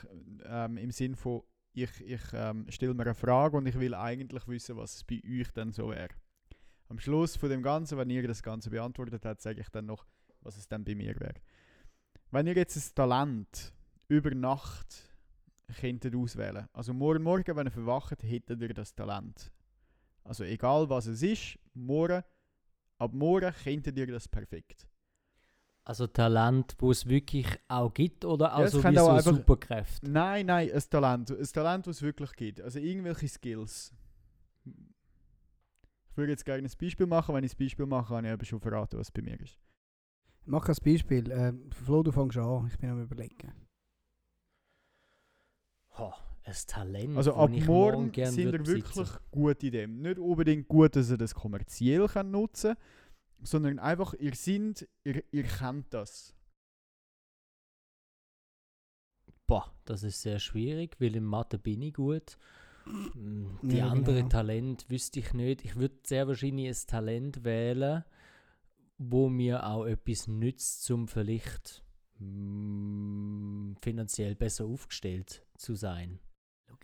ähm, 0.46 0.76
im 0.78 0.90
Sinn 0.90 1.14
von, 1.14 1.42
ich, 1.72 1.90
ich 2.00 2.22
ähm, 2.32 2.66
stelle 2.70 2.94
mir 2.94 3.02
eine 3.02 3.14
Frage 3.14 3.56
und 3.56 3.66
ich 3.66 3.78
will 3.78 3.94
eigentlich 3.94 4.46
wissen, 4.46 4.76
was 4.76 4.96
es 4.96 5.04
bei 5.04 5.20
euch 5.24 5.50
dann 5.52 5.72
so 5.72 5.90
wäre. 5.90 6.08
Am 6.88 6.98
Schluss 6.98 7.36
von 7.36 7.50
dem 7.50 7.62
Ganzen, 7.62 7.98
wenn 7.98 8.10
ihr 8.10 8.26
das 8.26 8.42
Ganze 8.42 8.70
beantwortet 8.70 9.24
habt, 9.24 9.40
sage 9.40 9.60
ich 9.60 9.68
dann 9.70 9.86
noch, 9.86 10.06
was 10.40 10.56
es 10.56 10.68
dann 10.68 10.84
bei 10.84 10.94
mir 10.94 11.18
wäre. 11.18 11.34
Wenn 12.30 12.46
ihr 12.46 12.54
jetzt 12.54 12.76
ein 12.76 12.94
Talent 12.94 13.72
über 14.08 14.34
Nacht 14.34 15.13
könntet 15.80 16.14
auswählen, 16.14 16.68
also 16.72 16.92
morgen 16.92 17.22
Morgen, 17.22 17.56
wenn 17.56 17.66
ihr 17.66 17.70
verwacht, 17.70 18.22
hättet 18.22 18.60
ihr 18.60 18.74
das 18.74 18.94
Talent. 18.94 19.50
Also 20.22 20.44
egal 20.44 20.88
was 20.88 21.06
es 21.06 21.22
ist, 21.22 21.58
morgen, 21.74 22.22
ab 22.98 23.12
morgen 23.12 23.52
könntet 23.62 23.96
ihr 23.98 24.06
das 24.06 24.28
perfekt. 24.28 24.88
Also 25.86 26.06
Talent, 26.06 26.74
wo 26.78 26.90
es 26.92 27.06
wirklich 27.06 27.46
auch 27.68 27.92
gibt 27.92 28.24
oder 28.24 28.54
auch 28.54 28.60
Ja, 28.60 28.72
wie 28.72 28.98
auch 28.98 29.04
so 29.04 29.10
einfach- 29.10 29.22
Superkräfte? 29.36 30.10
Nein, 30.10 30.46
nein, 30.46 30.70
ein 30.72 30.82
Talent. 30.88 31.30
Ein 31.30 31.44
Talent, 31.44 31.86
das 31.86 31.96
es 31.96 32.02
wirklich 32.02 32.32
gibt. 32.32 32.60
Also 32.62 32.78
irgendwelche 32.78 33.28
Skills. 33.28 33.92
Ich 34.64 36.16
würde 36.16 36.32
jetzt 36.32 36.44
gerne 36.46 36.66
ein 36.66 36.72
Beispiel 36.80 37.06
machen. 37.06 37.34
Wenn 37.34 37.44
ich 37.44 37.52
ein 37.52 37.58
Beispiel 37.58 37.84
mache, 37.86 38.14
kann 38.14 38.24
ich 38.24 38.30
aber 38.30 38.44
schon 38.46 38.60
verraten, 38.60 38.98
was 38.98 39.10
bei 39.10 39.20
mir 39.20 39.38
ist. 39.38 39.58
Mach 40.46 40.66
ein 40.68 40.76
Beispiel. 40.82 41.30
Äh, 41.30 41.52
Flo, 41.74 42.02
du 42.02 42.12
fängst 42.12 42.38
an. 42.38 42.66
Ich 42.68 42.78
bin 42.78 42.88
am 42.88 43.02
überlegen. 43.02 43.52
Ha, 45.94 46.14
ein 46.44 46.54
Talent, 46.66 47.16
Also 47.16 47.34
ab 47.34 47.50
ich 47.52 47.64
morgen 47.66 48.12
gern 48.12 48.32
sind 48.32 48.52
ihr 48.52 48.66
wirklich 48.66 48.84
besitzen. 48.84 49.18
gut 49.30 49.62
in 49.62 49.72
dem. 49.72 50.02
Nicht 50.02 50.18
unbedingt 50.18 50.68
gut, 50.68 50.96
dass 50.96 51.10
ihr 51.10 51.18
das 51.18 51.34
kommerziell 51.34 52.06
könnt 52.08 52.30
nutzen 52.32 52.76
sondern 53.46 53.78
einfach, 53.78 54.14
ihr 54.14 54.34
seid, 54.34 54.88
ihr, 55.04 55.22
ihr 55.30 55.42
kennt 55.42 55.92
das. 55.92 56.34
Boah, 59.46 59.70
das 59.84 60.02
ist 60.02 60.22
sehr 60.22 60.38
schwierig, 60.38 60.96
weil 60.98 61.14
in 61.16 61.24
Mathe 61.24 61.58
bin 61.58 61.82
ich 61.82 61.94
gut. 61.94 62.38
Mm, 62.86 63.56
Die 63.62 63.76
Ja, 63.78 63.88
anderen 63.90 64.16
genau. 64.16 64.28
Talente 64.30 64.88
wüsste 64.88 65.20
ich 65.20 65.34
nicht. 65.34 65.64
Ich 65.64 65.76
würde 65.76 65.96
sehr 66.04 66.26
wahrscheinlich 66.26 66.68
ein 66.68 66.86
Talent 66.86 67.44
wählen, 67.44 68.04
wo 68.96 69.28
mir 69.28 69.66
auch 69.66 69.84
etwas 69.84 70.26
nützt, 70.26 70.90
um 70.90 71.06
vielleicht 71.06 71.82
mm, 72.18 73.74
finanziell 73.82 74.34
besser 74.34 74.64
aufgestellt 74.64 75.44
zu 75.56 75.74
sein. 75.74 76.20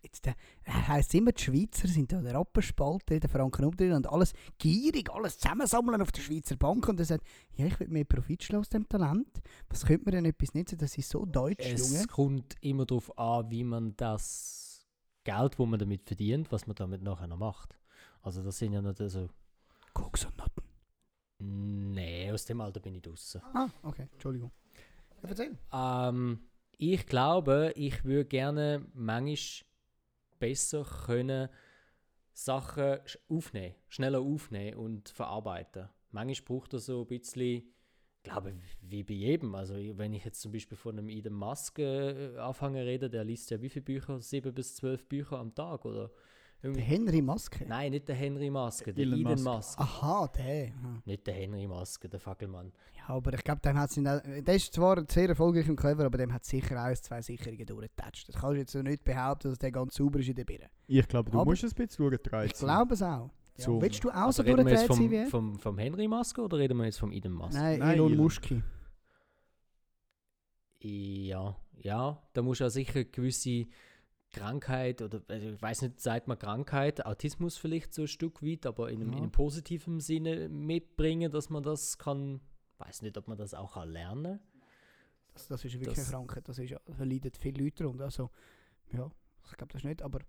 Jetzt, 0.03 0.25
der, 0.25 0.35
er 0.65 0.89
heisst 0.89 1.15
immer, 1.15 1.33
die 1.33 1.43
Schweizer 1.43 1.87
sind 1.87 2.11
da 2.11 2.23
der 2.23 2.35
Rappenspalter, 2.35 3.21
der 3.21 3.29
Franken 3.29 3.67
umdrehen 3.67 3.93
und 3.93 4.07
alles 4.11 4.33
gierig, 4.57 5.11
alles 5.13 5.37
zusammensammeln 5.39 6.01
auf 6.01 6.11
der 6.11 6.23
Schweizer 6.23 6.57
Bank. 6.57 6.89
Und 6.89 6.99
er 7.01 7.05
sagt, 7.05 7.27
ja, 7.53 7.67
ich 7.67 7.79
will 7.79 7.89
mehr 7.89 8.05
Profit 8.05 8.43
schlagen 8.43 8.61
aus 8.63 8.71
dem 8.71 8.89
Talent. 8.89 9.29
Was 9.69 9.85
könnte 9.85 10.05
man 10.05 10.13
denn 10.13 10.25
etwas 10.25 10.55
nutzen? 10.55 10.79
Das 10.79 10.97
ist 10.97 11.11
so 11.11 11.27
deutsch, 11.27 11.67
Es 11.67 11.93
Junge. 11.93 12.07
kommt 12.07 12.55
immer 12.63 12.87
darauf 12.87 13.17
an, 13.19 13.51
wie 13.51 13.63
man 13.63 13.95
das 13.97 14.87
Geld, 15.23 15.59
wo 15.59 15.67
man 15.67 15.79
damit 15.79 16.07
verdient, 16.07 16.51
was 16.51 16.67
man 16.67 16.77
damit 16.77 17.03
nachher 17.03 17.27
noch 17.27 17.39
macht. 17.39 17.79
Also 18.23 18.43
das 18.43 18.57
sind 18.57 18.73
ja 18.73 18.81
nicht 18.81 18.97
so. 18.97 19.29
Koks 19.93 20.25
und 20.25 20.39
Noten. 20.39 21.93
Nee, 21.93 22.31
aus 22.33 22.45
dem 22.47 22.61
Alter 22.61 22.81
bin 22.81 22.95
ich 22.95 23.03
draußen. 23.03 23.43
Ah, 23.53 23.69
okay, 23.83 24.09
Entschuldigung. 24.13 24.51
Ja, 25.23 25.29
erzähl. 25.29 25.59
Ähm, 25.73 26.39
ich 26.83 27.07
glaube, 27.07 27.73
ich 27.77 28.05
würde 28.07 28.25
gerne 28.25 28.87
manchmal 28.95 29.69
besser 30.39 30.83
können 31.05 31.51
Sachen 32.33 33.01
aufnehmen, 33.29 33.75
schneller 33.89 34.21
aufnehmen 34.21 34.79
und 34.79 35.11
verarbeiten. 35.11 35.91
Manchmal 36.11 36.47
braucht 36.47 36.73
er 36.73 36.79
so 36.79 37.03
ein 37.03 37.07
bisschen, 37.07 37.65
ich 38.17 38.23
glaube, 38.23 38.55
wie 38.81 39.03
bei 39.03 39.13
jedem. 39.13 39.55
Also 39.55 39.75
wenn 39.75 40.15
ich 40.15 40.25
jetzt 40.25 40.41
zum 40.41 40.53
Beispiel 40.53 40.79
von 40.79 40.99
einem 40.99 41.11
Elon 41.11 41.35
Musk 41.35 41.79
äh, 41.81 42.39
anfange 42.39 42.87
reden, 42.87 43.11
der 43.11 43.25
liest 43.25 43.51
ja 43.51 43.61
wie 43.61 43.69
viele 43.69 43.85
Bücher? 43.85 44.19
Sieben 44.23 44.55
bis 44.55 44.75
zwölf 44.77 45.05
Bücher 45.07 45.39
am 45.39 45.55
Tag, 45.55 45.85
oder? 45.85 46.11
Der. 46.63 46.75
Henry 46.75 47.23
Maske. 47.23 47.65
Nein, 47.67 47.93
nicht 47.93 48.07
der 48.07 48.15
Henry 48.17 48.51
Maske, 48.51 48.93
der 48.93 49.03
Elon 49.05 49.21
Elon, 49.21 49.33
Musk. 49.33 49.45
Musk. 49.79 49.81
Aha, 49.81 50.29
der. 50.37 50.67
Ja. 50.67 50.73
Nicht 51.07 51.27
der 51.27 51.35
Henry 51.35 51.67
Maske, 51.67 52.09
der 52.09 52.21
Fackelmann. 52.21 52.71
Ja, 52.99 53.15
aber 53.15 53.33
ich 53.33 53.43
glaube, 53.43 53.61
dem 53.63 53.79
hat 53.79 53.91
Der 53.97 54.55
ist 54.55 54.73
zwar 54.75 55.03
sehr 55.09 55.29
erfolgreich 55.31 55.69
und 55.71 55.77
clever, 55.77 56.05
aber 56.05 56.19
dem 56.19 56.33
hat 56.33 56.45
sicher 56.45 56.85
auch 56.85 56.95
zwei 56.97 57.23
Sicherungen 57.23 57.65
durchgetatscht. 57.65 58.29
Das 58.29 58.37
kannst 58.37 58.55
du 58.55 58.59
jetzt 58.59 58.73
so 58.73 58.83
nicht 58.83 59.03
behaupten, 59.05 59.49
dass 59.49 59.59
der 59.59 59.73
ganz 59.73 59.95
sauber 59.95 60.19
ist 60.19 60.29
in 60.29 60.35
der 60.35 60.45
Birne. 60.45 60.69
Ich 60.87 61.09
glaube, 61.09 61.31
du 61.31 61.39
Aber- 61.41 61.51
musst 61.51 61.65
ein 61.65 61.71
bisschen 61.71 62.05
durchgedreht 62.11 62.53
Ich 62.53 62.59
glaube 62.59 62.93
es 62.95 63.03
auch. 63.03 63.31
Ja. 63.57 63.65
So. 63.65 63.81
Willst 63.81 64.05
du 64.05 64.11
auch 64.11 64.15
Also 64.15 64.43
so 64.43 64.49
durchgedreht 64.55 64.79
sein 64.79 64.87
vom, 64.89 65.11
wie 65.11 65.15
er? 65.17 65.27
vom, 65.29 65.59
vom 65.59 65.79
Henry 65.79 66.09
Maske 66.09 66.43
oder 66.43 66.59
reden 66.59 66.77
wir 66.79 66.85
jetzt 66.85 66.99
vom 67.01 67.11
Elon 67.13 67.33
Musk? 67.33 67.55
Nein, 67.59 67.79
Nein, 67.79 67.95
Elon 67.95 68.13
Elon. 68.13 68.23
Muski. 68.25 68.63
Ja, 70.83 71.57
ja, 71.83 72.23
da 72.33 72.43
muss 72.43 72.59
ja 72.59 72.71
sicher 72.71 73.05
gewisse 73.05 73.67
Krankheit 74.33 75.03
oder 75.03 75.21
also 75.29 75.49
ich 75.49 75.61
weiß 75.63 75.83
nicht, 75.83 76.01
sagt 76.01 76.29
man 76.29 76.39
Krankheit, 76.39 77.05
Autismus 77.05 77.57
vielleicht 77.57 77.93
so 77.95 78.03
ein 78.03 78.09
Stück 78.09 78.43
weit, 78.43 78.65
aber 78.67 78.91
in 78.91 79.01
einem, 79.01 79.11
Ja. 79.11 79.17
in 79.19 79.23
einem 79.25 79.33
positiven 79.33 80.01
Sinne 80.01 80.49
mitbringen, 80.49 81.31
dass 81.33 81.51
man 81.51 81.63
das 81.63 81.99
kann, 81.99 82.41
weiß 82.79 83.03
nicht, 83.03 83.17
ob 83.19 83.29
man 83.29 83.37
das 83.37 83.55
auch 83.55 83.75
kann 83.75 83.91
lernen. 83.91 84.41
Das, 85.33 85.47
das 85.49 85.65
ist 85.65 85.73
wirklich 85.75 85.95
Das- 85.97 85.99
eine 86.09 86.17
Krankheit. 86.17 86.49
Das 86.49 86.59
ist 86.59 86.73
da 86.73 87.05
leiden 87.05 87.31
viele 87.39 87.63
Leute 87.65 87.83
darunter. 87.85 88.05
Also, 88.05 88.31
ja, 88.93 89.11
ich 89.51 89.57
glaube 89.57 89.73
das 89.73 89.85
nicht. 89.85 90.03
Aber 90.03 90.21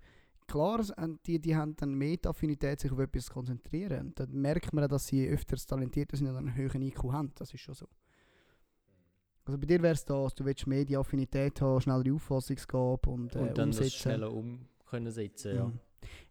klar, 0.47 0.79
äh, 0.97 1.07
die, 1.25 1.39
die 1.39 1.55
haben 1.55 1.75
dann 1.75 1.93
mehr 1.93 2.17
die 2.17 2.27
Affinität, 2.27 2.79
sich 2.79 2.91
auf 2.91 2.99
etwas 2.99 3.25
zu 3.25 3.33
konzentrieren. 3.33 4.07
Und 4.07 4.19
dann 4.19 4.31
merkt 4.31 4.73
man, 4.73 4.87
dass 4.87 5.07
sie 5.07 5.27
öfters 5.27 5.65
talentierter 5.65 6.17
sind 6.17 6.27
und 6.27 6.37
einen 6.37 6.55
höheren 6.55 6.81
IQ 6.81 7.03
haben. 7.11 7.31
Das 7.35 7.53
ist 7.53 7.61
schon 7.61 7.75
so. 7.75 7.87
Also 9.45 9.57
bei 9.57 9.65
dir 9.65 9.81
wäre 9.81 9.93
es 9.93 10.05
das, 10.05 10.35
du 10.35 10.45
willst 10.45 10.67
mehr 10.67 10.85
die 10.85 10.95
Affinität 10.97 11.59
haben, 11.61 11.81
schnellere 11.81 12.13
Auffassungsgabe 12.13 13.09
und, 13.09 13.35
äh, 13.35 13.39
Und 13.39 13.57
dann 13.57 13.69
das 13.71 13.77
umsetzen. 13.79 13.99
schneller 13.99 14.31
um 14.33 14.67
können 14.89 15.11
setzen, 15.11 15.55
ja. 15.55 15.65
Mhm. 15.67 15.79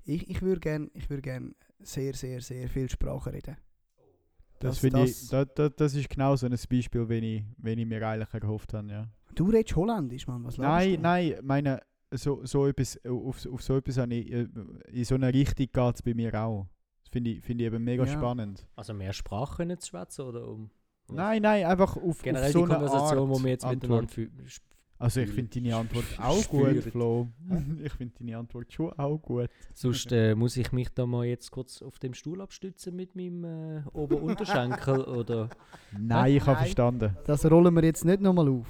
Ich, 0.04 0.28
ich 0.30 0.42
würde 0.42 0.60
gerne 0.60 0.90
würd 1.08 1.22
gern 1.22 1.54
sehr, 1.80 2.14
sehr, 2.14 2.40
sehr 2.40 2.68
viel 2.68 2.88
Sprache 2.88 3.32
reden. 3.32 3.56
Das, 4.58 4.72
Das- 4.74 4.78
finde 4.80 5.04
ich, 5.04 5.10
das- 5.12 5.28
da, 5.28 5.44
da, 5.44 5.68
das 5.70 5.94
ist 5.94 6.08
genau 6.08 6.36
so 6.36 6.46
ein 6.46 6.52
Beispiel, 6.52 7.08
wenn 7.08 7.24
ich, 7.24 7.42
wenn 7.58 7.78
ich 7.78 7.86
mir 7.86 8.06
eigentlich 8.06 8.32
erhofft 8.34 8.74
habe, 8.74 8.88
ja. 8.90 9.08
Du 9.34 9.48
redest 9.48 9.74
Holländisch, 9.76 10.26
Mann. 10.26 10.44
Was 10.44 10.58
Nein, 10.58 10.96
du? 10.96 11.00
nein, 11.00 11.34
meine, 11.42 11.80
so, 12.12 12.44
so 12.44 12.66
etwas, 12.66 12.98
auf, 13.06 13.46
auf 13.46 13.62
so 13.62 13.76
etwas 13.76 13.96
habe 13.96 14.14
ich, 14.14 14.30
äh, 14.30 14.46
in 14.92 15.04
so 15.04 15.14
eine 15.14 15.32
Richtung 15.32 15.66
geht 15.72 15.94
es 15.94 16.02
bei 16.02 16.12
mir 16.14 16.34
auch. 16.34 16.66
Das 17.02 17.08
finde 17.10 17.30
ich, 17.30 17.42
finde 17.42 17.64
ich 17.64 17.72
eben 17.72 17.82
mega 17.82 18.04
Ja. 18.04 18.12
spannend. 18.12 18.66
Also 18.76 18.92
mehr 18.92 19.12
Sprache 19.12 19.56
können 19.58 19.78
zu 19.78 19.88
schwätzen 19.88 20.22
oder 20.22 20.46
um? 20.46 20.70
Nein, 21.14 21.42
nein, 21.42 21.64
einfach 21.64 21.96
auf, 21.96 22.22
generell 22.22 22.46
auf 22.46 22.52
so 22.52 22.66
die 22.66 22.72
eine 22.72 22.74
Konversation, 22.74 23.18
Art 23.18 23.28
wo 23.28 23.42
wir 23.42 23.50
jetzt 23.50 23.64
Antwort. 23.64 24.16
miteinander 24.16 24.50
Also 24.98 25.20
ich 25.20 25.30
finde 25.30 25.60
deine 25.60 25.76
Antwort 25.76 26.04
auch 26.18 26.48
gut, 26.48 26.84
Flo. 26.84 27.28
ich 27.82 27.92
finde 27.94 28.14
deine 28.18 28.38
Antwort 28.38 28.72
schon 28.72 28.92
auch 28.92 29.18
gut. 29.18 29.48
Sonst 29.72 30.12
äh, 30.12 30.34
muss 30.34 30.56
ich 30.56 30.72
mich 30.72 30.90
da 30.90 31.06
mal 31.06 31.24
jetzt 31.24 31.50
kurz 31.50 31.80
auf 31.82 31.98
dem 31.98 32.14
Stuhl 32.14 32.40
abstützen 32.40 32.94
mit 32.94 33.16
meinem 33.16 33.44
äh, 33.44 33.82
Oberunterschenkel 33.92 35.00
oder 35.04 35.48
Nein, 35.98 36.36
ich 36.36 36.46
habe 36.46 36.58
verstanden. 36.58 37.16
Das 37.26 37.50
rollen 37.50 37.74
wir 37.74 37.84
jetzt 37.84 38.04
nicht 38.04 38.20
nochmal 38.20 38.48
auf. 38.48 38.66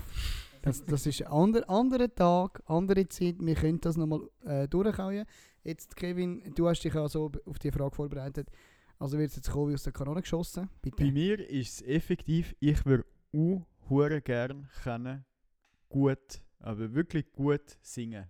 Das, 0.62 0.84
das 0.84 1.06
ist 1.06 1.22
ein 1.22 1.32
ander, 1.32 1.68
anderer 1.68 2.14
Tag, 2.14 2.62
andere 2.66 3.08
Zeit. 3.08 3.36
Wir 3.40 3.54
können 3.54 3.80
das 3.80 3.96
nochmal 3.96 4.20
äh, 4.44 4.68
durchkauen. 4.68 5.24
Jetzt, 5.64 5.96
Kevin, 5.96 6.42
du 6.54 6.68
hast 6.68 6.82
dich 6.82 6.94
ja 6.94 7.08
so 7.08 7.30
auf 7.46 7.58
die 7.58 7.70
Frage 7.70 7.94
vorbereitet. 7.94 8.48
Also 9.00 9.18
wird 9.18 9.30
es 9.30 9.36
jetzt 9.36 9.50
kommen 9.50 9.70
wie 9.70 9.74
aus 9.74 9.82
der 9.82 9.92
Kanone 9.94 10.20
geschossen? 10.20 10.68
Bei 10.82 10.90
Bitte. 10.90 11.10
mir 11.10 11.48
ist 11.48 11.80
es 11.80 11.82
effektiv, 11.88 12.54
ich 12.60 12.84
würde 12.84 13.04
auch 13.34 13.62
hure 13.88 14.20
gern 14.20 14.68
können 14.82 15.24
gut, 15.88 16.42
aber 16.58 16.92
wirklich 16.94 17.32
gut 17.32 17.62
singen. 17.80 18.26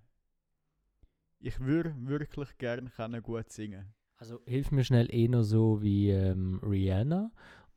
Ich 1.40 1.58
würde 1.58 1.94
wirklich 1.98 2.56
gern 2.58 2.90
können 2.94 3.20
gut 3.22 3.50
singen. 3.50 3.86
Also 4.16 4.40
hilf 4.46 4.70
mir 4.70 4.84
schnell 4.84 5.12
eher 5.12 5.42
so 5.42 5.82
wie 5.82 6.10
ähm, 6.10 6.60
Rihanna 6.62 7.32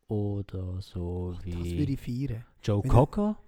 oder 0.08 0.80
so 0.82 1.32
Das 1.34 1.46
würde 1.46 1.64
wie 1.88 1.94
ich 1.94 2.00
feiern. 2.30 2.46
Joe 2.62 2.84
wenn- 2.84 2.92
Cocker. 2.92 3.40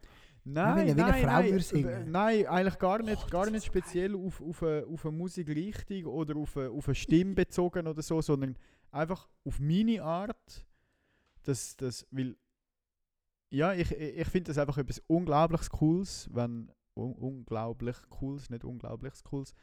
Nein, 0.47 0.77
wenn 0.77 0.97
wie 0.97 1.01
eine 1.01 1.11
nein, 1.11 1.23
Frau 1.23 1.41
nein, 1.41 1.59
singen. 1.59 1.87
äh, 1.89 2.05
nein, 2.05 2.45
eigentlich 2.47 2.77
gar 2.77 3.01
nicht, 3.01 3.21
Oh, 3.25 3.29
gar 3.29 3.49
nicht 3.49 3.65
speziell 3.65 4.15
auf, 4.15 4.39
auf, 4.41 4.61
eine, 4.63 4.85
auf 4.85 5.05
eine 5.05 5.17
Musikrichtung 5.17 6.05
oder 6.05 6.35
auf 6.35 6.55
eine, 6.55 6.69
auf 6.69 6.87
eine 6.87 6.95
Stimme 6.95 7.33
bezogen 7.33 7.87
oder 7.87 8.01
so, 8.03 8.21
sondern 8.21 8.55
einfach 8.95 9.27
auf 9.43 9.59
meine 9.59 10.01
Art. 10.01 10.65
Das, 11.43 11.77
das, 11.77 12.07
weil, 12.09 12.35
ja, 13.51 13.73
ich, 13.73 13.91
ich 13.91 14.27
finde 14.27 14.49
das 14.49 14.57
einfach 14.57 14.77
etwas 14.77 15.03
unglaublich 15.07 15.69
Cooles, 15.69 16.29
wenn, 16.33 16.71
un, 16.95 17.13
unglaublich 17.13 17.97
Cooles, 18.09 18.49
nicht 18.49 18.63
unglaubliches 18.63 19.23
Cooles, 19.23 19.53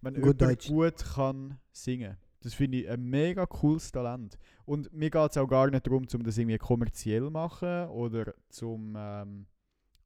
wenn 0.00 0.14
Gut 0.14 0.40
jemand 0.40 0.42
Deutsch. 0.42 0.68
gut 0.68 0.96
kann 1.14 1.58
singen. 1.72 2.16
Das 2.40 2.54
finde 2.54 2.78
ich 2.78 2.90
ein 2.90 3.04
mega 3.04 3.46
cooles 3.46 3.92
Talent. 3.92 4.36
Und 4.64 4.92
mir 4.92 5.10
geht 5.10 5.30
es 5.30 5.36
auch 5.36 5.46
gar 5.46 5.70
nicht 5.70 5.86
darum, 5.86 6.06
um 6.12 6.22
das 6.24 6.38
irgendwie 6.38 6.58
kommerziell 6.58 7.30
machen 7.30 7.86
oder 7.88 8.34
zum 8.48 8.94
ähm, 8.96 9.46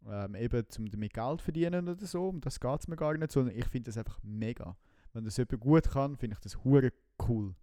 ähm, 0.06 0.34
eben 0.34 0.68
zum 0.68 0.90
damit 0.90 1.14
Geld 1.14 1.40
verdienen 1.40 1.88
oder 1.88 2.06
so. 2.06 2.28
Um 2.28 2.40
das 2.40 2.60
geht 2.60 2.80
es 2.80 2.88
mir 2.88 2.96
gar 2.96 3.16
nicht, 3.16 3.32
sondern 3.32 3.56
ich 3.56 3.66
finde 3.66 3.90
das 3.90 3.98
einfach 3.98 4.18
mega. 4.22 4.76
Wenn 5.12 5.24
das 5.24 5.38
jemand 5.38 5.60
gut 5.60 5.90
kann, 5.90 6.16
finde 6.16 6.34
ich 6.34 6.40
das 6.40 6.62
hure 6.62 6.92
cool. 7.26 7.54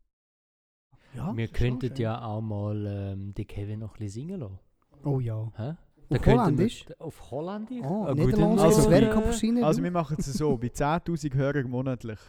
Ja, 1.16 1.36
Wir 1.36 1.47
könnten 1.47 1.93
ja 1.95 2.24
auch 2.24 2.41
mal 2.41 2.86
ähm, 2.88 3.34
den 3.34 3.47
Kevin 3.47 3.80
noch 3.80 3.93
ein 3.95 3.99
bisschen 3.99 4.28
singen 4.28 4.39
lassen. 4.39 4.59
Oh 5.03 5.20
ja. 5.20 5.51
Hä? 5.55 5.70
Auf 6.09 6.22
könnten 6.22 6.26
wir- 6.26 6.38
Holländisch? 6.43 6.86
Auf 6.99 7.32
Holländisch? 7.32 7.84
Oh, 7.84 8.05
Eine 8.05 8.26
Niederlands 8.26 8.64
gute 8.64 8.76
also, 8.78 8.91
Werk. 8.91 9.64
Also 9.64 9.84
wir 9.84 9.91
machen 9.91 10.18
es 10.20 10.26
so, 10.34 10.57
bei 10.57 10.68
10'000 10.68 11.34
Hörern 11.34 11.70
monatlich, 11.70 12.20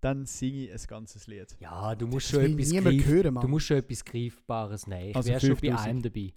dann 0.00 0.24
singe 0.26 0.64
ich 0.66 0.72
ein 0.72 0.86
ganzes 0.86 1.26
Lied. 1.26 1.56
Ja, 1.60 1.94
du 1.94 2.06
musst 2.06 2.32
das 2.32 2.42
schon 2.42 2.58
etwas 2.58 2.70
greif 2.70 3.06
hören. 3.06 3.34
Du 3.34 3.48
musst 3.48 3.66
schon 3.66 3.76
etwas 3.78 4.04
Greifbares 4.04 4.86
nehmen. 4.86 5.10
Ich 5.10 5.16
Also 5.16 5.28
wäre 5.30 5.40
schon 5.40 5.50
bei 5.50 5.56
5000. 5.56 5.88
einem 5.88 6.02
dabei. 6.02 6.32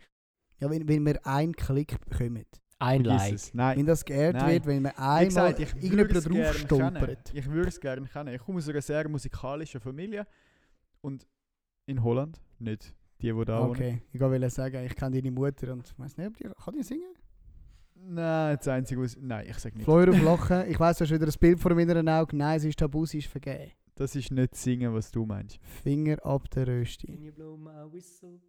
ja, 0.59 0.69
wenn, 0.69 0.87
wenn 0.87 1.05
wir 1.05 1.25
einen 1.25 1.53
Klick 1.55 1.99
bekommen. 2.09 2.45
Ein 2.81 3.03
Like. 3.03 3.37
Wenn 3.53 3.85
das 3.85 4.05
geehrt 4.05 4.37
Nein. 4.37 4.51
wird, 4.51 4.65
wenn 4.65 4.81
man 4.83 4.93
einmal 4.93 5.25
gesagt, 5.25 5.59
ich 5.59 5.73
würde 5.75 5.85
irgendjemand 5.85 6.15
es 6.15 6.23
drauf 6.23 6.57
stolpert. 6.57 7.31
Ich 7.33 7.49
würde 7.51 7.67
es 7.69 7.79
gerne 7.79 8.07
kennen. 8.07 8.33
Ich 8.33 8.41
komme 8.41 8.57
aus 8.59 8.69
einer 8.69 8.81
sehr 8.81 9.09
musikalischen 9.09 9.81
Familie 9.81 10.25
und 11.01 11.27
in 11.89 12.03
Holland 12.03 12.39
nicht 12.59 12.93
Die, 13.21 13.33
die 13.33 13.45
da 13.45 13.61
wohnen. 13.61 13.71
Okay, 13.71 14.01
ich 14.13 14.19
wollte 14.19 14.49
sagen, 14.49 14.85
ich 14.85 14.95
kenne 14.95 15.15
deine 15.15 15.31
Mutter 15.31 15.73
und 15.73 15.85
ich 15.85 15.99
weiß 15.99 16.17
nicht, 16.17 16.27
ob 16.27 16.37
die, 16.37 16.49
kann 16.63 16.73
die 16.73 16.83
singen? 16.83 17.13
Nein, 17.95 18.55
das 18.57 18.67
Einzige, 18.67 19.01
was... 19.01 19.17
Nein, 19.19 19.47
ich 19.49 19.57
sag 19.57 19.75
nicht. 19.75 19.83
Fleur 19.83 20.09
auf 20.09 20.21
Lachen. 20.21 20.65
Ich 20.69 20.79
weiss, 20.79 20.97
du 20.97 21.03
hast 21.03 21.11
wieder 21.11 21.27
ein 21.27 21.39
Bild 21.39 21.59
vor 21.59 21.73
meinen 21.75 22.07
Augen. 22.07 22.37
Nein, 22.37 22.59
sie 22.59 22.69
ist 22.69 22.79
tabu, 22.79 23.05
sie 23.05 23.17
ist 23.17 23.27
vergeben. 23.27 23.71
Das 23.95 24.15
ist 24.15 24.31
nicht 24.31 24.55
singen, 24.55 24.93
was 24.93 25.11
du 25.11 25.25
meinst. 25.25 25.59
Finger 25.61 26.23
ab 26.25 26.49
der 26.51 26.67
Rösti. 26.67 27.07
Can 27.07 27.21
you 27.21 27.33
blow 27.33 27.57
my 27.57 27.91
whistle? 27.91 28.39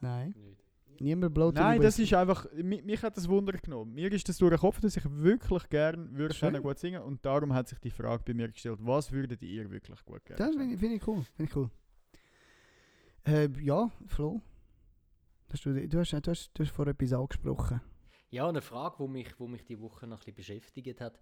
Nein. 0.00 0.34
Nicht. 0.36 0.64
Niemand 1.00 1.32
blowt 1.32 1.54
Nein, 1.54 1.80
das 1.80 1.98
ist 1.98 2.12
einfach... 2.12 2.46
Mich, 2.52 2.84
mich 2.84 3.02
hat 3.02 3.16
das 3.16 3.26
Wunder 3.26 3.54
genommen. 3.54 3.94
Mir 3.94 4.12
ist 4.12 4.28
das 4.28 4.36
durch 4.36 4.50
den 4.50 4.58
Kopf, 4.58 4.80
dass 4.80 4.98
ich 4.98 5.04
wirklich 5.08 5.66
gern 5.70 6.14
würde 6.14 6.34
können 6.34 6.62
gut 6.62 6.78
singen 6.78 7.00
und 7.00 7.24
darum 7.24 7.54
hat 7.54 7.68
sich 7.68 7.78
die 7.78 7.90
Frage 7.90 8.22
bei 8.26 8.34
mir 8.34 8.48
gestellt, 8.48 8.78
was 8.82 9.10
würdet 9.10 9.42
ihr 9.42 9.70
wirklich 9.70 10.04
gut 10.04 10.22
gerne 10.26 10.38
Das 10.38 10.54
finde 10.54 10.74
ich, 10.74 10.78
find 10.80 10.92
ich 10.92 11.08
cool. 11.08 11.22
Find 11.36 11.48
ich 11.48 11.56
cool. 11.56 11.70
Äh, 13.26 13.48
ja, 13.60 13.90
Flo. 14.06 14.40
Hast 15.52 15.64
du, 15.66 15.74
du, 15.88 15.98
hast, 15.98 16.12
du, 16.12 16.30
hast, 16.30 16.50
du 16.54 16.62
hast 16.64 16.70
vor 16.70 16.86
etwas 16.86 17.12
angesprochen. 17.12 17.80
Ja, 18.30 18.48
eine 18.48 18.62
Frage, 18.62 18.96
die 19.02 19.08
mich, 19.10 19.38
wo 19.40 19.48
mich 19.48 19.64
die 19.64 19.80
Woche 19.80 20.06
noch 20.06 20.18
ein 20.18 20.20
bisschen 20.20 20.34
beschäftigt 20.60 21.00
hat, 21.00 21.18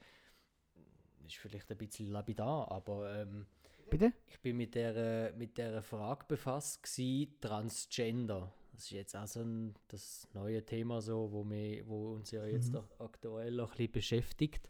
ist 1.26 1.36
vielleicht 1.36 1.70
ein 1.70 1.78
bisschen 1.78 2.06
lapidar, 2.08 2.70
aber 2.70 3.22
ähm, 3.22 3.46
Bitte? 3.90 4.12
ich 4.26 4.38
bin 4.40 4.58
mit 4.58 4.74
der, 4.74 5.32
mit 5.34 5.56
der 5.56 5.82
Frage 5.82 6.26
befasst 6.28 6.82
gsi 6.82 7.36
Transgender. 7.40 8.52
Das 8.72 8.84
ist 8.84 8.90
jetzt 8.90 9.16
auch 9.16 9.26
so 9.26 9.40
ein, 9.40 9.74
das 9.88 10.28
neue 10.34 10.64
Thema, 10.64 11.00
so, 11.00 11.32
wo, 11.32 11.48
wir, 11.48 11.86
wo 11.88 12.12
uns 12.14 12.30
ja 12.30 12.44
jetzt 12.44 12.72
Mhm. 12.72 12.78
auch 12.80 13.00
aktuell 13.00 13.52
noch 13.52 13.70
ein 13.72 13.76
bisschen 13.76 13.92
beschäftigt. 13.92 14.68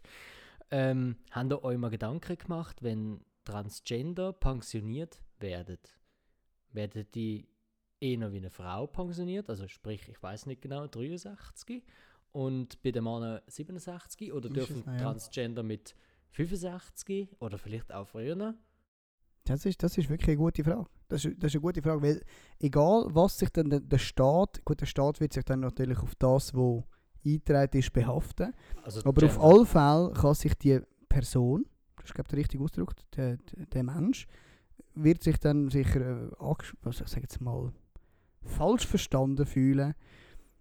Ähm, 0.71 1.17
habt 1.31 1.51
ihr 1.51 1.63
euch 1.63 1.77
mal 1.77 1.89
Gedanken 1.89 2.37
gemacht, 2.37 2.81
wenn 2.81 3.25
Transgender 3.43 4.31
pensioniert 4.33 5.21
werden? 5.39 5.79
Werden 6.71 7.05
die 7.13 7.47
eher 7.99 8.31
wie 8.31 8.37
eine 8.37 8.49
Frau 8.49 8.87
pensioniert? 8.87 9.49
Also 9.49 9.67
sprich, 9.67 10.07
ich 10.07 10.21
weiß 10.21 10.45
nicht 10.45 10.61
genau, 10.61 10.87
63 10.87 11.83
und 12.31 12.81
bei 12.81 12.91
den 12.91 13.03
Männern 13.03 13.41
67 13.47 14.31
oder 14.33 14.49
dürfen 14.49 14.83
ja. 14.85 14.97
Transgender 14.97 15.63
mit 15.63 15.95
65 16.31 17.29
oder 17.39 17.57
vielleicht 17.57 17.91
auch 17.91 18.07
früher? 18.07 18.55
Das 19.45 19.65
ist, 19.65 19.81
das 19.81 19.97
ist 19.97 20.09
wirklich 20.09 20.29
eine 20.29 20.37
gute 20.37 20.63
Frage. 20.63 20.85
Das 21.07 21.25
ist, 21.25 21.41
das 21.41 21.49
ist 21.49 21.55
eine 21.55 21.61
gute 21.61 21.81
Frage, 21.81 22.01
weil 22.03 22.23
egal 22.59 23.05
was 23.09 23.39
sich 23.39 23.49
dann 23.49 23.69
der, 23.69 23.79
der 23.79 23.97
Staat, 23.97 24.63
gut, 24.63 24.79
der 24.79 24.85
Staat 24.85 25.19
wird 25.19 25.33
sich 25.33 25.43
dann 25.43 25.61
natürlich 25.61 25.97
auf 25.97 26.13
das, 26.15 26.53
was 26.53 26.83
eingetragen 27.25 27.79
ist, 27.79 27.91
behaften. 27.91 28.53
Also 28.83 28.99
Aber 28.99 29.25
auf 29.25 29.33
Gender. 29.33 29.43
alle 29.43 29.65
Fälle 29.65 30.13
kann 30.13 30.35
sich 30.35 30.53
die 30.55 30.79
Person, 31.07 31.65
das 31.95 32.05
ist 32.05 32.13
glaube 32.13 32.27
ich 32.27 32.29
der 32.29 32.39
richtige 32.39 32.63
Ausdruck, 32.63 32.93
der, 33.15 33.37
der 33.73 33.83
Mensch, 33.83 34.27
wird 34.95 35.23
sich 35.23 35.37
dann 35.37 35.69
sicher, 35.69 36.01
äh, 36.01 36.29
was 36.81 37.01
ich 37.01 37.07
sage 37.07 37.21
jetzt 37.21 37.41
mal, 37.41 37.71
falsch 38.43 38.85
verstanden 38.87 39.45
fühlen 39.45 39.93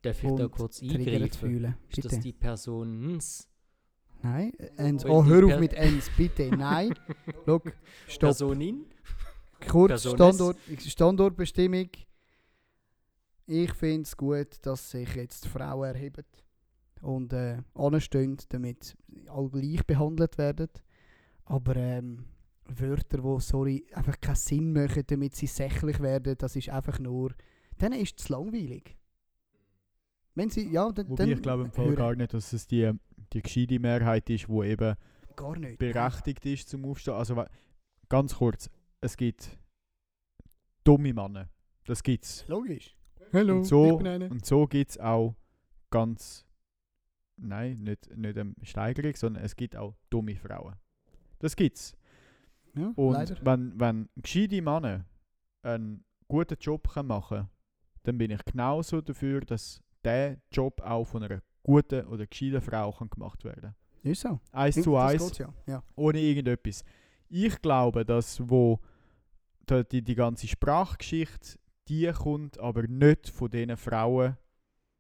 Darf 0.03 0.23
ich 0.23 0.31
da 0.37 0.49
kurz 0.49 0.83
eingreifen? 0.83 1.31
fühlen. 1.33 1.75
Ist 1.89 2.05
das 2.05 2.21
die 2.21 2.33
Persons? 2.33 3.49
Nein, 4.23 4.53
Ens. 4.77 5.05
Weil 5.05 5.11
Oh, 5.11 5.23
die 5.23 5.29
hör 5.31 5.47
auf 5.55 5.61
mit 5.61 5.75
Ens, 5.75 6.11
bitte. 6.17 6.49
Nein. 6.57 6.95
Schau, 7.45 7.61
stopp. 8.07 8.21
Personin? 8.21 8.87
Kurz. 9.69 10.09
Standort, 10.09 10.57
Standortbestimmung. 10.79 11.89
Ich 13.47 13.73
finde 13.73 14.03
es 14.03 14.17
gut, 14.17 14.49
dass 14.63 14.91
sich 14.91 15.15
jetzt 15.15 15.47
Frauen 15.47 15.95
erheben 15.95 16.25
und 17.01 17.33
äh, 17.33 17.59
anstehen, 17.75 18.37
damit 18.51 18.97
alle 19.29 19.49
gleich 19.51 19.85
behandelt 19.87 20.37
werden. 20.39 20.69
Aber 21.45 21.77
ähm, 21.77 22.25
Wörter, 22.77 23.19
die 23.19 23.41
sorry, 23.41 23.87
einfach 23.93 24.21
keinen 24.21 24.37
Sinn 24.37 24.73
machen, 24.73 25.03
damit 25.07 25.35
sie 25.35 25.47
sächlich 25.47 26.01
werden, 26.01 26.37
das 26.39 26.57
ist 26.57 26.69
einfach 26.69 26.99
nur. 26.99 27.33
Dann 27.79 27.93
ist 27.93 28.21
es 28.21 28.29
langweilig. 28.29 28.97
Wenn 30.35 30.51
sie, 30.51 30.71
ja, 30.71 30.91
dann. 30.93 31.09
Wobei 31.09 31.25
dann 31.25 31.33
ich 31.33 31.43
glaube 31.43 31.65
im 31.65 31.73
Fall 31.73 31.95
gar 31.95 32.15
nicht, 32.15 32.35
dass 32.35 32.53
es 32.53 32.67
die, 32.67 32.93
die 33.33 33.43
gescheite 33.43 33.79
Mehrheit 33.79 34.29
ist, 34.31 34.47
die 34.49 34.67
eben 34.67 34.95
gar 35.37 35.59
nicht. 35.59 35.79
berechtigt 35.79 36.45
ist 36.47 36.69
zum 36.69 36.85
Aufstehen. 36.85 37.15
Also 37.15 37.45
ganz 38.09 38.35
kurz, 38.35 38.71
es 39.01 39.17
gibt 39.17 39.59
dumme 40.85 41.13
Männer. 41.13 41.49
Das 41.85 42.03
gibt's. 42.03 42.45
Logisch. 42.49 42.97
Hallo, 43.33 43.57
und 43.57 43.65
so, 43.65 43.93
ich 43.93 43.99
bin 43.99 44.07
einer. 44.07 44.31
und 44.31 44.47
so 44.47 44.67
gibt 44.67 44.91
es 44.91 44.99
auch 44.99 45.35
ganz, 45.91 46.47
nein, 47.37 47.83
nicht, 47.83 48.17
nicht 48.17 48.39
eine 48.39 48.55
Steigerung, 48.63 49.15
sondern 49.17 49.45
es 49.45 49.57
gibt 49.57 49.77
auch 49.77 49.95
dumme 50.09 50.37
Frauen. 50.37 50.77
Das 51.39 51.57
gibt's. 51.57 51.98
Ja, 52.75 52.93
Und 52.97 53.13
leider. 53.13 53.37
wenn, 53.45 53.79
wenn 53.81 54.09
gescheite 54.17 54.63
Männer 54.63 55.05
einen 55.63 56.05
guten 56.29 56.57
Job 56.61 56.89
machen 57.05 57.29
können, 57.29 57.51
dann 58.05 58.19
bin 58.19 58.31
ich 58.31 58.45
genauso 58.45 59.01
dafür, 59.01 59.41
dass 59.41 59.83
der 60.05 60.39
Job 60.53 60.81
auch 60.83 61.05
von 61.05 61.23
einer 61.23 61.43
guten 61.63 62.07
oder 62.07 62.27
gescheiten 62.27 62.61
Frau 62.63 62.93
kann 62.93 63.11
gemacht 63.11 63.45
werden 63.45 63.75
Ist 64.03 64.23
so. 64.23 64.41
Eins 64.53 64.77
Das 64.77 64.85
zu 64.85 64.97
eins, 64.97 65.39
Ja. 65.39 65.53
ja. 65.67 65.83
ohne 65.97 66.21
irgendetwas. 66.21 66.85
Ich 67.29 67.61
glaube, 67.61 68.05
dass 68.05 68.41
wo 68.49 68.79
die, 69.93 70.03
die 70.03 70.15
ganze 70.15 70.47
Sprachgeschichte, 70.49 71.59
die 71.89 72.11
kommt 72.13 72.59
aber 72.59 72.85
nicht 72.87 73.29
von 73.29 73.51
diesen 73.51 73.77
Frauen. 73.77 74.37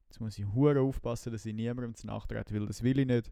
Jetzt 0.09 0.21
muss 0.21 0.39
ich 0.39 0.47
hure 0.53 0.81
aufpassen, 0.81 1.33
dass 1.33 1.47
ich 1.47 1.55
niemandem 1.55 1.95
zu 1.95 2.07
nachtrete, 2.07 2.55
weil 2.55 2.66
das 2.66 2.83
will 2.83 2.99
ich 2.99 3.07
nicht. 3.07 3.31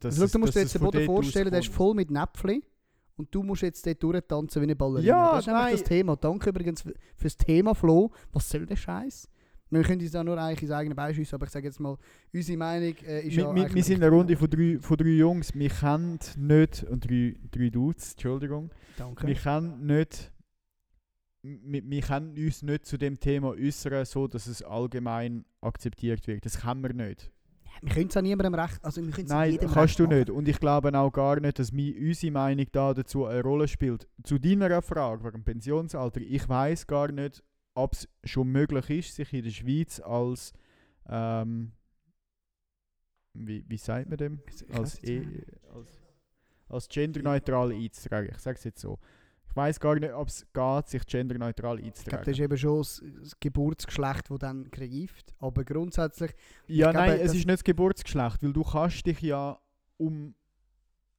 Dass 0.00 0.14
Also, 0.14 0.24
es- 0.24 0.32
du 0.32 0.38
musst 0.40 0.54
dir 0.56 0.60
jetzt 0.60 0.74
den 0.74 0.82
Boden 0.82 1.04
vorstellen, 1.06 1.50
der 1.50 1.60
ist 1.60 1.72
voll 1.72 1.94
mit 1.94 2.10
Näpfchen. 2.10 2.62
Und 3.16 3.34
du 3.34 3.42
musst 3.42 3.62
jetzt 3.62 3.86
dort 3.86 4.02
durchtanzen 4.02 4.60
wie 4.60 4.66
eine 4.66 4.76
Ballerina. 4.76 5.06
Ja, 5.08 5.30
das 5.32 5.40
ist 5.44 5.48
einfach 5.48 5.62
nein. 5.64 5.72
das 5.72 5.84
Thema. 5.84 6.16
Danke 6.16 6.50
übrigens 6.50 6.84
f- 6.84 6.92
fürs 7.16 7.36
Thema, 7.36 7.74
Flo. 7.74 8.10
Was 8.32 8.50
soll 8.50 8.66
der 8.66 8.76
Scheiß? 8.76 9.28
Wir 9.70 9.82
können 9.82 10.00
uns 10.00 10.12
da 10.12 10.22
nur 10.22 10.38
eigentlich 10.38 10.62
ins 10.62 10.70
eigene 10.70 10.94
Bein 10.94 11.12
schiessen, 11.14 11.34
aber 11.34 11.46
ich 11.46 11.50
sage 11.50 11.66
jetzt 11.66 11.80
mal, 11.80 11.96
unsere 12.32 12.56
Meinung 12.58 12.94
äh, 13.04 13.26
ist 13.26 13.36
Wir, 13.36 13.44
ja 13.44 13.54
wir, 13.54 13.74
wir 13.74 13.82
sind 13.82 14.02
eine 14.02 14.14
Runde 14.14 14.36
von 14.36 14.48
drei, 14.48 14.78
von 14.80 14.96
drei 14.96 15.08
Jungs. 15.08 15.52
Wir 15.54 15.70
kennen 15.70 16.18
nicht, 16.36 16.84
und 16.84 17.08
drei, 17.10 17.34
drei 17.50 17.70
Dudes, 17.70 18.12
Entschuldigung. 18.12 18.70
Danke. 18.96 19.26
Wir 19.26 19.34
können 19.34 19.86
nicht, 19.86 20.30
wir, 21.42 21.82
wir 21.84 22.00
können 22.02 22.36
uns 22.36 22.62
nicht 22.62 22.86
zu 22.86 22.96
dem 22.96 23.18
Thema 23.18 23.48
äußern, 23.52 24.04
so 24.04 24.28
dass 24.28 24.46
es 24.46 24.62
allgemein 24.62 25.44
akzeptiert 25.62 26.26
wird. 26.28 26.44
Das 26.44 26.60
können 26.60 26.82
wir 26.82 26.92
nicht. 26.92 27.32
Wir 27.82 27.92
können 27.92 28.08
es 28.08 28.16
an 28.16 28.24
niemandem 28.24 28.54
recht, 28.54 28.84
also 28.84 29.04
wir 29.04 29.12
können 29.12 29.28
Nein, 29.28 29.52
jedem 29.52 29.70
kannst 29.70 29.98
du 29.98 30.06
nicht. 30.06 30.30
Und 30.30 30.48
ich 30.48 30.58
glaube 30.58 30.96
auch 30.98 31.10
gar 31.10 31.40
nicht, 31.40 31.58
dass 31.58 31.72
mi, 31.72 31.94
unsere 31.98 32.32
Meinung 32.32 32.66
da 32.72 32.94
dazu 32.94 33.26
eine 33.26 33.42
Rolle 33.42 33.68
spielt. 33.68 34.08
Zu 34.22 34.38
deiner 34.38 34.82
Frage 34.82 35.24
wegen 35.24 35.44
Pensionsalter, 35.44 36.20
ich 36.20 36.48
weiß 36.48 36.86
gar 36.86 37.12
nicht, 37.12 37.42
ob 37.74 37.92
es 37.92 38.08
schon 38.24 38.48
möglich 38.48 38.90
ist, 38.90 39.14
sich 39.14 39.32
in 39.32 39.44
der 39.44 39.50
Schweiz 39.50 40.00
als, 40.00 40.52
ähm, 41.08 41.72
wie, 43.34 43.64
wie 43.68 43.76
sagt 43.76 44.08
man 44.08 44.18
dem? 44.18 44.40
Als, 44.72 45.02
e, 45.04 45.44
als, 45.74 45.88
als 46.68 46.88
genderneutral 46.88 47.72
einzutragen. 47.72 48.30
Ich 48.30 48.38
sage 48.38 48.56
es 48.56 48.64
jetzt 48.64 48.80
so. 48.80 48.98
Ich 49.56 49.58
weiß 49.58 49.80
gar 49.80 49.94
nicht, 49.94 50.12
ob 50.12 50.28
es 50.28 50.46
geht, 50.52 50.88
sich 50.88 51.06
genderneutral 51.06 51.76
Ich 51.78 51.84
glaube, 51.84 51.86
einzutragen. 51.86 52.24
das 52.26 52.32
ist 52.34 52.40
eben 52.40 52.58
schon 52.58 52.76
das, 52.78 53.02
das 53.22 53.40
Geburtsgeschlecht, 53.40 54.30
das 54.30 54.38
dann 54.38 54.70
greift. 54.70 55.34
Aber 55.38 55.64
grundsätzlich, 55.64 56.32
Ja, 56.66 56.90
glaube, 56.90 57.06
nein, 57.06 57.20
es 57.20 57.28
das- 57.28 57.36
ist 57.36 57.46
nicht 57.46 57.48
das 57.50 57.64
Geburtsgeschlecht, 57.64 58.42
weil 58.42 58.52
du 58.52 58.62
kannst 58.62 59.06
dich 59.06 59.18
ja 59.22 59.58
um... 59.96 60.34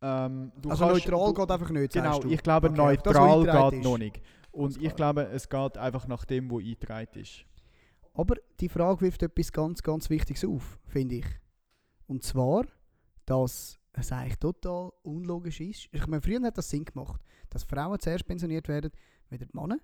Ähm, 0.04 0.52
also 0.70 0.86
neutral 0.86 1.34
du, 1.34 1.34
geht 1.34 1.50
einfach 1.52 1.70
nicht, 1.72 1.94
Genau, 1.94 2.22
ich 2.26 2.44
glaube, 2.44 2.68
Okay, 2.68 2.76
das, 2.78 2.86
neutral 2.86 3.34
eingetragen 3.40 3.70
geht 3.72 3.80
ist. 3.80 3.84
noch 3.86 3.98
nicht. 3.98 4.22
Und 4.52 4.84
ich 4.84 4.96
glaube, 4.96 5.24
es 5.30 5.50
geht 5.50 5.78
einfach 5.80 6.08
nach 6.08 6.24
dem, 6.26 6.52
wo 6.52 6.60
eingetragen 6.60 7.20
ist. 7.20 7.44
Aber 8.14 8.36
die 8.60 8.70
Frage 8.70 9.02
wirft 9.02 9.24
etwas 9.24 9.52
ganz, 9.52 9.82
ganz 9.82 10.12
Wichtiges 10.12 10.46
auf, 10.46 10.78
finde 10.86 11.16
ich. 11.16 11.26
Und 12.06 12.22
zwar, 12.22 12.66
dass 13.26 13.80
es 14.00 14.12
eigentlich 14.12 14.38
total 14.38 14.92
unlogisch 15.04 15.60
ist. 15.60 15.88
Ich 15.92 16.08
meine, 16.08 16.22
früher 16.22 16.42
hat 16.42 16.58
das 16.58 16.70
Sinn 16.70 16.86
gemacht, 16.86 17.22
dass 17.50 17.64
Frauen 17.64 18.00
zuerst 18.00 18.26
pensioniert 18.26 18.68
werden, 18.68 18.92
wieder 19.30 19.46
die 19.46 19.58
Männer. 19.58 19.78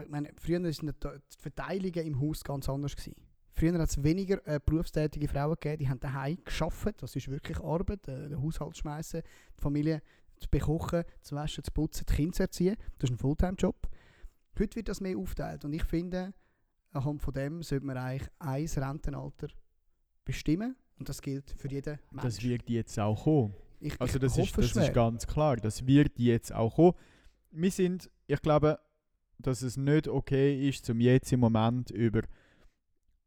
Ich 0.00 0.08
meine, 0.08 0.30
früher 0.36 0.62
waren 0.62 0.70
die 0.70 1.36
Verteilungen 1.38 2.06
im 2.06 2.20
Haus 2.20 2.42
ganz 2.42 2.68
anders. 2.68 2.96
Gewesen. 2.96 3.16
Früher 3.54 3.74
hat 3.74 3.88
es 3.88 4.02
weniger 4.02 4.46
äh, 4.46 4.58
berufstätige 4.64 5.28
Frauen 5.28 5.54
gegeben, 5.54 5.78
die 5.78 5.88
haben 5.88 6.00
daheim 6.00 6.38
geschafft. 6.44 7.02
Das 7.02 7.14
ist 7.14 7.28
wirklich 7.28 7.58
Arbeit, 7.60 8.08
äh, 8.08 8.28
den 8.28 8.42
Haushalt 8.42 8.76
schmeißen, 8.76 9.22
die 9.22 9.60
Familie 9.60 10.02
zu 10.40 10.48
bekochen, 10.48 11.04
zu 11.20 11.36
waschen, 11.36 11.62
zu 11.62 11.70
putzen, 11.70 12.06
die 12.08 12.14
Kinder 12.14 12.32
zu 12.32 12.42
erziehen. 12.42 12.76
Das 12.98 13.10
ist 13.10 13.14
ein 13.14 13.18
Fulltime-Job. 13.18 13.88
Heute 14.58 14.76
wird 14.76 14.88
das 14.88 15.00
mehr 15.00 15.16
aufteilt 15.16 15.64
und 15.64 15.72
ich 15.72 15.84
finde, 15.84 16.32
anhand 16.92 17.22
von 17.22 17.34
dem 17.34 17.62
sollte 17.62 17.86
man 17.86 17.96
eigentlich 17.96 18.28
ein 18.38 18.66
Rentenalter 18.66 19.48
bestimmen 20.24 20.76
und 20.98 21.08
das 21.08 21.20
gilt 21.20 21.50
für 21.50 21.68
jeden 21.70 21.98
Mensch. 22.10 22.22
Das 22.22 22.42
wird 22.42 22.68
jetzt 22.70 22.98
auch 22.98 23.24
kommen. 23.24 23.54
ich, 23.80 24.00
Also 24.00 24.16
ich 24.16 24.20
das, 24.22 24.32
ist, 24.32 24.38
hoffe 24.38 24.60
das 24.62 24.70
schwer. 24.70 24.82
ist 24.84 24.94
ganz 24.94 25.26
klar. 25.26 25.56
Das 25.56 25.86
wird 25.86 26.18
jetzt 26.18 26.52
auch 26.54 26.74
kommen. 26.76 26.94
Wir 27.50 27.70
sind, 27.70 28.10
ich 28.26 28.40
glaube, 28.40 28.78
dass 29.38 29.62
es 29.62 29.76
nicht 29.76 30.08
okay 30.08 30.68
ist, 30.68 30.84
zum 30.86 31.00
jetzt 31.00 31.32
im 31.32 31.40
Moment 31.40 31.90
über 31.90 32.22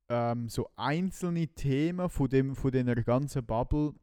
ähm, 0.10 0.48
so 0.50 0.70
einzelne 0.76 1.48
Themen 1.48 2.10
von, 2.10 2.30
dem, 2.30 2.56
von 2.56 2.72
dieser 2.72 2.96
ganzen 2.96 3.46
Bubble 3.46 3.94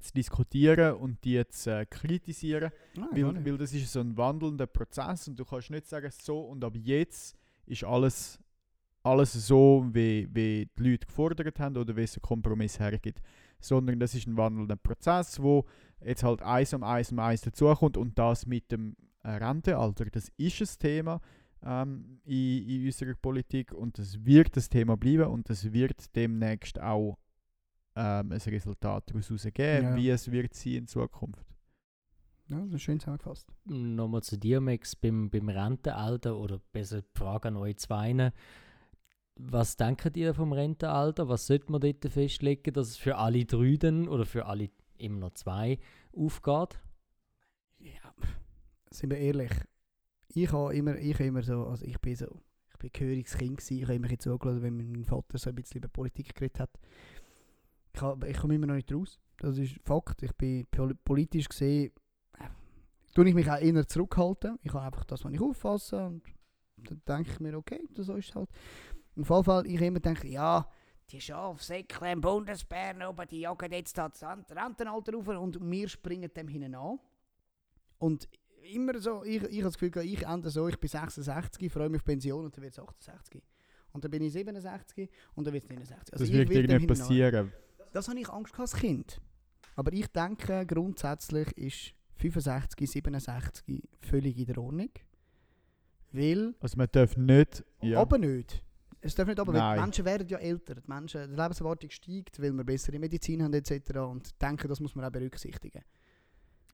zu 0.00 0.12
diskutieren 0.12 0.96
und 0.96 1.22
die 1.24 1.46
zu 1.48 1.70
äh, 1.70 1.86
kritisieren. 1.86 2.72
Nein, 2.96 3.08
gar 3.14 3.34
Weil, 3.34 3.44
weil 3.44 3.58
das 3.58 3.72
ist 3.72 3.92
so 3.92 4.00
ein 4.00 4.16
wandelnder 4.16 4.66
Prozess 4.66 5.28
und 5.28 5.38
du 5.38 5.44
kannst 5.44 5.70
nicht 5.70 5.86
sagen, 5.86 6.10
so 6.10 6.40
und 6.40 6.64
ab 6.64 6.74
jetzt 6.76 7.36
ist 7.66 7.84
alles, 7.84 8.38
alles 9.04 9.32
so, 9.32 9.86
wie, 9.92 10.28
wie 10.32 10.68
die 10.78 10.82
Leute 10.82 11.06
gefordert 11.06 11.60
haben 11.60 11.76
oder 11.76 11.94
wie 11.96 12.02
es 12.02 12.16
ein 12.16 12.22
Kompromiss 12.22 12.78
hergibt. 12.80 13.20
Sondern 13.60 14.00
das 14.00 14.14
ist 14.14 14.26
ein 14.26 14.36
wandelnder 14.36 14.76
Prozess, 14.76 15.40
wo 15.40 15.64
jetzt 16.04 16.22
halt 16.22 16.42
eins 16.42 16.74
um 16.74 16.82
eins 16.82 17.12
um 17.12 17.18
eins 17.18 17.40
dazukommt 17.42 17.96
und 17.96 18.18
das 18.18 18.46
mit 18.46 18.70
dem 18.72 18.96
äh, 19.22 19.30
Rentenalter, 19.30 20.04
das 20.06 20.28
ist 20.36 20.60
ein 20.60 20.78
Thema 20.80 21.20
ähm, 21.62 22.20
in, 22.24 22.68
in 22.68 22.84
unserer 22.86 23.14
Politik 23.14 23.72
und 23.72 23.98
das 23.98 24.22
wird 24.24 24.54
das 24.56 24.68
Thema 24.68 24.96
bleiben 24.96 25.26
und 25.30 25.48
das 25.48 25.72
wird 25.72 26.14
demnächst 26.14 26.78
auch 26.78 27.16
ähm, 27.96 28.32
ein 28.32 28.38
Resultat 28.38 29.08
daraus 29.10 29.28
herausgeben, 29.30 29.84
Ja. 29.90 29.96
wie 29.96 30.10
es 30.10 30.30
wird 30.30 30.52
sein 30.54 30.72
in 30.74 30.86
Zukunft. 30.86 31.46
Ja, 32.48 32.58
das 32.60 32.74
ist 32.74 32.82
schön 32.82 33.00
zusammengefasst. 33.00 33.50
Nochmal 33.64 34.22
zu 34.22 34.36
dir, 34.36 34.60
Max, 34.60 34.94
beim, 34.94 35.30
beim 35.30 35.48
Rentenalter 35.48 36.36
oder 36.36 36.60
besser 36.72 37.00
die 37.00 37.08
Frage 37.18 37.48
an 37.48 37.56
euch 37.56 37.78
zwei. 37.78 38.30
Was 39.36 39.76
denkt 39.76 40.16
ihr 40.16 40.32
vom 40.32 40.52
Rentenalter? 40.52 41.28
Was 41.28 41.46
sollte 41.46 41.72
man 41.72 41.80
dort 41.80 42.04
festlegen, 42.04 42.72
dass 42.72 42.88
es 42.88 42.96
für 42.96 43.16
alle 43.16 43.44
drei 43.44 43.76
oder 44.08 44.26
für 44.26 44.46
alle 44.46 44.70
immer 44.96 45.18
noch 45.18 45.34
zwei 45.34 45.78
aufgeht? 46.16 46.80
Ja, 47.78 48.14
sind 48.90 49.10
wir 49.10 49.18
ehrlich. 49.18 49.50
Ich 50.28 50.52
habe 50.52 50.74
immer, 50.74 50.96
ich 50.96 51.14
habe 51.14 51.24
immer 51.24 51.42
so, 51.42 51.66
also 51.66 51.84
ich 51.84 52.00
bin 52.00 52.14
so, 52.14 52.26
ich 52.70 52.78
bin 52.78 52.90
gehöriges 52.92 53.36
Kind 53.36 53.56
gewesen. 53.56 53.78
Ich 53.78 53.82
habe 53.84 53.94
immer 53.94 54.18
zugelassen, 54.18 54.62
wenn 54.62 54.76
mein 54.76 55.04
Vater 55.04 55.36
so 55.38 55.50
ein 55.50 55.56
bisschen 55.56 55.78
über 55.78 55.88
Politik 55.88 56.34
geredet 56.34 56.60
hat. 56.60 56.70
Ich, 57.92 58.00
habe, 58.00 58.28
ich 58.28 58.36
komme 58.36 58.54
immer 58.54 58.66
noch 58.66 58.74
nicht 58.74 58.92
raus. 58.92 59.20
Das 59.38 59.58
ist 59.58 59.80
Fakt. 59.82 60.22
Ich 60.22 60.32
bin 60.34 60.66
pol 60.70 60.94
politisch 60.94 61.48
gesehen, 61.48 61.92
äh, 62.38 62.48
tue 63.14 63.28
ich 63.28 63.34
mich 63.34 63.50
auch 63.50 63.60
eher 63.60 63.86
zurückhalten. 63.86 64.58
Ich 64.62 64.72
habe 64.72 64.86
einfach 64.86 65.04
das, 65.04 65.24
was 65.24 65.32
ich 65.32 65.40
auffasse 65.40 66.06
und 66.06 66.22
dann 66.76 67.02
denke 67.06 67.32
ich 67.32 67.40
mir, 67.40 67.56
okay, 67.56 67.80
das 67.94 68.06
so 68.06 68.14
ist 68.14 68.30
es 68.30 68.34
halt. 68.34 68.48
Auf 69.16 69.28
jeden 69.30 69.44
Fall, 69.44 69.66
ich 69.66 69.80
immer 69.80 70.00
denke, 70.00 70.28
ja, 70.28 70.68
die 71.10 71.20
Schafsäckle 71.20 72.12
im 72.12 72.20
Bundesbären 72.20 73.02
oben, 73.02 73.26
die 73.28 73.40
jagen 73.40 73.72
jetzt 73.72 73.96
da 73.96 74.08
das 74.08 74.22
Ren- 74.22 74.44
Rentenalter 74.50 75.12
rauf 75.14 75.28
und 75.28 75.58
wir 75.60 75.88
springen 75.88 76.30
dem 76.34 76.48
hinten 76.48 76.74
an. 76.74 76.98
Und 77.98 78.28
immer 78.72 78.98
so, 78.98 79.22
ich, 79.24 79.42
ich 79.42 79.58
habe 79.58 79.64
das 79.64 79.78
Gefühl, 79.78 80.04
ich 80.04 80.24
ende 80.26 80.50
so, 80.50 80.66
ich 80.68 80.78
bin 80.78 80.88
66, 80.88 81.70
freue 81.72 81.88
mich 81.90 82.00
auf 82.00 82.04
Pension 82.04 82.44
und 82.44 82.56
dann 82.56 82.62
wird 82.62 82.72
es 82.72 82.78
68. 82.78 83.42
Und 83.92 84.02
dann 84.02 84.10
bin 84.10 84.22
ich 84.22 84.32
67 84.32 85.08
und 85.34 85.46
dann 85.46 85.54
wird 85.54 85.64
es 85.64 85.70
69. 85.70 86.12
Also 86.12 86.24
das 86.24 86.28
ich 86.30 86.34
wird 86.36 86.50
irgendwie 86.50 86.72
hinten 86.78 86.92
an. 86.92 86.98
passieren. 86.98 87.52
Das 87.92 88.08
habe 88.08 88.18
ich 88.18 88.28
Angst 88.28 88.52
gehabt 88.52 88.72
als 88.72 88.80
Kind. 88.80 89.20
Aber 89.76 89.92
ich 89.92 90.06
denke, 90.08 90.66
grundsätzlich 90.66 91.52
ist 91.56 91.94
65, 92.16 92.90
67 92.90 93.82
völlig 94.00 94.36
in 94.38 94.46
der 94.46 94.58
Ordnung. 94.58 94.90
Weil, 96.12 96.54
Also 96.60 96.76
man 96.76 96.88
darf 96.90 97.16
nicht... 97.16 97.64
Ja. 97.82 98.00
aber 98.00 98.18
nicht. 98.18 98.62
Es 99.04 99.14
darf 99.14 99.28
nicht 99.28 99.38
aber, 99.38 99.52
weil 99.52 99.76
die 99.76 99.82
Menschen 99.82 100.04
werden 100.06 100.26
ja 100.28 100.38
älter. 100.38 100.76
Die, 100.76 100.80
Menschen, 100.86 101.30
die 101.30 101.36
Lebenserwartung 101.36 101.90
steigt, 101.90 102.40
weil 102.40 102.52
wir 102.52 102.64
bessere 102.64 102.98
Medizin 102.98 103.42
haben 103.42 103.52
etc. 103.52 103.98
Und 103.98 104.40
denke, 104.40 104.66
das 104.66 104.80
muss 104.80 104.94
man 104.94 105.04
auch 105.04 105.10
berücksichtigen. 105.10 105.84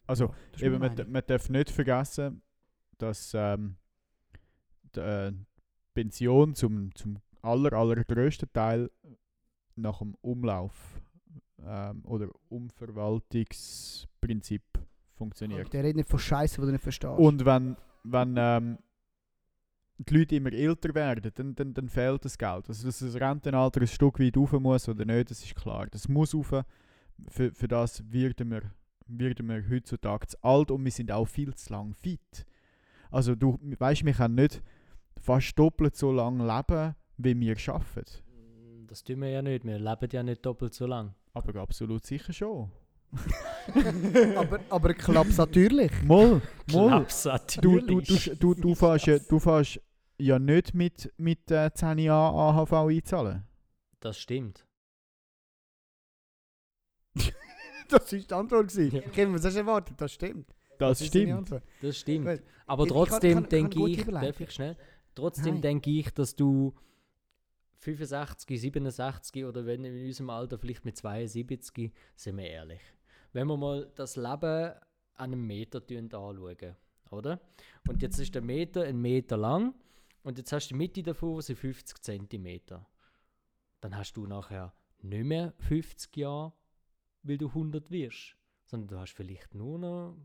Also 0.07 0.33
Ja, 0.57 0.69
eben, 0.69 0.79
man, 0.79 0.95
man 1.09 1.23
darf 1.27 1.49
nicht 1.49 1.71
vergessen, 1.71 2.41
dass 2.99 3.33
ähm, 3.35 3.75
die 4.95 5.01
äh, 5.01 5.33
Pension 5.93 6.55
zum, 6.55 6.95
zum 6.95 7.19
aller, 7.43 7.73
allergrößten 7.73 8.53
Teil 8.53 8.93
nach 9.75 9.99
dem 9.99 10.15
Umlauf 10.21 11.03
ähm, 11.65 12.05
oder 12.05 12.29
Umverwaltungsprinzip 12.49 14.63
funktioniert. 15.15 15.73
Der 15.73 15.83
redet 15.83 15.97
nicht 15.97 16.09
von 16.09 16.21
Scheiße, 16.21 16.61
die 16.61 16.67
du 16.67 16.73
nicht 16.73 16.83
verstehst. 16.83 17.19
Und 17.19 17.45
wenn, 17.45 17.77
wenn 18.05 18.37
ähm, 18.39 18.79
die 20.09 20.15
Leute 20.19 20.37
immer 20.37 20.53
älter 20.53 20.95
werden, 20.95 21.31
dann, 21.35 21.55
dann, 21.55 21.75
dann 21.75 21.89
fehlt 21.89 22.25
das 22.25 22.39
Geld. 22.39 22.69
Also 22.69 22.87
dass 22.87 23.01
das 23.01 23.15
Rentenalter 23.15 23.81
ein 23.83 23.87
Stück 23.87 24.19
weit 24.19 24.37
rauf 24.37 24.53
muss 24.53 24.89
oder 24.89 25.05
nicht, 25.05 25.31
das 25.31 25.45
ist 25.45 25.55
klar. 25.55 25.87
Das 25.91 26.09
muss 26.09 26.35
rauf. 26.35 26.65
Für, 27.29 27.53
für 27.53 27.69
das 27.69 28.03
werden 28.11 28.51
wir, 28.51 28.63
werden 29.07 29.49
wir 29.49 29.69
heutzutage 29.69 30.27
zu 30.29 30.43
alt 30.43 30.71
und 30.71 30.85
wir 30.85 30.91
sind 30.91 31.13
auch 31.13 31.27
viel 31.27 31.55
zu 31.55 31.73
lang 31.73 31.93
fit. 31.95 32.47
Also 33.11 33.35
du 33.35 33.59
weißt, 33.79 34.05
wir 34.07 34.15
können 34.15 34.37
nicht 34.37 34.63
fast 35.21 35.59
doppelt 35.59 35.97
so 35.97 36.13
lange 36.13 36.47
leben, 36.47 36.95
wie 37.19 37.39
wir 37.39 37.59
schaffen. 37.59 38.05
Mm, 38.05 38.87
Das 38.87 39.05
tun 39.05 39.21
wir 39.21 39.29
ja 39.29 39.43
nicht. 39.43 39.65
Wir 39.67 39.79
leben 39.79 40.09
ja 40.13 40.23
nicht 40.23 40.47
doppelt 40.47 40.73
so 40.73 40.87
lang. 40.87 41.15
Aber 41.35 41.61
absolut 41.61 42.07
sicher 42.07 42.33
schon. 42.33 42.71
aber, 44.37 44.61
aber 44.71 44.95
klappt 44.95 45.37
natürlich. 45.37 45.91
Moll, 46.05 46.41
moll. 46.71 46.89
Klaps, 46.89 47.25
Du, 47.61 47.79
du, 47.79 47.81
du, 47.81 47.97
natürlich. 47.97 48.39
du, 48.39 48.55
du, 48.55 48.75
fährst, 48.75 49.31
du 49.31 49.39
fährst 49.39 49.81
ja 50.21 50.39
nicht 50.39 50.75
mit, 50.75 51.13
mit 51.17 51.51
äh, 51.51 51.71
10 51.73 51.99
Jahren 51.99 52.35
AHV 52.59 52.73
einzahlen. 52.73 53.45
Das 54.01 54.19
stimmt. 54.19 54.67
Das 57.89 58.13
war 58.13 58.19
die 58.21 58.33
Antwort. 58.35 58.69
gewesen. 58.69 58.97
Ja. 58.97 59.01
Kim, 59.11 59.35
was 59.35 59.45
hast 59.45 59.55
du 59.55 59.59
erwartet? 59.61 60.01
Das 60.01 60.13
stimmt. 60.13 60.55
Das, 60.79 61.01
ist 61.01 61.13
deine 61.15 61.45
stimmt. 61.45 61.63
Das 61.83 61.99
stimmt. 61.99 62.43
Aber 62.67 62.85
Ich- 62.85 62.91
ich 62.91 62.95
kann- 62.97 63.05
trotzdem 63.09 63.35
kann- 63.35 63.43
kann 63.43 63.51
denke 63.51 63.89
ich, 63.89 64.05
darf 64.07 64.41
ich 64.41 64.51
schnell? 64.53 64.77
Trotzdem 65.15 65.61
denke 65.61 65.91
ich, 65.91 66.15
dass 66.15 66.37
du 66.37 66.73
65, 67.79 68.61
67 68.61 69.45
oder 69.45 69.67
wenn 69.67 69.85
in 69.85 70.07
unserem 70.07 70.31
Alter 70.31 70.59
vielleicht 70.59 70.85
mit 70.85 70.97
72, 70.97 71.93
sind 72.15 72.37
wir 72.37 72.47
ehrlich. 72.49 72.81
Wenn 73.33 73.49
wir 73.49 73.57
mal 73.57 73.91
das 73.97 74.15
Leben 74.17 74.73
an 74.75 74.79
einem 75.17 75.47
Meter 75.47 75.83
anschauen, 75.83 76.77
oder? 77.11 77.41
Und 77.89 78.03
jetzt 78.03 78.19
ist 78.21 78.35
der 78.35 78.43
Meter 78.43 78.85
ein 78.85 79.01
Meter 79.01 79.37
lang 79.37 79.75
und 80.23 80.39
jetzt 80.39 80.53
hast 80.53 80.69
du 80.69 80.75
die 80.75 80.79
Mitte 80.79 81.03
davon 81.03 81.41
sind 81.43 81.59
50 81.59 82.03
Zentimeter. 82.03 82.87
Dann 83.81 83.97
hast 83.97 84.15
du 84.15 84.27
nachher 84.27 84.75
nicht 84.99 85.25
mehr 85.25 85.55
50 85.59 86.17
Jahre, 86.17 86.53
weil 87.23 87.39
du 87.39 87.49
100 87.49 87.91
wirst, 87.91 88.37
sondern 88.65 88.89
du 88.89 88.99
hast 88.99 89.13
vielleicht 89.13 89.55
nur 89.55 89.79
noch 89.79 90.17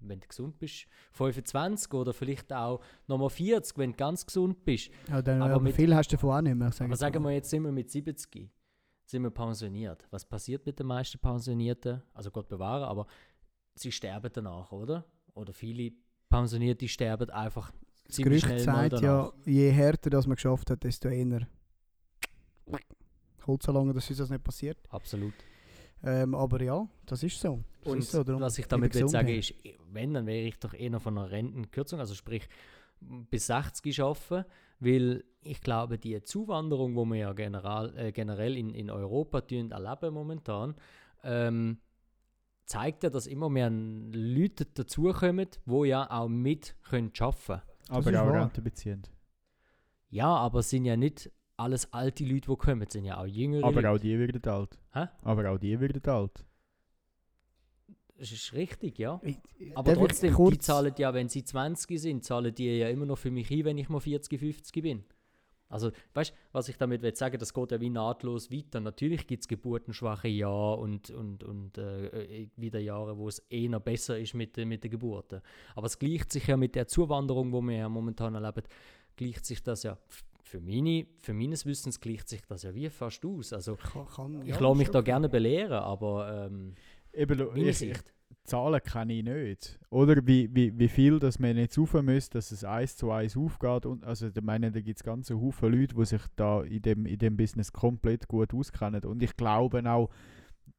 wenn 0.00 0.20
du 0.20 0.28
gesund 0.28 0.58
bist, 0.58 0.86
25 1.12 1.92
oder 1.94 2.12
vielleicht 2.12 2.52
auch 2.52 2.82
nochmal 3.06 3.30
40, 3.30 3.78
wenn 3.78 3.92
du 3.92 3.96
ganz 3.96 4.24
gesund 4.26 4.62
bist. 4.64 4.90
Ja, 5.08 5.22
dann, 5.22 5.40
Aber 5.42 5.54
aber 5.54 5.62
mit- 5.64 5.74
viel 5.74 5.94
hast 5.94 6.08
du 6.12 6.16
davon 6.16 6.30
auch 6.36 6.40
nicht 6.42 6.54
mehr. 6.54 6.70
Sag 6.72 6.86
Aber 6.86 6.96
sagen 6.96 7.22
wir 7.24 7.30
jetzt 7.32 7.50
sind 7.50 7.62
wir 7.62 7.72
mit 7.72 7.90
70, 7.90 8.50
sind 9.06 9.22
wir 9.22 9.30
pensioniert. 9.30 10.06
Was 10.10 10.24
passiert 10.24 10.66
mit 10.66 10.78
den 10.78 10.86
meisten 10.86 11.18
Pensionierten? 11.18 12.02
Also 12.12 12.30
Gott 12.30 12.48
bewahre, 12.48 12.86
aber 12.86 13.06
sie 13.74 13.90
sterben 13.92 14.30
danach, 14.32 14.70
oder? 14.72 15.04
Oder 15.34 15.52
viele 15.52 15.92
Pensionierte 16.28 16.86
sterben 16.88 17.30
einfach 17.30 17.72
Das 18.10 18.24
Gerücht 18.24 18.60
sagt 18.60 19.00
ja, 19.00 19.32
je 19.44 19.70
härter 19.70 20.10
das 20.10 20.26
man 20.26 20.34
geschafft 20.36 20.70
hat, 20.70 20.82
desto 20.84 21.08
eher. 21.08 21.46
Holt 23.46 23.62
so 23.62 23.72
lange, 23.72 23.92
dass 23.92 24.08
uns 24.08 24.18
das 24.18 24.30
nicht 24.30 24.44
passiert. 24.44 24.78
Absolut. 24.90 25.34
Ähm, 26.02 26.34
aber 26.34 26.62
ja, 26.62 26.88
das 27.06 27.22
ist 27.22 27.40
so. 27.40 27.62
Das 27.82 27.92
Und 27.92 27.98
ist 27.98 28.10
so, 28.12 28.26
was 28.26 28.58
ich 28.58 28.66
damit 28.66 28.94
will 28.94 29.08
sagen 29.08 29.28
ist, 29.28 29.54
wenn, 29.92 30.14
dann 30.14 30.26
wäre 30.26 30.46
ich 30.46 30.58
doch 30.58 30.74
eher 30.74 30.98
von 31.00 31.18
einer 31.18 31.30
Rentenkürzung, 31.30 32.00
also 32.00 32.14
sprich 32.14 32.48
bis 33.00 33.46
60 33.46 34.02
arbeiten, 34.02 34.44
weil 34.78 35.24
ich 35.42 35.60
glaube, 35.60 35.98
die 35.98 36.20
Zuwanderung, 36.22 36.94
wo 36.96 37.04
wir 37.06 37.16
ja 37.16 37.32
general, 37.32 37.96
äh, 37.96 38.12
generell 38.12 38.56
in, 38.56 38.74
in 38.74 38.90
Europa 38.90 39.40
tun, 39.42 39.70
erleben 39.70 40.14
momentan, 40.14 40.74
ähm, 41.22 41.78
zeigt 42.66 43.02
ja, 43.02 43.10
dass 43.10 43.26
immer 43.26 43.48
mehr 43.48 43.70
Leute 43.70 44.66
dazukommen, 44.66 45.48
die 45.66 45.88
ja 45.88 46.10
auch 46.10 46.28
mit 46.28 46.76
können 46.82 47.12
arbeiten 47.18 47.46
können. 47.46 47.69
Aber 47.90 48.22
auch 48.22 48.32
rentenbeziehend. 48.32 49.10
Ja, 50.10 50.26
aber 50.28 50.60
es 50.60 50.70
sind 50.70 50.84
ja 50.84 50.96
nicht 50.96 51.30
alles 51.56 51.92
alte 51.92 52.24
Leute, 52.24 52.50
die 52.50 52.56
kommen, 52.56 52.82
es 52.82 52.92
sind 52.92 53.04
ja 53.04 53.18
auch 53.18 53.26
jüngere 53.26 53.64
Aber 53.64 53.82
Leute. 53.82 53.90
auch 53.90 53.98
die 53.98 54.18
werden 54.18 54.42
alt. 54.50 54.78
Hä? 54.92 55.06
Aber 55.22 55.50
auch 55.50 55.58
die 55.58 55.78
werden 55.78 56.02
alt. 56.10 56.44
Das 58.18 58.32
ist 58.32 58.52
richtig, 58.52 58.98
ja. 58.98 59.20
Aber 59.74 59.92
darf 59.94 60.02
ich 60.02 60.08
trotzdem, 60.08 60.30
die 60.30 60.36
kurz- 60.36 60.66
zahlen 60.66 60.92
ja, 60.98 61.14
wenn 61.14 61.28
sie 61.28 61.42
20 61.44 61.98
sind, 62.00 62.24
zahlen 62.24 62.54
die 62.54 62.78
ja 62.78 62.88
immer 62.88 63.06
noch 63.06 63.18
für 63.18 63.30
mich 63.30 63.50
ein, 63.50 63.64
wenn 63.64 63.78
ich 63.78 63.88
mal 63.88 64.00
40, 64.00 64.38
50 64.38 64.82
bin. 64.82 65.04
Also, 65.70 65.90
weißt 66.14 66.32
du, 66.32 66.34
was 66.52 66.68
ich 66.68 66.76
damit 66.76 67.00
will 67.00 67.14
sagen, 67.14 67.38
das 67.38 67.54
geht 67.54 67.70
ja 67.72 67.80
wie 67.80 67.88
nahtlos 67.88 68.50
weiter. 68.50 68.80
Natürlich 68.80 69.26
gibt 69.26 69.42
es 69.44 69.48
geburtenschwache 69.48 70.28
Jahre 70.28 70.76
und, 70.80 71.10
und, 71.10 71.44
und 71.44 71.78
äh, 71.78 72.48
wieder 72.56 72.80
Jahre, 72.80 73.16
wo 73.16 73.28
es 73.28 73.38
eher 73.48 73.80
besser 73.80 74.18
ist 74.18 74.34
mit, 74.34 74.56
den- 74.56 74.68
mit 74.68 74.84
den 74.84 74.90
Geburten. 74.90 75.40
Aber 75.74 75.86
es 75.86 75.98
gleicht 75.98 76.32
sich 76.32 76.46
ja 76.48 76.56
mit 76.56 76.74
der 76.74 76.86
Zuwanderung, 76.88 77.52
wo 77.52 77.62
wir 77.62 77.76
ja 77.76 77.88
momentan 77.88 78.34
erleben, 78.34 78.62
gleicht 79.16 79.46
sich 79.46 79.62
das 79.62 79.82
ja, 79.84 79.96
für, 80.42 80.60
meine, 80.60 81.06
für 81.20 81.32
meines 81.32 81.64
Wissens 81.64 82.00
gleicht 82.00 82.28
sich 82.28 82.42
das 82.48 82.64
ja 82.64 82.74
wie 82.74 82.90
fast 82.90 83.24
aus. 83.24 83.52
Also, 83.52 83.76
Kann, 83.76 84.06
kann, 84.06 84.42
ich 84.42 84.48
ja, 84.48 84.58
lasse 84.60 84.76
mich 84.76 84.88
da 84.90 85.00
gerne 85.00 85.28
belehren, 85.28 85.72
aber 85.78 86.46
ähm, 86.50 86.74
Eben, 87.12 87.38
meine 87.38 87.68
ich, 87.70 87.78
Sicht. 87.78 88.12
Zahlen 88.44 88.80
kenne 88.82 89.12
ich 89.12 89.24
nicht. 89.24 89.78
Oder 89.90 90.26
wie, 90.26 90.52
wie, 90.54 90.76
wie 90.78 90.88
viel 90.88 91.18
dass 91.18 91.38
man 91.38 91.56
jetzt 91.56 91.78
rauf 91.78 91.94
muss, 91.94 92.30
dass 92.30 92.50
es 92.50 92.64
eins 92.64 92.96
zu 92.96 93.10
eins 93.10 93.36
aufgeht. 93.36 93.86
Und, 93.86 94.04
also 94.04 94.28
ich 94.28 94.42
meine, 94.42 94.72
da 94.72 94.80
gibt 94.80 94.98
es 94.98 95.04
ganze 95.04 95.40
Haufen 95.40 95.72
Leute, 95.72 95.94
die 95.94 96.04
sich 96.04 96.22
da 96.36 96.62
in 96.62 96.82
dem, 96.82 97.06
in 97.06 97.18
dem 97.18 97.36
Business 97.36 97.72
komplett 97.72 98.26
gut 98.28 98.52
auskennen. 98.54 99.04
Und 99.04 99.22
ich 99.22 99.36
glaube 99.36 99.88
auch, 99.88 100.10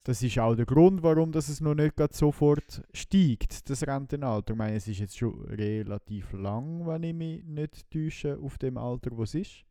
das 0.04 0.24
ist 0.24 0.40
auch 0.40 0.56
der 0.56 0.66
Grund, 0.66 1.04
warum 1.04 1.32
das 1.32 1.48
es 1.48 1.62
noch 1.62 1.76
nicht 1.76 1.96
grad 1.96 2.14
sofort 2.14 2.84
steigt, 2.94 3.70
das 3.70 3.86
Rentenalter. 3.86 4.54
Ich 4.54 4.58
meine, 4.58 4.76
es 4.76 4.88
ist 4.88 5.00
jetzt 5.00 5.18
schon 5.18 5.42
relativ 5.46 6.34
lang, 6.34 6.88
wenn 6.88 7.04
ich 7.04 7.14
mich 7.14 7.44
nicht 7.44 7.90
täusche, 7.92 8.40
auf 8.40 8.58
dem 8.58 8.78
Alter, 8.78 9.16
wo 9.16 9.24
es 9.24 9.36
ist. 9.36 9.64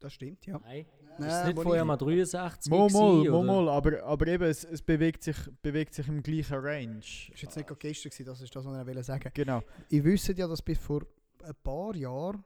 Das 0.00 0.14
stimmt, 0.14 0.46
ja. 0.46 0.58
Nein. 0.58 0.86
Nein, 1.18 1.28
Ist 1.28 1.36
es 1.36 1.44
nicht 1.46 1.62
vorher 1.62 1.82
ich- 1.82 1.86
mal 1.86 1.96
63 1.96 2.70
Mal, 2.70 2.78
mal, 2.78 2.88
gewesen, 2.88 3.30
mal, 3.30 3.38
oder? 3.38 3.42
mal, 3.42 3.68
aber, 3.68 4.02
aber 4.04 4.26
eben, 4.26 4.44
es, 4.44 4.64
es 4.64 4.82
bewegt, 4.82 5.22
sich, 5.22 5.36
bewegt 5.62 5.94
sich 5.94 6.08
im 6.08 6.22
gleichen 6.22 6.56
Range. 6.58 6.96
Das 7.00 7.30
war 7.30 7.36
jetzt 7.36 7.56
nicht 7.56 7.66
gerade 7.68 7.78
gestern, 7.78 8.10
gewesen, 8.10 8.26
das 8.26 8.40
ist 8.42 8.54
das, 8.54 8.64
was 8.64 8.80
ich 8.80 8.86
wollte 8.86 9.02
sagen. 9.02 9.30
Genau. 9.34 9.62
Ihr 9.88 10.04
wisst 10.04 10.28
ja, 10.28 10.46
dass 10.46 10.62
bis 10.62 10.78
vor 10.78 11.02
ein 11.42 11.54
paar 11.62 11.94
Jahren 11.96 12.44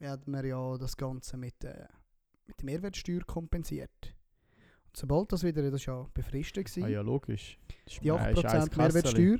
hat 0.00 0.26
man 0.26 0.46
ja 0.46 0.78
das 0.78 0.96
Ganze 0.96 1.36
mit, 1.36 1.62
äh, 1.64 1.86
mit 2.46 2.58
der 2.60 2.64
Mehrwertsteuer 2.64 3.20
kompensiert. 3.26 4.14
Und 4.86 4.96
sobald 4.96 5.30
das 5.32 5.44
wieder, 5.44 5.62
das 5.62 5.80
ist 5.80 5.86
ja 5.86 6.06
befristet 6.14 6.66
gewesen, 6.66 6.84
Ah 6.84 6.88
ja, 6.88 7.00
logisch. 7.02 7.58
Die 7.86 8.04
mir 8.06 8.16
ein 8.16 8.36
scheiß 8.36 8.44
8% 8.44 8.70
Kässeli. 8.70 8.76
Mehrwertsteuer. 8.82 9.38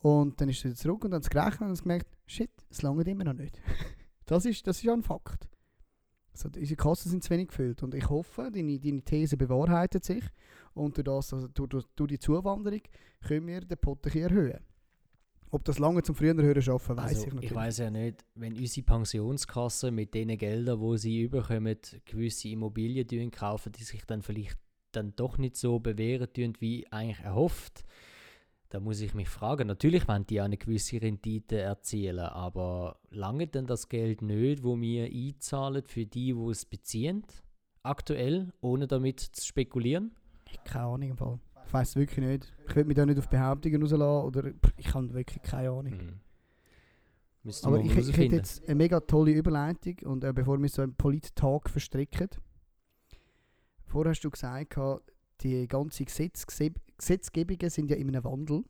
Und 0.00 0.40
dann 0.40 0.48
ist 0.48 0.58
es 0.58 0.64
wieder 0.64 0.74
zurück 0.76 1.04
und 1.04 1.10
dann 1.10 1.18
hat 1.18 1.24
es 1.24 1.30
gerechnet 1.30 1.70
und 1.70 1.82
gemerkt, 1.82 2.06
shit, 2.26 2.50
es 2.70 2.82
langt 2.82 3.08
immer 3.08 3.24
noch 3.24 3.32
nicht. 3.32 3.60
das, 4.26 4.44
ist, 4.44 4.66
das 4.66 4.76
ist 4.76 4.82
ja 4.84 4.92
ein 4.92 5.02
Fakt. 5.02 5.48
Also, 6.44 6.58
unsere 6.58 6.76
Kassen 6.76 7.10
sind 7.10 7.24
zu 7.24 7.30
wenig 7.30 7.48
gefüllt 7.48 7.82
und 7.82 7.94
ich 7.94 8.08
hoffe, 8.08 8.50
deine, 8.52 8.78
deine 8.78 9.02
These 9.02 9.36
bewahrheitet 9.36 10.04
sich 10.04 10.24
und 10.74 10.96
durch, 10.96 11.04
das, 11.04 11.32
also 11.32 11.48
durch, 11.48 11.68
durch, 11.68 11.84
durch 11.96 12.08
die 12.08 12.18
Zuwanderung 12.18 12.80
können 13.26 13.46
wir 13.46 13.60
den 13.60 13.78
Pot 13.78 13.98
ein 13.98 14.02
bisschen 14.02 14.22
erhöhen. 14.30 14.60
Ob 15.50 15.64
das 15.64 15.78
lange 15.78 16.02
zum 16.02 16.14
früheren 16.14 16.42
Hören 16.42 16.60
schaffen, 16.60 16.96
weiß 16.96 17.04
Also, 17.04 17.20
ich 17.22 17.26
ich 17.28 17.32
natürlich. 17.34 17.54
weiß 17.54 17.78
ja 17.78 17.90
nicht, 17.90 18.24
wenn 18.34 18.56
unsere 18.56 18.84
Pensionskasse 18.84 19.90
mit 19.90 20.12
den 20.12 20.36
Geldern, 20.36 20.78
wo 20.78 20.96
sie 20.96 21.22
überkommen, 21.22 21.76
gewisse 22.04 22.48
Immobilien 22.48 23.30
kaufen, 23.30 23.72
die 23.72 23.82
sich 23.82 24.04
dann 24.04 24.20
vielleicht 24.20 24.58
dann 24.92 25.14
doch 25.16 25.38
nicht 25.38 25.56
so 25.56 25.78
bewähren 25.78 26.32
tun, 26.32 26.54
wie 26.60 26.86
eigentlich 26.90 27.20
erhofft. 27.20 27.84
Da 28.70 28.80
muss 28.80 29.00
ich 29.00 29.14
mich 29.14 29.28
fragen. 29.28 29.66
Natürlich 29.66 30.06
wollen 30.08 30.26
die 30.26 30.40
auch 30.40 30.44
eine 30.44 30.58
gewisse 30.58 31.00
Rendite 31.00 31.58
erzielen, 31.58 32.18
aber 32.18 33.00
lange 33.10 33.46
denn 33.46 33.66
das 33.66 33.88
Geld 33.88 34.20
nicht, 34.20 34.62
wo 34.62 34.78
wir 34.78 35.04
einzahlen 35.04 35.82
für 35.86 36.04
die, 36.04 36.34
die 36.34 36.50
es 36.50 36.66
beziehen, 36.66 37.24
aktuell, 37.82 38.52
ohne 38.60 38.86
damit 38.86 39.20
zu 39.20 39.46
spekulieren? 39.46 40.14
Keine 40.64 40.84
Ahnung 40.84 41.10
im 41.10 41.16
Fall. 41.16 41.38
Ich 41.66 41.72
weiß 41.72 41.88
es 41.90 41.96
wirklich 41.96 42.26
nicht. 42.26 42.52
Ich 42.68 42.76
will 42.76 42.84
mich 42.84 42.96
da 42.96 43.06
nicht 43.06 43.18
auf 43.18 43.28
Behauptungen 43.28 43.82
rauslassen 43.82 44.26
oder 44.26 44.52
ich 44.76 44.94
habe 44.94 45.14
wirklich 45.14 45.42
keine 45.42 45.70
Ahnung. 45.70 45.92
Hm. 45.92 46.20
Müsste 47.42 47.66
Aber 47.66 47.78
ich, 47.80 47.96
ich 47.96 48.16
hätte 48.16 48.36
jetzt 48.36 48.64
eine 48.66 48.74
mega 48.74 49.00
tolle 49.00 49.30
Überleitung 49.32 49.96
und 50.04 50.24
äh, 50.24 50.32
bevor 50.32 50.60
wir 50.60 50.68
so 50.68 50.82
einen 50.82 50.94
Polit-Tag 50.94 51.70
verstricken. 51.70 52.28
Vorher 53.86 54.10
hast 54.10 54.20
du 54.20 54.30
gesagt, 54.30 54.76
die 55.40 55.68
ganzen 55.68 56.06
Gesetz 56.06 56.46
Gesetzgebungen 56.46 57.70
sind 57.70 57.90
ja 57.90 57.96
in 57.96 58.08
einem 58.08 58.24
Wandel. 58.24 58.64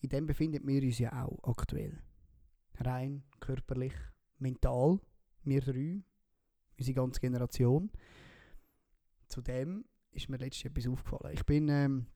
In 0.00 0.08
dem 0.08 0.26
befinden 0.26 0.66
wir 0.66 0.82
uns 0.82 0.98
ja 0.98 1.24
auch 1.24 1.38
aktuell. 1.44 1.98
Rein 2.78 3.22
körperlich, 3.40 3.94
mental, 4.38 5.00
wir 5.44 5.60
drei, 5.60 6.02
unsere 6.78 6.94
ganze 6.94 7.20
Generation. 7.20 7.90
Zudem 9.26 9.84
ist 10.12 10.28
mir 10.28 10.38
letztens 10.38 10.72
etwas 10.72 10.88
aufgefallen. 10.88 11.34
Ich 11.34 11.44
bin, 11.44 11.68
ähm, 11.68 12.06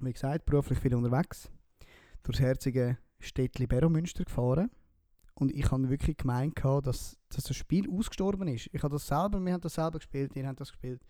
wie 0.00 0.12
gesagt, 0.12 0.46
beruflich 0.46 0.78
viel 0.78 0.94
unterwegs. 0.94 1.50
Durchs 2.22 2.40
herzige 2.40 2.98
Städtli 3.20 3.66
Beromünster 3.66 4.24
gefahren. 4.24 4.70
Und 5.34 5.52
ich 5.52 5.70
habe 5.70 5.88
wirklich 5.88 6.18
gemeint, 6.18 6.60
dass, 6.62 7.18
dass 7.28 7.44
das 7.44 7.56
Spiel 7.56 7.90
ausgestorben 7.90 8.48
ist. 8.48 8.68
Ich 8.72 8.82
habe 8.82 8.94
das 8.94 9.06
selber, 9.06 9.40
wir 9.44 9.52
haben 9.52 9.60
das 9.60 9.74
selber 9.74 9.98
gespielt, 9.98 10.36
ihr 10.36 10.46
habt 10.46 10.60
das 10.60 10.70
gespielt. 10.70 11.02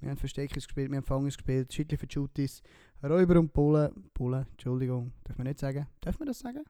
Wir 0.00 0.10
haben 0.10 0.16
Versteckers 0.18 0.66
gespielt, 0.66 0.90
wir 0.90 0.98
haben 0.98 1.04
Fangers 1.04 1.36
gespielt, 1.36 1.72
Schüttli 1.72 1.96
für 1.96 2.06
Shooties, 2.10 2.62
Räuber 3.02 3.38
und 3.38 3.52
Bullen. 3.52 4.10
Bullen, 4.12 4.46
Entschuldigung, 4.50 5.12
darf 5.24 5.38
man 5.38 5.46
nicht 5.46 5.58
sagen? 5.58 5.86
Darf 6.00 6.18
man 6.18 6.28
das 6.28 6.40
sagen? 6.40 6.64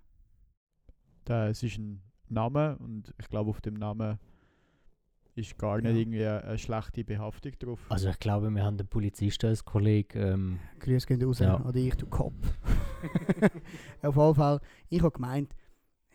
Das 1.25 1.63
ist 1.63 1.79
ein 1.79 2.01
Name 2.29 2.77
und 2.79 3.13
ich 3.19 3.29
glaube, 3.29 3.51
auf 3.51 3.61
dem 3.61 3.75
Namen 3.75 4.19
ist 5.35 5.59
gar 5.59 5.81
nicht 5.81 5.91
Ja. 5.91 5.97
irgendwie 5.97 6.25
eine, 6.25 6.45
eine 6.45 6.59
schlechte 6.59 7.03
Behaftung 7.03 7.53
drauf. 7.59 7.81
Also 7.89 8.09
ich 8.11 8.19
glaube, 8.21 8.51
wir 8.51 8.63
haben 8.63 8.77
den 8.77 8.87
Polizisten 8.87 9.47
als 9.47 9.65
Kollegen. 9.65 10.19
Ähm, 10.23 10.59
Grüß 10.79 11.07
gehen 11.07 11.23
raus 11.25 11.41
Ja. 11.41 11.57
an 11.57 11.73
dich, 11.73 11.97
du 11.97 12.07
Kopf. 12.07 12.35
Auf 14.03 14.17
jeden 14.17 14.35
Fall, 14.35 14.61
ich 14.91 15.01
habe 15.03 15.11
gemeint, 15.11 15.55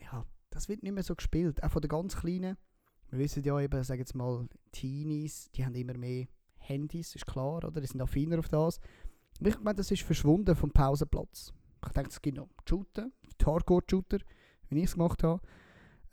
ja, 0.01 0.26
das 0.51 0.70
wird 0.70 0.84
nicht 0.84 0.93
mehr 0.93 1.03
so 1.03 1.16
gespielt. 1.16 1.62
Auch 1.64 1.72
von 1.72 1.82
den 1.82 1.89
ganz 1.89 2.16
Kleinen. 2.16 2.55
Wir 3.10 3.20
wissen 3.20 3.43
ja 3.43 3.60
eben, 3.60 3.84
sagen 3.84 3.99
jetzt 3.99 4.16
mal, 4.16 4.47
Teenies, 4.72 5.49
die 5.51 5.66
haben 5.66 5.76
immer 5.76 5.97
mehr 5.97 6.28
Handys, 6.70 7.15
ist 7.15 7.26
klar, 7.26 7.63
oder? 7.63 7.82
Die 7.82 7.88
sind 7.88 8.01
affiner 8.01 8.39
auf 8.39 8.47
das. 8.47 8.80
Ich 9.39 9.59
meine, 9.59 9.76
das 9.76 9.91
ist 9.91 10.03
verschwunden 10.03 10.55
vom 10.55 10.72
Pausenplatz. 10.72 11.53
Ich 11.86 11.93
denke, 11.93 12.09
es 12.09 12.22
gibt 12.22 12.38
noch 12.38 12.49
Shooter, 12.67 13.09
Hardcore-Shooter, 13.43 14.20
wie 14.70 14.80
ich 14.80 14.86
es 14.86 14.93
gemacht 14.93 15.24
habe. 15.24 15.41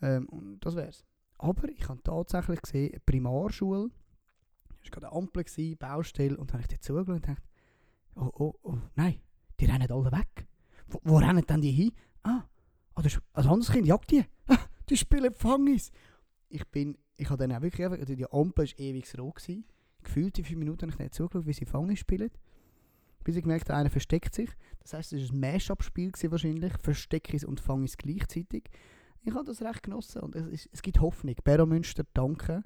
Ähm, 0.01 0.29
und 0.29 0.61
das 0.61 0.77
wär's. 0.77 1.05
Aber 1.39 1.69
ich 1.69 1.89
habe 1.89 2.03
tatsächlich 2.03 2.63
gesehen, 2.63 2.93
eine 2.93 3.01
Primarschule, 3.01 3.91
es 4.83 4.91
war 4.91 5.01
gerade 5.01 5.13
eine 5.13 5.17
Ampel, 5.17 5.45
gewesen, 5.45 5.77
Baustelle, 5.77 6.37
und 6.37 6.51
dann 6.51 6.61
habe 6.61 6.63
ich 6.63 6.69
dort 6.69 6.85
zugeschaut 6.85 7.09
und 7.09 7.29
dachte, 7.29 7.43
oh, 8.15 8.31
oh, 8.39 8.55
oh, 8.63 8.79
nein, 8.95 9.21
die 9.59 9.67
rennen 9.67 9.91
alle 9.91 10.13
weg. 10.13 10.47
Wo, 10.89 11.01
wo 11.03 11.19
rennen 11.19 11.45
denn 11.45 11.61
die 11.61 11.73
hin? 11.73 11.93
Ah, 12.23 12.45
ah 12.95 13.03
das 13.03 13.15
ist 13.15 13.23
ein 13.33 13.47
anderes 13.47 13.71
Kind, 13.71 13.87
jagt 13.87 14.11
die. 14.11 14.25
Ah, 14.47 14.59
die 14.89 14.97
spielen 14.97 15.35
Fangis. 15.35 15.91
Ich 16.49 16.65
bin, 16.69 16.97
ich 17.17 17.29
habe 17.29 17.39
dann 17.39 17.57
auch 17.57 17.63
wirklich 17.63 17.85
einfach, 17.85 18.05
die 18.05 18.31
Ampel 18.31 18.67
war 18.67 18.79
ewig 18.79 19.19
rot. 19.19 19.35
Gewesen. 19.35 19.65
Gefühlt 20.07 20.39
in 20.39 20.45
fünf 20.45 20.59
Minuten 20.59 20.83
habe 20.83 20.93
ich 20.93 20.97
dann 20.97 21.11
zugeschaut, 21.11 21.47
wie 21.47 21.53
sie 21.53 21.65
Fangis 21.65 21.99
spielen. 21.99 22.31
Bis 23.25 23.35
ich 23.35 23.43
gemerkt 23.43 23.69
habe, 23.69 23.81
einer 23.81 23.91
versteckt 23.91 24.35
sich. 24.35 24.49
Das 24.81 24.95
heisst, 24.95 25.13
es 25.13 25.29
war 25.29 25.35
ein 25.35 25.41
Mash-up-Spiel 25.41 26.13
wahrscheinlich. 26.31 26.73
Versteckis 26.81 27.45
und 27.45 27.59
Fangis 27.61 27.97
gleichzeitig. 27.97 28.71
Ich 29.25 29.35
habe 29.35 29.45
das 29.45 29.61
recht 29.61 29.83
genossen 29.83 30.23
und 30.23 30.37
es, 30.37 30.47
ist, 30.47 30.69
es 30.73 30.83
gibt 30.83 31.01
Hoffnung. 31.01 31.35
Beromünster, 31.43 32.05
danke. 32.15 32.63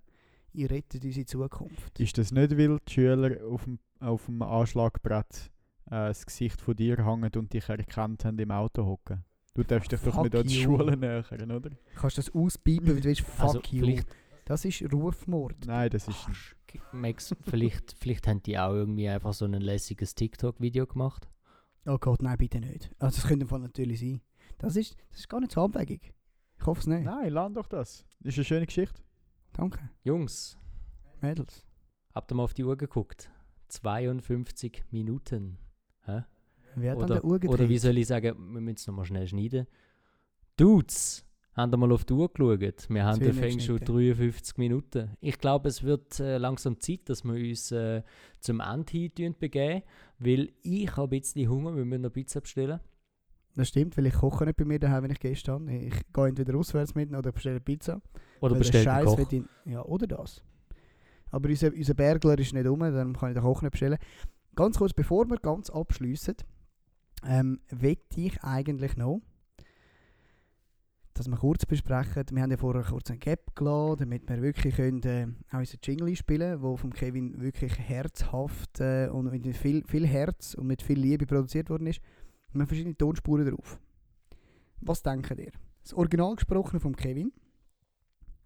Ihr 0.53 0.70
rettet 0.70 1.03
unsere 1.03 1.24
Zukunft. 1.24 1.99
Ist 1.99 2.18
das 2.18 2.30
nicht, 2.30 2.59
weil 2.59 2.78
die 2.86 2.93
Schüler 2.93 3.47
auf 3.47 3.64
dem, 3.64 3.78
auf 4.01 4.26
dem 4.26 4.43
Anschlagbrett 4.43 5.51
äh, 5.86 6.09
das 6.09 6.26
Gesicht 6.26 6.61
von 6.61 6.76
dir 6.76 7.03
hängen 7.07 7.30
und 7.36 7.53
dich 7.55 7.66
erkannt 7.66 8.26
haben 8.26 8.38
im 8.38 8.51
Auto 8.51 8.84
hocken? 8.84 9.24
Du 9.55 9.62
darfst 9.62 9.91
dich 9.91 10.01
doch 10.01 10.14
Fuck 10.14 10.24
nicht 10.24 10.36
an 10.36 10.47
die 10.47 10.61
you. 10.61 10.62
Schule 10.64 10.97
nähern, 10.97 11.51
oder? 11.51 11.70
Kannst 11.95 12.18
du 12.18 12.22
das 12.22 12.34
auspiepen, 12.34 12.97
wie 12.97 13.01
du 13.01 13.05
willst? 13.05 13.22
Fuck 13.22 13.41
also 13.41 13.59
you. 13.70 13.84
vielleicht, 13.84 14.09
Das 14.51 14.64
ist 14.64 14.82
Rufmord. 14.92 15.64
Nein, 15.64 15.90
das 15.90 16.09
ist... 16.09 16.26
Max, 16.90 17.32
vielleicht, 17.42 17.94
vielleicht 18.01 18.26
haben 18.26 18.42
die 18.42 18.59
auch 18.59 18.72
irgendwie 18.72 19.09
einfach 19.09 19.32
so 19.32 19.44
ein 19.44 19.53
lässiges 19.53 20.16
TikTok-Video 20.16 20.88
gemacht. 20.88 21.28
Oh 21.86 21.98
Gott, 21.98 22.20
nein, 22.20 22.36
bitte 22.36 22.59
nicht. 22.59 22.90
Also 22.98 23.20
das 23.20 23.28
könnte 23.28 23.46
Fall 23.46 23.61
natürlich 23.61 24.01
sein. 24.01 24.20
Das 24.59 24.74
ist, 24.74 24.96
das 25.11 25.20
ist 25.20 25.28
gar 25.28 25.38
nicht 25.38 25.53
so 25.53 25.62
abwegig. 25.62 26.12
Ich 26.59 26.66
hoffe 26.66 26.80
es 26.80 26.88
nicht. 26.88 27.05
Nein, 27.05 27.32
lern 27.32 27.55
doch 27.55 27.68
das. 27.68 28.05
Das 28.18 28.32
ist 28.32 28.38
eine 28.38 28.44
schöne 28.44 28.66
Geschichte. 28.66 29.01
Danke. 29.53 29.88
Jungs, 30.03 30.59
Mädels. 31.20 31.64
habt 32.12 32.32
ihr 32.32 32.34
mal 32.34 32.42
auf 32.42 32.55
die 32.55 32.64
Uhr 32.64 32.76
geguckt? 32.76 33.30
52 33.68 34.82
Minuten. 34.90 35.59
Hä? 36.07 36.24
Wer 36.74 36.90
hat 36.90 36.98
an 36.98 37.05
Oder, 37.05 37.14
der 37.14 37.24
Uhr 37.24 37.38
gedreht? 37.38 37.61
oder 37.61 37.68
wie 37.68 37.78
soll 37.78 37.96
ich 37.98 38.09
sagen, 38.09 38.36
wir 38.36 38.61
müssen 38.61 38.74
es 38.78 38.86
nochmal 38.88 39.05
schnell 39.05 39.28
schneiden. 39.28 39.68
Dudes, 40.57 41.24
haben 41.61 41.72
ihr 41.72 41.76
mal 41.76 41.92
auf 41.92 42.04
die 42.04 42.12
Uhr 42.12 42.28
geschaut? 42.28 42.88
Wir 42.88 43.04
haben 43.04 43.20
Feng 43.20 43.61
schon 43.61 43.78
geschnitten. 43.78 43.84
53 43.84 44.58
Minuten. 44.58 45.11
Ich 45.20 45.38
glaube, 45.38 45.68
es 45.68 45.82
wird 45.82 46.18
äh, 46.20 46.38
langsam 46.38 46.80
Zeit, 46.80 47.08
dass 47.08 47.24
wir 47.24 47.34
uns 47.34 47.70
äh, 47.72 48.02
zum 48.40 48.61
Ende 48.61 49.11
hin 49.16 49.34
begeben, 49.38 49.82
weil 50.18 50.52
ich 50.62 50.96
habe 50.96 51.16
ein 51.16 51.20
bisschen 51.20 51.48
Hunger, 51.48 51.76
wir 51.76 51.84
müssen 51.84 52.02
noch 52.02 52.12
Pizza 52.12 52.40
bestellen. 52.40 52.80
Das 53.56 53.68
stimmt, 53.68 53.96
weil 53.96 54.06
ich 54.06 54.14
koche 54.14 54.44
nicht 54.44 54.56
bei 54.56 54.64
mir 54.64 54.78
daheim, 54.78 55.04
wenn 55.04 55.11
ich 55.11 55.18
Gäste 55.18 55.52
habe. 55.52 55.72
Ich 55.72 56.12
gehe 56.12 56.26
entweder 56.28 56.56
auswärts 56.56 56.94
mit 56.94 57.12
oder 57.12 57.32
bestelle 57.32 57.61
Pizza. 57.61 58.00
Oder 58.40 58.54
einen 58.54 58.64
Scheiß 58.64 59.16
Ja, 59.64 59.84
oder 59.84 60.06
das. 60.06 60.42
Aber 61.30 61.48
unser, 61.48 61.72
unser 61.72 61.94
Bergler 61.94 62.38
ist 62.38 62.54
nicht 62.54 62.66
um, 62.66 62.80
dann 62.80 63.12
kann 63.14 63.30
ich 63.30 63.34
den 63.34 63.42
Koch 63.42 63.62
nicht 63.62 63.72
bestellen. 63.72 63.98
Ganz 64.54 64.78
kurz, 64.78 64.92
bevor 64.92 65.28
wir 65.28 65.36
ganz 65.36 65.70
abschliessen, 65.70 66.36
ähm, 67.24 67.61
wette 67.68 68.20
ich 68.20 68.42
eigentlich 68.42 68.96
noch, 68.96 69.20
dass 71.21 71.29
wir 71.29 71.37
kurz 71.37 71.66
besprechen, 71.66 72.25
wir 72.31 72.43
haben 72.43 72.51
ja 72.51 72.57
vorher 72.57 72.83
kurz 72.83 73.11
einen 73.11 73.21
Gap 73.21 73.55
gelassen, 73.55 73.99
damit 73.99 74.27
wir 74.27 74.41
wirklich 74.41 74.75
können, 74.75 75.03
äh, 75.03 75.27
auch 75.53 75.59
unseren 75.59 75.81
Jingle 75.83 76.16
spielen 76.16 76.62
wo 76.62 76.79
vom 76.79 76.95
Kevin 76.95 77.39
wirklich 77.43 77.79
herzhaft 77.79 78.81
äh, 78.81 79.07
und 79.12 79.31
mit 79.31 79.55
viel, 79.55 79.85
viel 79.85 80.07
Herz 80.07 80.55
und 80.55 80.66
mit 80.66 80.81
viel 80.81 80.99
Liebe 80.99 81.27
produziert 81.27 81.68
worden 81.68 81.89
ist. 81.89 82.01
Wir 82.53 82.61
haben 82.61 82.66
verschiedene 82.66 82.97
Tonspuren 82.97 83.47
drauf. 83.47 83.79
Was 84.81 85.03
denkt 85.03 85.39
ihr? 85.39 85.53
Das 85.83 85.93
Original 85.93 86.37
gesprochene 86.37 86.81
vom 86.81 86.97
Kevin 86.97 87.33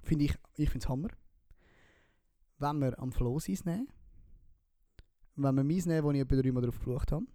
finde 0.03 0.25
ich, 0.25 0.35
ich 0.57 0.69
finde 0.69 0.85
es 0.85 0.89
Hammer. 0.89 1.09
Wenn 2.59 2.81
wir 2.81 2.99
am 2.99 3.13
Floß 3.13 3.51
eins 3.51 3.65
nehmen, 3.65 3.87
wenn 5.37 5.55
wir 5.55 5.63
meins 5.63 5.87
nehmen, 5.87 6.03
wo 6.03 6.11
ich 6.11 6.19
etwa 6.19 6.35
dreimal 6.35 6.65
drauf 6.65 6.79
geflucht 6.79 7.13
habe, 7.13 7.27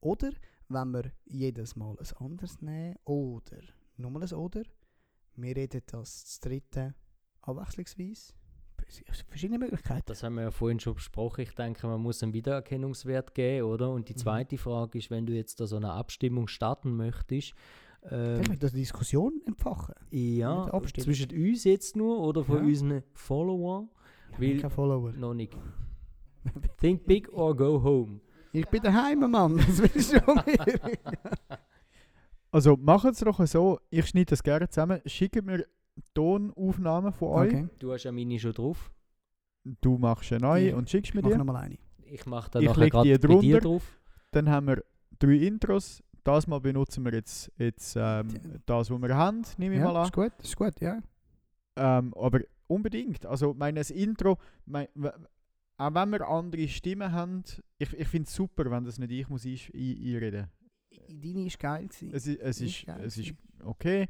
oder 0.00 0.32
wenn 0.68 0.90
wir 0.90 1.12
jedes 1.24 1.76
Mal 1.76 1.96
ein 1.98 2.26
anderes 2.26 2.60
nehmen, 2.60 2.96
oder 3.04 3.62
nochmal 3.96 4.24
ein 4.24 4.32
Oder, 4.32 4.64
wir 5.36 5.56
reden 5.56 5.82
das 5.86 6.24
das 6.24 6.40
dritte 6.40 6.94
abwechslungsweise, 7.42 8.32
es 8.86 9.20
verschiedene 9.28 9.58
Möglichkeiten. 9.58 10.02
Das 10.06 10.22
haben 10.22 10.34
wir 10.34 10.42
ja 10.42 10.50
vorhin 10.50 10.78
schon 10.80 10.94
besprochen. 10.94 11.42
Ich 11.42 11.54
denke, 11.54 11.86
man 11.86 12.00
muss 12.00 12.22
einen 12.22 12.32
Wiedererkennungswert 12.34 13.34
geben, 13.34 13.66
oder? 13.66 13.90
Und 13.90 14.08
die 14.08 14.12
Mhm. 14.12 14.18
zweite 14.18 14.58
Frage 14.58 14.98
ist, 14.98 15.10
wenn 15.10 15.24
du 15.26 15.32
jetzt 15.32 15.60
da 15.60 15.66
so 15.66 15.76
eine 15.76 15.92
Abstimmung 15.92 16.48
starten 16.48 16.96
möchtest, 16.96 17.54
Vielleicht 18.04 18.50
ähm, 18.50 18.58
das 18.58 18.72
eine 18.72 18.80
Diskussion 18.80 19.40
entfachen. 19.46 19.94
ja, 20.10 20.68
zwischen 20.98 21.30
uns 21.30 21.64
jetzt 21.64 21.94
nur 21.96 22.18
oder 22.20 22.42
von 22.44 22.56
Ja. 22.58 22.62
unseren 22.64 23.02
Followern? 23.14 23.88
Ich 24.32 24.40
Weil- 24.40 24.48
bin 24.48 24.60
kein 24.60 24.70
Follower. 24.70 25.12
Noch 25.12 25.34
nicht. 25.34 25.56
Think 26.80 27.06
big 27.06 27.32
or 27.32 27.54
go 27.56 27.80
home. 27.82 28.20
Ich 28.52 28.66
bin 28.68 28.82
daheim, 28.82 29.20
Mann. 29.30 29.56
Das 29.56 29.78
willst 29.78 30.12
du 30.12 30.20
von 30.20 30.36
mir. 30.44 31.51
Also 32.52 32.76
macht 32.76 33.06
es 33.06 33.18
doch 33.20 33.44
so, 33.46 33.80
ich 33.90 34.06
schneide 34.06 34.26
das 34.30 34.42
gerne 34.42 34.68
zusammen, 34.68 35.00
schickt 35.06 35.42
mir 35.44 35.64
Tonaufnahmen 36.14 37.12
von 37.12 37.28
euch, 37.28 37.52
Okay, 37.54 37.68
Du 37.78 37.92
hast 37.92 38.04
ja 38.04 38.12
meine 38.12 38.38
schon 38.38 38.52
drauf. 38.52 38.92
du 39.80 39.98
machst 39.98 40.32
eine 40.32 40.40
neue 40.42 40.70
Ja, 40.70 40.76
und 40.76 40.88
schickst 40.90 41.14
mir 41.14 41.20
ich 41.20 41.24
mach 41.24 41.32
die. 41.32 41.38
nochmal 41.38 41.56
eine. 41.64 41.78
Ich 42.04 42.26
mache 42.26 42.50
da 42.50 42.60
Ich 42.60 42.76
leg 42.76 42.92
gerade 42.92 43.08
die 43.08 43.26
bei 43.26 43.34
dir 43.40 43.58
drunter. 43.58 43.60
drauf. 43.60 43.98
Dann 44.32 44.48
haben 44.50 44.66
wir 44.66 44.84
drei 45.18 45.34
Intros. 45.36 46.02
Das 46.24 46.46
mal 46.46 46.60
benutzen 46.60 47.04
wir 47.04 47.12
jetzt, 47.14 47.50
jetzt 47.58 47.96
ähm, 47.98 48.28
das, 48.66 48.90
was 48.90 49.00
wir 49.02 49.16
haben, 49.16 49.42
nehme 49.58 49.74
ich 49.74 49.80
Ja, 49.80 49.86
mal 49.86 49.96
an. 49.96 50.04
ist 50.04 50.12
gut, 50.12 50.32
ist 50.42 50.56
gut, 50.56 50.80
ja. 50.80 51.00
Ähm, 51.76 52.14
aber 52.14 52.40
unbedingt. 52.68 53.26
Also, 53.26 53.54
meine, 53.54 53.80
das 53.80 53.90
Intro, 53.90 54.38
mein, 54.66 54.86
auch 55.78 55.94
wenn 55.94 56.10
wir 56.10 56.28
andere 56.28 56.68
Stimmen 56.68 57.10
haben, 57.10 57.42
ich, 57.78 57.92
ich 57.98 58.06
finde 58.08 58.28
es 58.28 58.34
super, 58.34 58.70
wenn 58.70 58.84
das 58.84 58.98
nicht 58.98 59.10
ich 59.10 59.28
muss 59.28 59.44
ein, 59.44 59.58
ein, 59.74 60.14
einreden. 60.14 60.46
Deine 61.08 61.46
ist 61.46 61.58
geil 61.58 61.86
gewesen. 61.88 62.10
Es, 62.12 62.26
ist- 62.26 62.40
es, 62.40 62.60
ist, 62.60 62.86
geil 62.86 63.04
es 63.04 63.16
ist 63.18 63.34
okay, 63.64 64.08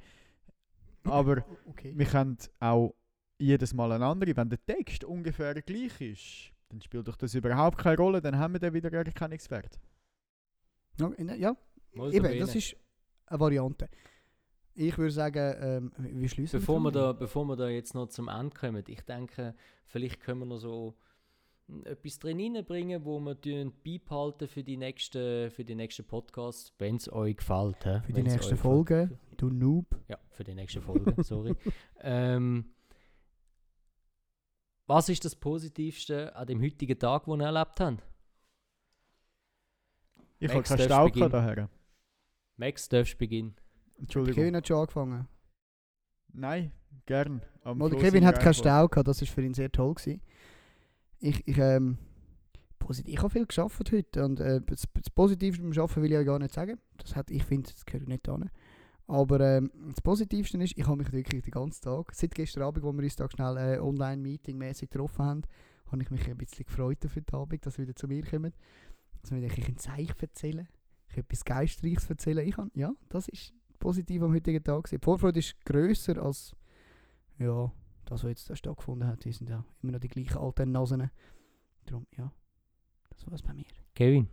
aber 1.05 1.45
Okay. 1.67 1.93
wir 1.97 2.07
können 2.07 2.37
auch 2.61 2.95
jedes 3.39 3.75
Mal 3.75 3.93
eine 3.93 4.07
andere. 4.07 4.37
Wenn 4.37 4.49
der 4.49 4.65
Text 4.65 5.05
ungefähr 5.05 5.55
gleich 5.63 6.01
ist, 6.01 6.53
dann 6.69 6.81
spielt 6.81 7.09
doch 7.09 7.17
das 7.17 7.35
überhaupt 7.35 7.79
keine 7.79 7.97
Rolle, 7.97 8.21
dann 8.23 8.39
haben 8.39 8.55
wir 8.55 8.61
dann 8.61 8.73
wieder 8.73 8.93
Erkennungswert. 8.93 9.79
Okay, 11.01 11.39
Ja, 11.39 11.57
Molto 11.95 12.17
eben, 12.17 12.39
das 12.39 12.55
ist 12.55 12.77
eine 13.27 13.41
Variante. 13.41 13.89
Ich 14.75 14.97
würde 14.97 15.11
sagen, 15.11 15.55
ähm, 15.61 15.93
wir 16.21 16.29
schließen 16.29 16.61
Bevor 16.61 16.81
wir, 16.81 16.91
da, 16.93 17.13
bevor 17.13 17.45
wir 17.45 17.57
da 17.57 17.69
jetzt 17.69 17.95
noch 17.95 18.07
zum 18.09 18.29
Ende 18.29 18.57
kommen, 18.57 18.83
ich 18.87 19.03
denke, 19.03 19.55
vielleicht 19.87 20.21
können 20.21 20.41
wir 20.41 20.47
noch 20.47 20.59
so 20.59 20.95
etwas 21.85 22.19
drin 22.19 22.41
reinbringen, 22.41 23.05
wo 23.05 23.19
wir 23.21 23.35
beibehalten 23.85 24.49
für 24.49 24.63
die 24.63 24.77
nächsten, 24.77 25.51
für 25.51 25.65
die 25.65 25.75
nächsten 25.75 26.05
Podcast, 26.05 26.75
wenn 26.79 26.97
es 26.97 27.11
euch 27.13 27.37
gefällt. 27.37 27.85
hä? 27.85 28.01
Für 28.05 28.13
die 28.13 28.17
Wenn's 28.17 28.33
nächste 28.33 28.57
Folge, 28.57 29.09
gefällt. 29.09 29.21
du 29.41 29.49
Noob. 29.51 29.87
Ja, 30.09 30.19
für 30.31 30.45
die 30.45 30.55
nächste 30.55 30.81
Folge, 30.83 31.15
sorry. 31.23 31.55
ähm, 32.01 32.75
was 34.87 35.09
ist 35.09 35.25
das 35.25 35.35
Positivste 35.37 36.35
an 36.37 36.47
dem 36.47 36.61
heutigen 36.61 36.99
Tag, 36.99 37.25
den 37.25 37.41
ihr 37.41 37.47
erlebt 37.47 37.81
habt? 37.81 38.03
Ich 40.39 40.53
habe 40.53 40.63
keinen 40.63 40.81
Stau 40.81 41.09
daher. 41.09 41.71
Max, 42.57 42.89
darfst 42.89 43.15
du 43.15 43.19
beginnen. 43.19 43.55
Entschuldigung. 43.99 44.43
Kevin 44.43 44.57
hat 44.57 44.67
schon 44.67 44.79
angefangen. 44.79 45.29
Nein, 46.33 46.73
gern. 47.07 47.43
Am 47.63 47.79
Kevin 47.79 48.27
hat 48.27 48.37
wir 48.37 48.43
keinen 48.43 48.55
Stau 48.55 48.89
gehabt, 48.89 49.07
das 49.07 49.21
war 49.21 49.29
für 49.29 49.43
ihn 49.43 49.55
sehr 49.55 49.71
toll. 49.71 49.95
Gewesen. 49.95 50.21
Ich, 51.23 51.47
ich, 51.47 51.57
ähm, 51.59 51.99
ich 53.07 53.19
habe 53.19 53.31
viel 53.31 53.47
geschafft 53.47 53.93
heute 53.93 54.25
und 54.25 54.41
äh, 54.41 54.61
das, 54.61 54.89
das 54.93 55.09
Positivste 55.09 55.63
beim 55.63 55.71
Arbeiten 55.71 56.03
will 56.03 56.11
ich 56.11 56.17
ja 56.17 56.25
gar 56.25 56.41
nicht 56.41 56.53
sagen. 56.53 56.81
Das 56.99 57.15
hat, 57.15 57.31
ich 57.31 57.45
finde, 57.45 57.71
das 57.71 57.87
gehört 57.87 58.09
nicht 58.09 58.29
an. 58.29 58.51
Aber 59.07 59.41
ähm, 59.41 59.71
das 59.91 60.01
Positivste 60.01 60.59
ist, 60.59 60.77
ich 60.77 60.85
habe 60.85 60.97
mich 60.97 61.13
wirklich 61.13 61.43
den 61.43 61.53
ganzen 61.53 61.81
Tag, 61.81 62.13
seit 62.13 62.35
gestern 62.35 62.65
Abend, 62.65 62.83
wo 62.83 62.93
wir 62.93 63.05
uns 63.05 63.15
da 63.15 63.31
schnell 63.31 63.57
äh, 63.57 63.79
online-meeting 63.79 64.59
mäßig 64.59 64.91
getroffen 64.91 65.25
haben, 65.25 65.43
habe 65.93 66.03
ich 66.03 66.11
mich 66.11 66.29
ein 66.29 66.37
bisschen 66.37 66.65
gefreut 66.65 67.07
auf 67.07 67.15
den 67.15 67.25
Abend, 67.33 67.65
dass 67.65 67.75
sie 67.75 67.83
wieder 67.83 67.95
zu 67.95 68.09
mir 68.09 68.25
kommen. 68.25 68.53
Dass 69.21 69.31
wir 69.31 69.43
ich 69.45 69.69
ein 69.69 69.77
Zeichen 69.77 70.19
erzählen, 70.21 70.67
ich 71.09 71.19
etwas 71.19 71.45
Geistreiches 71.45 72.11
erzählen. 72.11 72.45
Ich 72.47 72.57
kann, 72.57 72.73
ja, 72.75 72.93
das 73.11 73.29
ist 73.29 73.53
positiv 73.79 74.23
am 74.23 74.35
heutigen 74.35 74.65
Tag. 74.65 74.91
Die 74.91 74.99
Vorfreude 74.99 75.39
ist 75.39 75.65
grösser 75.65 76.21
als 76.21 76.57
ja, 77.39 77.71
das, 78.13 78.25
was 78.25 78.31
jetzt 78.31 78.51
da 78.51 78.57
stattgefunden 78.57 79.09
hat. 79.09 79.25
Die 79.25 79.33
sind 79.33 79.49
ja 79.49 79.65
immer 79.83 79.93
noch 79.93 80.01
die 80.01 80.09
gleichen 80.09 80.39
alten 80.39 80.73
Nasen. 80.73 81.11
Darum, 81.87 82.07
ja, 82.17 82.33
das 83.11 83.27
war 83.27 83.35
es 83.35 83.43
bei 83.43 83.55
mir. 83.55 83.65
Kevin. 83.95 84.29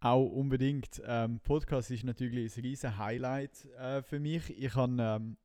Auch 0.00 0.26
unbedingt. 0.26 1.02
Ähm, 1.04 1.40
Podcast 1.40 1.90
ist 1.90 2.04
natürlich 2.04 2.56
ein 2.56 2.62
riesen 2.62 2.96
Highlight 2.96 3.66
äh, 3.78 4.02
für 4.02 4.18
mich. 4.18 4.50
Ich, 4.58 4.74
han, 4.74 4.98
ähm, 4.98 5.36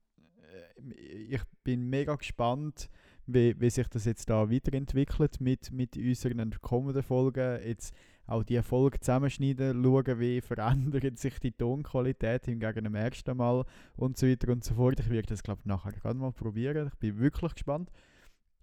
äh, 0.77 1.35
ich 1.35 1.41
bin 1.63 1.89
mega 1.89 2.15
gespannt, 2.15 2.89
wie, 3.25 3.59
wie 3.59 3.69
sich 3.69 3.87
das 3.89 4.05
jetzt 4.05 4.29
da 4.29 4.49
weiterentwickelt 4.49 5.41
mit, 5.41 5.71
mit 5.71 5.97
unseren 5.97 6.51
kommenden 6.61 7.03
Folgen. 7.03 7.59
Jetzt 7.65 7.93
auch 8.27 8.43
die 8.43 8.61
Folge 8.61 8.99
zusammenschneiden, 8.99 9.83
schauen, 9.83 10.19
wie 10.19 10.41
verändert 10.41 11.19
sich 11.19 11.39
die 11.39 11.51
Tonqualität 11.51 12.47
im 12.47 12.59
gegen 12.59 12.83
dem 12.83 12.95
ersten 12.95 13.37
Mal 13.37 13.65
und 13.95 14.17
so 14.17 14.27
weiter 14.27 14.51
und 14.51 14.63
so 14.63 14.73
fort. 14.75 14.99
Ich 14.99 15.09
werde 15.09 15.27
das, 15.27 15.43
glaube 15.43 15.61
ich, 15.61 15.65
nachher 15.65 15.91
gerade 15.91 16.17
mal 16.17 16.31
probieren. 16.31 16.87
Ich 16.87 16.99
bin 16.99 17.19
wirklich 17.19 17.53
gespannt. 17.53 17.91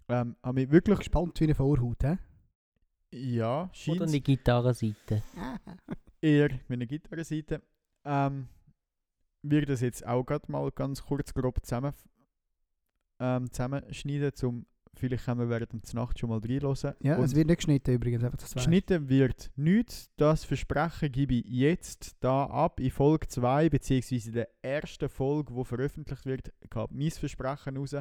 Ähm, 0.09 0.37
habe 0.43 0.61
mich 0.61 0.71
wirklich... 0.71 0.99
Gespannt 0.99 1.39
wie 1.41 1.45
eine 1.45 1.55
Vorhaut, 1.55 2.03
hä? 2.03 2.19
Ja, 3.13 3.65
Oder 3.65 3.75
scheint's. 3.75 4.03
eine 4.03 4.21
Gitarrenseite. 4.21 5.23
eher 6.21 6.49
mit 6.49 6.71
einer 6.71 6.87
Gitarrenseite. 6.87 7.63
Ähm, 8.05 8.49
wir 9.43 9.67
das 9.67 9.81
jetzt 9.81 10.07
auch 10.07 10.25
gerade 10.25 10.51
mal 10.51 10.71
ganz 10.71 11.05
kurz 11.05 11.35
grob 11.35 11.65
zusammen, 11.65 11.93
ähm, 13.21 13.51
zusammenschneiden, 13.51 14.33
um 14.49 14.67
vielleicht 14.95 15.25
können 15.25 15.41
wir 15.41 15.49
während 15.49 15.73
der 15.73 15.95
Nacht 15.95 16.19
schon 16.19 16.31
mal 16.31 16.39
reinhören. 16.39 16.95
Ja, 17.01 17.17
Und 17.17 17.25
es 17.25 17.35
wird 17.35 17.47
nicht 17.47 17.57
geschnitten 17.57 17.95
übrigens, 17.95 18.23
einfach 18.25 18.39
das 18.39 18.55
geschnitten 18.55 19.09
wird 19.09 19.51
nichts. 19.57 20.11
Das 20.17 20.45
Versprechen 20.45 21.11
gebe 21.11 21.35
ich 21.35 21.47
jetzt 21.47 22.17
da 22.21 22.45
ab. 22.47 22.81
In 22.81 22.91
Folge 22.91 23.29
2, 23.29 23.71
beziehungsweise 23.71 24.29
in 24.29 24.35
der 24.35 24.49
ersten 24.63 25.09
Folge, 25.09 25.53
die 25.55 25.65
veröffentlicht 25.65 26.27
wird, 26.27 26.53
gab 26.71 26.91
mein 26.93 27.11
Versprechen 27.11 27.77
raus. 27.77 27.97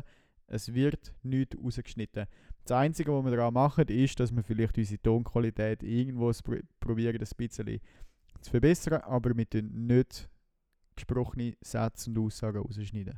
Es 0.48 0.74
wird 0.74 1.14
nichts 1.24 1.58
rausgeschnitten. 1.58 2.26
Das 2.66 2.78
Einzige, 2.78 3.14
was 3.14 3.24
wir 3.26 3.36
daran 3.36 3.54
machen, 3.54 3.88
ist, 3.88 4.20
dass 4.20 4.36
wir 4.36 4.44
vielleicht 4.44 4.78
unsere 4.78 5.02
Tonqualität 5.02 5.82
irgendwo 5.84 6.32
probieren, 6.80 7.18
ein 7.18 7.38
bisschen 7.38 7.80
zu 8.42 8.52
verbessern, 8.52 9.02
aber 9.02 9.36
wir 9.36 9.50
tun 9.50 9.70
nicht 9.88 10.30
gesprochene 10.96 11.56
Sätze 11.62 12.10
und 12.10 12.20
Aussagen 12.20 12.60
rausschneiden. 12.60 13.18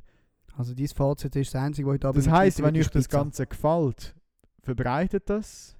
Also 0.56 0.74
dein 0.74 0.88
Fazit 0.88 1.34
ist 1.36 1.54
das 1.54 1.62
einzige, 1.62 1.88
was 1.88 1.94
heute 1.94 2.08
Abend 2.08 2.24
Das 2.24 2.32
heisst, 2.32 2.62
wenn 2.62 2.76
euch 2.76 2.88
das. 2.88 3.08
Ganze 3.08 3.46
gefällt, 3.46 4.14
verbreitet 4.62 5.28
das, 5.28 5.76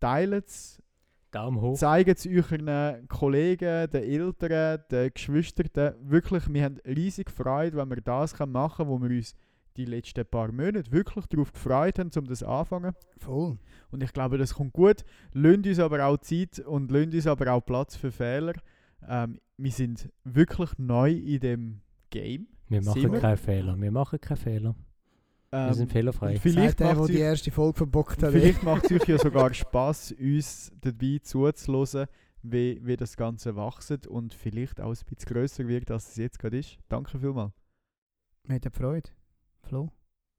teilt 0.00 0.46
es, 0.46 0.82
Daumen 1.30 1.60
hoch. 1.60 1.78
zeigt 1.78 2.18
es 2.18 2.26
euren 2.26 3.08
Kollegen, 3.08 3.90
den 3.90 4.02
Eltern, 4.02 4.82
den 4.90 5.10
Geschwistern. 5.14 5.94
Wirklich, 6.02 6.52
wir 6.52 6.64
haben 6.64 6.78
riesig 6.86 7.30
Freude, 7.30 7.76
wenn 7.76 7.88
wir 7.88 8.00
das 8.00 8.38
machen 8.38 8.76
können, 8.76 8.90
wo 8.90 9.00
wir 9.00 9.16
uns 9.16 9.34
die 9.76 9.84
letzten 9.84 10.26
paar 10.26 10.52
Monate 10.52 10.90
wirklich 10.90 11.26
darauf 11.26 11.52
gefreut 11.52 11.98
haben, 11.98 12.10
um 12.16 12.26
das 12.26 12.42
anfangen. 12.42 12.94
Voll. 13.18 13.58
Und 13.90 14.02
ich 14.02 14.12
glaube, 14.12 14.36
das 14.36 14.54
kommt 14.54 14.72
gut. 14.72 15.04
Lasst 15.32 15.66
uns 15.66 15.78
aber 15.78 16.04
auch 16.04 16.18
Zeit 16.18 16.58
und 16.60 16.90
lasst 16.90 17.14
uns 17.14 17.26
aber 17.26 17.52
auch 17.52 17.64
Platz 17.64 17.96
für 17.96 18.10
Fehler. 18.10 18.54
Ähm, 19.08 19.40
wir 19.56 19.72
sind 19.72 20.10
wirklich 20.24 20.70
neu 20.78 21.12
in 21.12 21.40
dem 21.40 21.80
Game. 22.10 22.48
Wir 22.70 22.82
machen 22.84 23.00
Sind 23.02 23.12
wir? 23.12 23.20
keine 23.20 23.36
Fehler. 23.36 23.80
Wir 23.80 23.90
machen 23.90 24.20
keine 24.20 24.36
Fehler. 24.40 24.76
Ähm, 25.50 25.66
Wir 25.66 25.74
sind 25.74 25.90
fehlerfrei. 25.90 26.28
und 26.28 26.32
Sagt 26.34 26.42
Vielleicht 26.42 26.80
der, 26.80 26.86
der 26.86 26.96
macht 26.96 27.08
die 27.08 27.14
es 27.14 27.20
erste 27.20 27.50
Folge 27.50 27.78
verbockt 27.78 28.22
hat. 28.22 28.30
vielleicht 28.30 28.62
macht's 28.62 28.92
euch 28.92 29.08
ja 29.08 29.18
sogar 29.18 29.52
Spaß, 29.52 30.12
uns 30.12 30.72
dabei 30.80 31.18
zuzuhören, 31.20 32.06
wie, 32.42 32.80
wie 32.86 32.96
das 32.96 33.16
Ganze 33.16 33.56
wächst 33.56 34.06
und 34.06 34.34
vielleicht 34.34 34.80
auch 34.80 34.90
ein 34.90 34.92
bisschen 34.92 35.34
grösser 35.34 35.66
wird, 35.66 35.90
als 35.90 36.10
es 36.10 36.16
jetzt 36.16 36.38
gerade 36.38 36.58
ist. 36.58 36.78
Danke 36.88 37.18
vielmals. 37.18 37.52
Mir 38.44 38.54
hat 38.54 38.72
Freude. 38.72 39.10
Flo. 39.64 39.90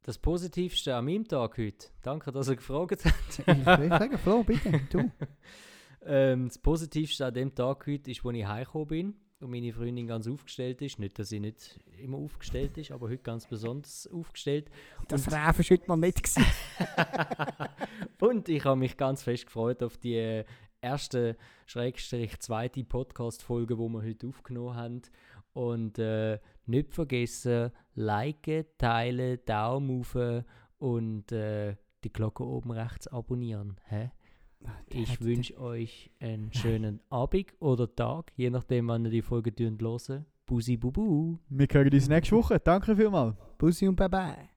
Das 0.04 0.18
Positivste 0.18 0.96
an 0.96 1.06
meinem 1.06 1.28
Tag 1.28 1.58
heute, 1.58 1.88
danke, 2.02 2.32
dass 2.32 2.48
ihr 2.48 2.56
gefragt 2.56 3.04
habt. 3.06 3.40
Ich 3.40 3.90
sagen, 3.90 4.18
Flo, 4.18 4.44
bitte, 4.44 4.80
du. 4.90 5.12
ähm, 6.06 6.48
das 6.48 6.58
Positivste 6.58 7.26
an 7.26 7.34
dem 7.34 7.54
Tag 7.54 7.86
heute 7.86 8.10
ist, 8.10 8.26
als 8.26 8.36
ich 8.36 8.48
heimgekommen 8.48 8.88
bin 8.88 9.16
und 9.42 9.52
meine 9.52 9.74
Freundin 9.74 10.08
ganz 10.08 10.28
aufgestellt 10.28 10.82
ist. 10.82 11.00
Nicht, 11.00 11.18
dass 11.20 11.30
sie 11.30 11.40
nicht 11.40 11.80
immer 11.98 12.18
aufgestellt 12.18 12.78
ist, 12.78 12.92
aber 12.92 13.08
heute 13.10 13.24
ganz 13.24 13.48
besonders 13.48 14.08
aufgestellt. 14.12 14.70
Das 15.08 15.28
Und- 15.28 15.34
Räfen 15.34 15.44
war 15.66 15.70
heute 15.70 15.84
mal 15.88 15.98
nicht. 15.98 16.30
Und 18.20 18.50
ich 18.50 18.64
habe 18.66 18.80
mich 18.80 18.98
ganz 18.98 19.24
fest 19.24 19.46
gefreut 19.48 19.82
auf 19.84 19.98
die 19.98 20.44
erste, 20.82 21.38
Schrägstrich 21.66 22.40
zweite 22.40 22.84
Podcast-Folge, 22.84 23.76
die 23.76 23.82
wir 23.82 24.02
heute 24.04 24.28
aufgenommen 24.28 24.76
haben. 24.76 25.02
Und 25.54 26.00
äh, 26.00 26.40
nicht 26.66 26.94
vergessen, 26.94 27.72
liken, 27.96 28.66
teilen, 28.78 29.40
Daumen 29.46 30.00
auf 30.02 30.16
und 30.78 31.32
äh, 31.32 31.76
die 32.04 32.14
Glocke 32.14 32.44
oben 32.46 32.72
rechts 32.72 33.08
abonnieren. 33.08 33.78
Hä? 33.86 34.12
Ich 34.90 35.22
wünsche 35.22 35.60
euch 35.60 36.12
einen 36.20 36.54
schönen 36.54 37.00
Abend 37.10 37.54
oder 37.60 37.94
Tag, 37.94 38.32
je 38.36 38.50
nachdem, 38.50 38.88
wann 38.88 39.06
ihr 39.06 39.12
die 39.12 39.22
Folge 39.22 39.54
hören. 39.58 40.26
Busi 40.46 40.76
Bubu. 40.76 41.38
Wir 41.50 41.68
hören 41.72 41.94
uns 41.94 42.10
nächste 42.10 42.36
Woche. 42.36 42.60
Danke 42.60 42.96
vielmals. 42.96 43.36
Bussi 43.58 43.88
und 43.88 43.96
Bye-bye. 43.96 44.51